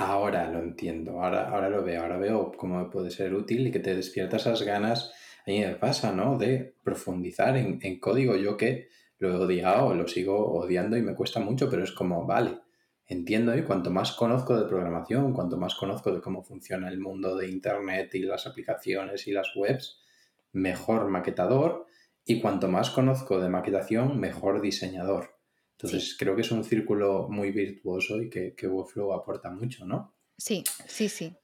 Ahora 0.00 0.48
lo 0.48 0.60
entiendo, 0.60 1.20
ahora, 1.20 1.48
ahora 1.48 1.68
lo 1.68 1.82
veo, 1.82 2.00
ahora 2.00 2.18
veo 2.18 2.52
cómo 2.56 2.88
puede 2.88 3.10
ser 3.10 3.34
útil 3.34 3.66
y 3.66 3.72
que 3.72 3.80
te 3.80 3.96
despierta 3.96 4.36
esas 4.36 4.62
ganas, 4.62 5.12
a 5.44 5.50
mí 5.50 5.58
me 5.58 5.74
pasa, 5.74 6.12
¿no? 6.12 6.38
De 6.38 6.76
profundizar 6.84 7.56
en, 7.56 7.98
código. 7.98 8.36
Yo 8.36 8.56
que 8.56 8.90
lo 9.18 9.30
he 9.30 9.34
odiado, 9.34 9.92
lo 9.94 10.06
sigo 10.06 10.52
odiando 10.52 10.96
y 10.96 11.02
me 11.02 11.16
cuesta 11.16 11.40
mucho, 11.40 11.68
pero 11.68 11.82
es 11.82 11.90
como, 11.90 12.24
vale, 12.26 12.60
entiendo 13.08 13.58
y 13.58 13.64
cuanto 13.64 13.90
más 13.90 14.12
conozco 14.12 14.56
de 14.56 14.68
programación, 14.68 15.32
cuanto 15.32 15.56
más 15.56 15.74
conozco 15.74 16.12
de 16.12 16.20
cómo 16.20 16.44
funciona 16.44 16.88
el 16.88 17.00
mundo 17.00 17.34
de 17.34 17.48
Internet 17.48 18.14
y 18.14 18.20
las 18.20 18.46
aplicaciones 18.46 19.26
y 19.26 19.32
las 19.32 19.50
webs, 19.56 20.00
mejor 20.52 21.08
maquetador 21.08 21.86
y 22.24 22.40
cuanto 22.40 22.68
más 22.68 22.90
conozco 22.90 23.40
de 23.40 23.48
maquetación, 23.48 24.20
mejor 24.20 24.60
diseñador. 24.60 25.37
Entonces 25.80 26.16
creo 26.18 26.34
que 26.34 26.42
es 26.42 26.50
un 26.50 26.64
círculo 26.64 27.28
muy 27.30 27.52
virtuoso 27.52 28.20
y 28.20 28.28
que, 28.28 28.52
que 28.56 28.66
Webflow 28.66 29.12
aporta 29.12 29.48
mucho, 29.50 29.86
¿no? 29.86 30.16
Sí, 30.36 30.64
sí, 30.88 31.08
sí. 31.08 31.36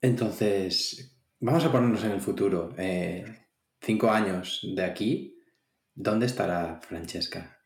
Entonces, 0.00 1.20
vamos 1.40 1.64
a 1.64 1.72
ponernos 1.72 2.04
en 2.04 2.12
el 2.12 2.20
futuro. 2.20 2.72
Eh, 2.78 3.24
cinco 3.80 4.08
años 4.10 4.60
de 4.62 4.84
aquí, 4.84 5.36
¿dónde 5.94 6.26
estará 6.26 6.80
Francesca? 6.80 7.58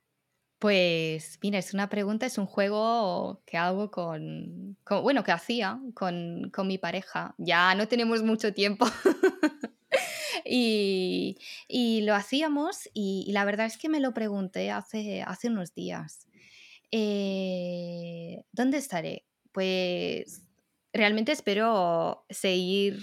Pues 0.59 1.39
mira, 1.43 1.59
es 1.59 1.75
una 1.75 1.91
pregunta, 1.91 2.25
es 2.25 2.39
un 2.39 2.47
juego 2.47 3.43
que 3.45 3.59
hago 3.59 3.91
con, 3.91 4.79
bueno, 5.03 5.23
que 5.23 5.33
hacía 5.33 5.81
con, 5.93 6.51
con, 6.51 6.67
mi 6.67 6.79
pareja. 6.79 7.35
Ya 7.37 7.75
no 7.75 7.89
tenemos 7.89 8.23
mucho 8.23 8.55
tiempo 8.55 8.87
Y, 10.55 12.03
lo 12.03 12.15
hacíamos 12.15 12.91
y, 12.93 13.31
la 13.33 13.45
verdad 13.45 13.67
es 13.67 13.79
que 13.79 13.89
me 13.89 14.01
lo 14.01 14.13
pregunté 14.13 14.71
hace, 14.71 15.23
hace 15.23 15.49
unos 15.49 15.75
días. 15.75 16.27
Eh, 16.91 18.45
¿Dónde 18.53 18.77
estaré? 18.77 19.25
Pues 19.53 20.43
realmente 20.93 21.33
espero 21.33 22.27
seguir 22.29 23.03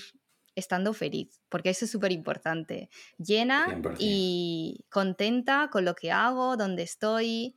estando 0.56 0.94
feliz, 0.94 1.42
porque 1.50 1.72
eso 1.72 1.86
es 1.86 1.92
súper 1.92 2.12
importante. 2.12 2.90
Llena 3.18 3.82
y 3.98 4.86
contenta 4.90 5.70
con 5.72 5.86
lo 5.86 5.96
que 5.96 6.12
hago, 6.12 6.56
donde 6.56 6.84
estoy. 6.84 7.56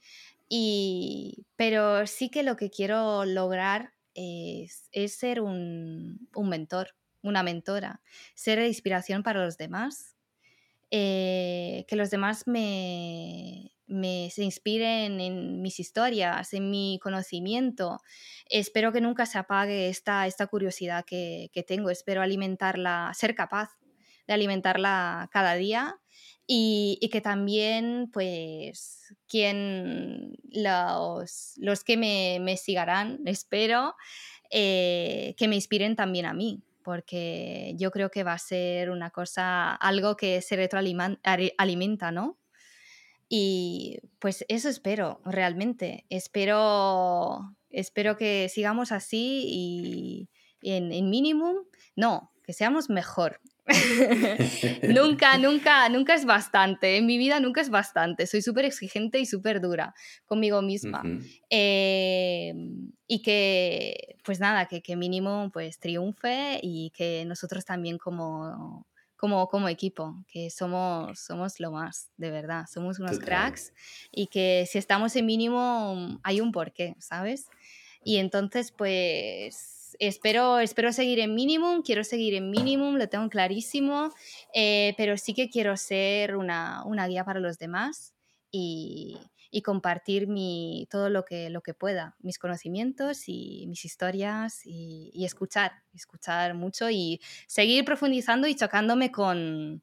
Y, 0.49 1.45
pero 1.57 2.07
sí 2.07 2.31
que 2.31 2.43
lo 2.43 2.57
que 2.57 2.71
quiero 2.71 3.25
lograr 3.27 3.93
es, 4.15 4.89
ser 5.09 5.41
un, 5.41 6.29
un, 6.35 6.49
mentor, 6.49 6.95
una 7.23 7.43
mentora, 7.43 8.01
ser 8.35 8.59
de 8.59 8.69
inspiración 8.69 9.23
para 9.23 9.45
los 9.45 9.57
demás, 9.57 10.17
eh, 10.91 11.87
que 11.89 11.97
los 11.97 12.11
demás 12.11 12.47
me, 12.47 13.73
se 14.31 14.45
inspiren 14.45 15.21
en 15.21 15.63
mis 15.63 15.81
historias, 15.81 16.53
en 16.53 16.71
mi 16.71 16.99
conocimiento. 17.03 18.01
Espero 18.51 18.93
que 18.93 19.01
nunca 19.01 19.25
se 19.25 19.39
apague 19.39 19.89
esta, 19.89 20.27
esta 20.27 20.47
curiosidad 20.47 21.05
que, 21.07 21.51
tengo, 21.67 21.89
espero 21.89 22.21
alimentarla, 22.21 23.11
ser 23.15 23.35
capaz 23.35 23.71
de 24.27 24.35
alimentarla 24.35 25.31
cada 25.33 25.55
día 25.55 25.99
y, 26.47 26.99
y, 27.01 27.09
que 27.09 27.21
también, 27.21 28.11
pues, 28.13 29.15
quien 29.27 30.37
los, 30.51 31.55
los 31.57 31.85
que 31.85 31.97
me, 31.97 32.39
me 32.41 32.59
sigarán, 32.59 33.21
espero, 33.25 33.95
eh, 34.51 35.35
que 35.39 35.49
me 35.49 35.55
inspiren 35.55 35.97
también 35.97 36.27
a 36.27 36.35
mí, 36.35 36.63
porque 36.83 37.75
yo 37.77 37.91
creo 37.91 38.11
que 38.11 38.25
va 38.25 38.33
a 38.33 38.39
ser 38.39 38.91
una 38.91 39.11
cosa, 39.11 39.75
algo 39.75 40.17
que 40.17 40.43
se 40.43 40.57
retroalimenta, 40.57 42.11
¿no? 42.13 42.39
Y 43.29 43.99
pues 44.19 44.45
eso 44.49 44.69
espero, 44.69 45.21
realmente. 45.25 46.05
Espero, 46.11 47.57
espero 47.71 48.17
que 48.17 48.49
sigamos 48.49 48.93
así 48.93 49.45
y, 49.47 50.29
en, 50.61 50.93
en 50.93 51.09
mínimo, 51.09 51.67
no, 51.97 52.33
que 52.45 52.53
seamos 52.53 52.91
mejor. 52.91 53.41
nunca, 54.89 55.39
nunca, 55.39 55.89
nunca 55.89 56.15
es 56.15 56.25
bastante. 56.25 56.97
En 56.97 57.07
mi 57.07 57.19
vida 57.19 57.41
nunca 57.41 57.61
es 57.61 57.71
bastante. 57.71 58.27
Soy 58.27 58.43
súper 58.43 58.65
exigente 58.65 59.21
y 59.21 59.27
súper 59.27 59.61
dura 59.61 59.95
conmigo 60.27 60.63
misma. 60.63 61.03
Em, 61.49 62.91
y 63.07 63.23
que, 63.23 64.17
pues 64.25 64.41
nada, 64.41 64.67
que, 64.67 64.83
que, 64.83 64.97
mínimo 64.97 65.51
pues 65.53 65.79
triunfe 65.79 66.59
y 66.63 66.91
que 66.91 67.25
nosotros 67.25 67.65
también 67.65 67.99
como, 67.99 68.87
como, 69.17 69.47
como 69.49 69.69
equipo, 69.69 70.25
que 70.27 70.51
somos, 70.51 71.21
somos 71.21 71.61
lo 71.61 71.71
más, 71.71 72.11
de 72.17 72.31
verdad. 72.31 72.65
Somos 72.73 72.99
unos 72.99 73.19
cracks 73.19 73.73
y 74.11 74.27
que 74.27 74.67
si 74.69 74.79
estamos 74.79 75.15
en 75.17 75.27
mínimo 75.27 76.19
hay 76.25 76.41
un 76.41 76.53
porqué, 76.53 76.97
¿sabes? 76.99 77.47
Y 78.05 78.17
entonces, 78.17 78.73
pues 78.73 79.82
espero, 79.99 80.59
espero 80.59 80.93
seguir 80.93 81.21
en 81.21 81.35
minimum, 81.35 81.83
quiero 81.83 82.05
seguir 82.05 82.35
en 82.35 82.51
minimum, 82.51 82.97
lo 82.97 83.09
tengo 83.09 83.29
clarísimo, 83.29 84.13
eh, 84.55 84.95
pero 84.97 85.17
sí 85.17 85.35
que 85.35 85.51
quiero 85.51 85.77
ser 85.77 86.37
una, 86.37 86.85
una 86.85 87.07
guía 87.07 87.25
para 87.25 87.41
los 87.41 87.59
demás 87.59 88.15
y, 88.51 89.19
y 89.51 89.63
compartir 89.63 90.27
mi, 90.27 90.89
todo 90.91 91.11
lo 91.11 91.25
que, 91.25 91.51
lo 91.51 91.61
que 91.61 91.75
pueda, 91.75 92.17
mis 92.21 92.39
conocimientos 92.39 93.25
y 93.27 93.67
mis 93.69 93.85
historias 93.85 94.63
y, 94.65 95.11
y, 95.13 95.27
escuchar, 95.27 95.73
escuchar 95.95 96.55
mucho 96.55 96.89
y 96.91 97.21
seguir 97.47 97.85
profundizando 97.85 98.49
y 98.49 98.55
chocándome 98.55 99.13
con, 99.13 99.83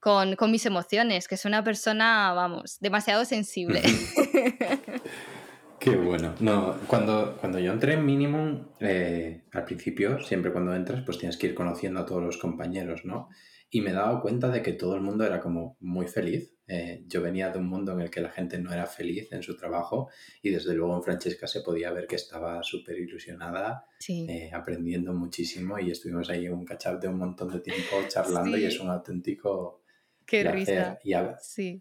con, 0.00 0.36
con 0.36 0.50
mis 0.50 0.66
emociones, 0.66 1.28
que 1.28 1.36
soy 1.36 1.48
una 1.48 1.64
persona, 1.64 2.32
vamos, 2.34 2.78
demasiado 2.80 3.24
sensible. 3.24 3.82
Qué 5.84 5.96
bueno. 5.96 6.34
No, 6.40 6.78
cuando, 6.86 7.36
cuando 7.38 7.58
yo 7.58 7.70
entré 7.70 7.92
en 7.92 8.06
Minimum, 8.06 8.68
eh, 8.80 9.42
al 9.52 9.66
principio, 9.66 10.18
siempre 10.22 10.50
cuando 10.50 10.74
entras, 10.74 11.02
pues 11.04 11.18
tienes 11.18 11.36
que 11.36 11.48
ir 11.48 11.54
conociendo 11.54 12.00
a 12.00 12.06
todos 12.06 12.22
los 12.22 12.38
compañeros, 12.38 13.04
¿no? 13.04 13.28
Y 13.68 13.82
me 13.82 13.90
he 13.90 13.92
dado 13.92 14.22
cuenta 14.22 14.48
de 14.48 14.62
que 14.62 14.72
todo 14.72 14.94
el 14.94 15.02
mundo 15.02 15.26
era 15.26 15.40
como 15.40 15.76
muy 15.80 16.06
feliz. 16.06 16.54
Eh, 16.66 17.04
yo 17.06 17.20
venía 17.20 17.50
de 17.50 17.58
un 17.58 17.68
mundo 17.68 17.92
en 17.92 18.00
el 18.00 18.10
que 18.10 18.22
la 18.22 18.30
gente 18.30 18.58
no 18.58 18.72
era 18.72 18.86
feliz 18.86 19.30
en 19.30 19.42
su 19.42 19.58
trabajo 19.58 20.08
y 20.42 20.48
desde 20.48 20.72
luego 20.72 20.96
en 20.96 21.02
Francesca 21.02 21.46
se 21.46 21.60
podía 21.60 21.92
ver 21.92 22.06
que 22.06 22.16
estaba 22.16 22.62
súper 22.62 22.98
ilusionada, 22.98 23.84
eh, 24.08 24.50
aprendiendo 24.54 25.12
muchísimo 25.12 25.78
y 25.78 25.90
estuvimos 25.90 26.30
ahí 26.30 26.48
un 26.48 26.64
catch 26.64 26.86
de 26.98 27.08
un 27.08 27.18
montón 27.18 27.50
de 27.52 27.60
tiempo 27.60 27.96
charlando 28.08 28.56
y 28.56 28.64
es 28.64 28.80
un 28.80 28.88
auténtico... 28.88 29.82
Qué 30.26 30.42
risa. 30.44 30.98
Y, 31.04 31.12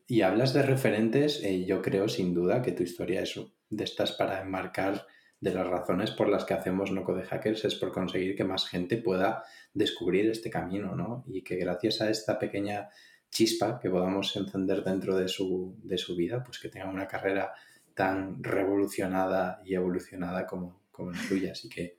y, 0.06 0.22
hablas 0.22 0.54
de 0.54 0.64
referentes, 0.64 1.41
yo 1.66 1.82
creo 1.82 2.10
sin 2.10 2.34
duda 2.34 2.62
que 2.62 2.74
tu 2.74 2.84
historia 2.84 3.22
es 3.22 3.39
de 3.76 3.84
estas 3.84 4.11
para 4.13 4.41
enmarcar 4.41 5.07
de 5.39 5.53
las 5.53 5.67
razones 5.67 6.11
por 6.11 6.30
las 6.30 6.45
que 6.45 6.53
hacemos 6.53 6.91
Noco 6.91 7.13
de 7.13 7.24
Hackers 7.24 7.65
es 7.65 7.76
por 7.76 7.91
conseguir 7.91 8.36
que 8.36 8.45
más 8.45 8.65
gente 8.67 8.97
pueda 8.97 9.43
descubrir 9.74 10.30
este 10.30 10.49
camino, 10.49 10.95
¿no? 10.95 11.26
Y 11.28 11.43
que 11.43 11.57
gracias 11.57 11.99
a 11.99 12.09
esta 12.09 12.39
pequeña 12.39 12.89
chispa 13.30 13.80
que 13.80 13.89
podamos 13.89 14.34
encender 14.38 14.84
dentro 14.84 15.17
de 15.17 15.28
su, 15.28 15.76
de 15.84 15.97
su 15.97 16.15
vida, 16.15 16.43
pues 16.43 16.59
que 16.59 16.69
tenga 16.69 16.88
una 16.88 17.07
carrera 17.07 17.53
tan 17.93 18.41
revolucionada 18.41 19.61
y 19.65 19.74
evolucionada 19.76 20.47
como, 20.47 20.82
como 20.91 21.11
la 21.11 21.19
tuya. 21.28 21.51
Así 21.51 21.67
que 21.67 21.97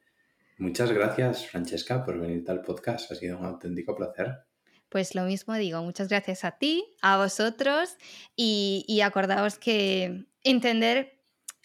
muchas 0.57 0.91
gracias, 0.91 1.47
Francesca, 1.47 2.03
por 2.03 2.19
venir 2.19 2.45
al 2.49 2.63
podcast. 2.63 3.13
Ha 3.13 3.15
sido 3.15 3.39
un 3.39 3.45
auténtico 3.45 3.95
placer. 3.95 4.45
Pues 4.89 5.15
lo 5.15 5.25
mismo 5.25 5.55
digo, 5.55 5.83
muchas 5.83 6.09
gracias 6.09 6.45
a 6.45 6.53
ti, 6.53 6.85
a 7.03 7.19
vosotros 7.19 7.97
y, 8.37 8.85
y 8.89 9.03
acordaos 9.03 9.59
que 9.59 10.25
entender 10.45 11.14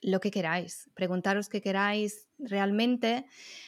lo 0.02 0.20
que 0.20 0.32
queráis, 0.32 0.90
preguntaros 0.94 1.50
qué 1.50 1.62
queráis 1.62 2.28
realmente, 2.38 3.26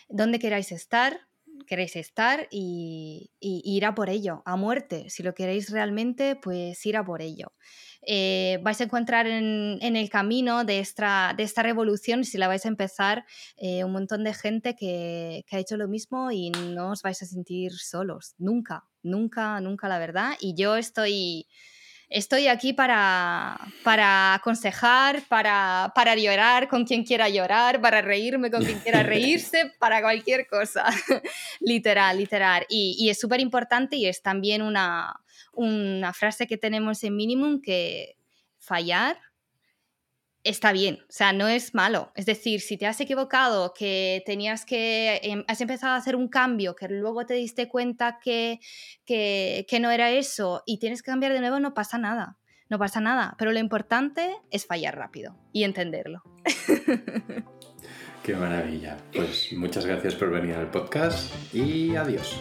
dónde 0.10 0.40
queráis 0.40 0.72
estar, 0.72 1.28
queréis 1.66 1.96
estar 1.96 2.48
y, 2.52 3.32
ir 3.40 3.86
a 3.86 3.96
por 3.96 4.10
ello, 4.10 4.42
a 4.46 4.56
muerte. 4.56 5.10
Si 5.10 5.24
lo 5.24 5.34
queréis 5.34 5.70
realmente, 5.70 6.36
pues 6.36 6.86
ir 6.86 6.98
a 6.98 7.06
por 7.06 7.22
ello. 7.22 7.54
Eh, 8.02 8.60
vais 8.64 8.82
a 8.82 8.86
encontrar 8.86 9.28
en, 9.28 9.80
el 9.82 10.10
camino 10.10 10.64
de 10.64 10.80
esta, 10.80 11.34
de 11.38 11.44
esta 11.44 11.64
revolución, 11.64 12.24
si 12.24 12.38
la 12.38 12.48
vais 12.48 12.66
a 12.66 12.70
empezar, 12.70 13.26
eh, 13.58 13.84
un 13.84 13.92
montón 13.92 14.24
de 14.24 14.34
gente 14.34 14.76
que, 14.76 15.44
que, 15.48 15.56
ha 15.56 15.60
hecho 15.60 15.78
lo 15.78 15.88
mismo 15.88 16.32
y 16.32 16.50
no 16.50 16.92
os 16.92 17.02
vais 17.04 17.22
a 17.22 17.26
sentir 17.26 17.74
solos. 17.74 18.34
Nunca, 18.38 18.86
nunca, 19.04 19.60
nunca, 19.62 19.88
la 19.88 20.00
verdad. 20.00 20.34
Y 20.40 20.56
yo 20.56 20.76
estoy 20.78 21.48
Estoy 22.12 22.48
aquí 22.48 22.74
para, 22.74 23.58
para 23.84 24.34
aconsejar, 24.34 25.24
para, 25.30 25.94
para 25.96 26.14
llorar 26.16 26.68
con 26.68 26.84
quien 26.84 27.06
quiera 27.06 27.30
llorar, 27.30 27.80
para 27.80 28.02
reírme 28.02 28.52
con 28.52 28.66
quien 28.66 28.80
quiera 28.80 29.02
reírse, 29.04 29.72
para 29.80 30.02
cualquier 30.02 30.46
cosa. 30.46 30.86
literal, 31.62 32.18
literal. 32.18 32.66
Y, 32.68 32.98
y 33.00 33.10
es 33.10 33.20
súper 33.20 33.40
importante 33.40 33.96
y 33.96 34.08
es 34.08 34.22
también 34.22 34.62
una, 34.62 35.22
una 35.54 36.12
frase 36.12 36.48
que 36.48 36.58
tenemos 36.58 37.02
en 37.06 37.16
Minimum 37.16 37.62
que 37.62 38.18
fallar 38.60 39.18
está 40.44 40.72
bien, 40.72 41.00
o 41.02 41.12
sea, 41.12 41.34
no 41.34 41.48
es 41.48 41.74
malo. 41.74 42.12
Es 42.16 42.26
decir, 42.26 42.62
si 42.62 42.78
te 42.78 42.88
has 42.88 43.00
equivocado, 43.00 43.74
que 43.74 44.24
tenías 44.26 44.66
que, 44.66 45.20
em, 45.24 45.44
has 45.48 45.62
empezado 45.62 45.94
a 45.94 45.98
hacer 45.98 46.16
un 46.16 46.28
cambio, 46.28 46.76
que 46.76 46.88
luego 46.88 47.26
te 47.26 47.36
diste 47.36 47.68
cuenta 47.68 48.20
que, 48.24 48.60
que, 49.06 49.66
que, 49.70 49.80
no 49.80 49.92
era 49.92 50.12
eso 50.12 50.64
y 50.66 50.80
tienes 50.80 51.02
que 51.02 51.12
cambiar 51.12 51.34
de 51.34 51.40
nuevo, 51.40 51.60
no 51.60 51.74
pasa 51.74 51.98
nada, 51.98 52.38
no 52.70 52.80
pasa 52.80 53.02
nada. 53.02 53.36
Pero 53.38 53.52
lo 53.52 53.60
importante 53.60 54.36
es 54.50 54.66
fallar 54.66 54.96
rápido 54.98 55.38
y 55.54 55.64
entenderlo. 55.64 56.24
Qué 58.24 58.36
maravilla. 58.36 58.98
Pues 59.14 59.52
muchas 59.54 59.86
gracias 59.86 60.14
por 60.14 60.30
venir 60.30 60.56
al 60.56 60.70
podcast 60.70 61.34
y 61.54 61.96
adiós. 61.96 62.40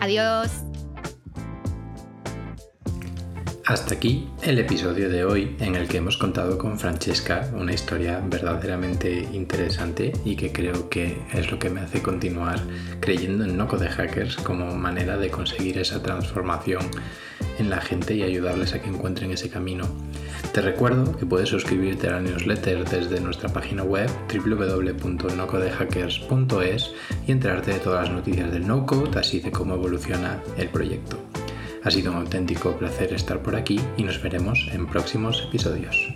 Adiós. 0.00 0.50
Hasta 3.64 3.94
aquí 3.94 4.28
el 4.42 4.58
episodio 4.58 5.08
de 5.08 5.24
hoy 5.24 5.54
en 5.60 5.76
el 5.76 5.86
que 5.86 5.98
hemos 5.98 6.16
contado 6.16 6.58
con 6.58 6.80
Francesca 6.80 7.48
una 7.54 7.72
historia 7.72 8.20
verdaderamente 8.26 9.28
interesante 9.32 10.12
y 10.24 10.34
que 10.34 10.50
creo 10.50 10.88
que 10.88 11.22
es 11.32 11.52
lo 11.52 11.60
que 11.60 11.70
me 11.70 11.80
hace 11.80 12.02
continuar 12.02 12.58
creyendo 12.98 13.44
en 13.44 13.56
Noco 13.56 13.76
de 13.76 13.88
Hackers 13.88 14.34
como 14.38 14.74
manera 14.74 15.16
de 15.16 15.30
conseguir 15.30 15.78
esa 15.78 16.02
transformación 16.02 16.82
en 17.60 17.70
la 17.70 17.80
gente 17.80 18.16
y 18.16 18.24
ayudarles 18.24 18.74
a 18.74 18.82
que 18.82 18.88
encuentren 18.88 19.30
ese 19.30 19.48
camino. 19.48 19.86
Te 20.52 20.60
recuerdo 20.60 21.16
que 21.16 21.24
puedes 21.24 21.48
suscribirte 21.48 22.08
a 22.08 22.14
la 22.14 22.20
newsletter 22.20 22.84
desde 22.88 23.20
nuestra 23.20 23.48
página 23.48 23.84
web 23.84 24.10
www.nocodehackers.es 24.28 26.90
y 27.28 27.32
enterarte 27.32 27.74
de 27.74 27.78
todas 27.78 28.08
las 28.08 28.16
noticias 28.16 28.50
del 28.50 28.66
no 28.66 28.84
code, 28.86 29.20
así 29.20 29.38
de 29.38 29.52
cómo 29.52 29.74
evoluciona 29.74 30.42
el 30.56 30.68
proyecto. 30.68 31.16
Ha 31.84 31.90
sido 31.90 32.12
un 32.12 32.18
auténtico 32.18 32.76
placer 32.76 33.12
estar 33.12 33.42
por 33.42 33.56
aquí 33.56 33.80
y 33.96 34.04
nos 34.04 34.22
veremos 34.22 34.68
en 34.72 34.86
próximos 34.86 35.42
episodios. 35.48 36.14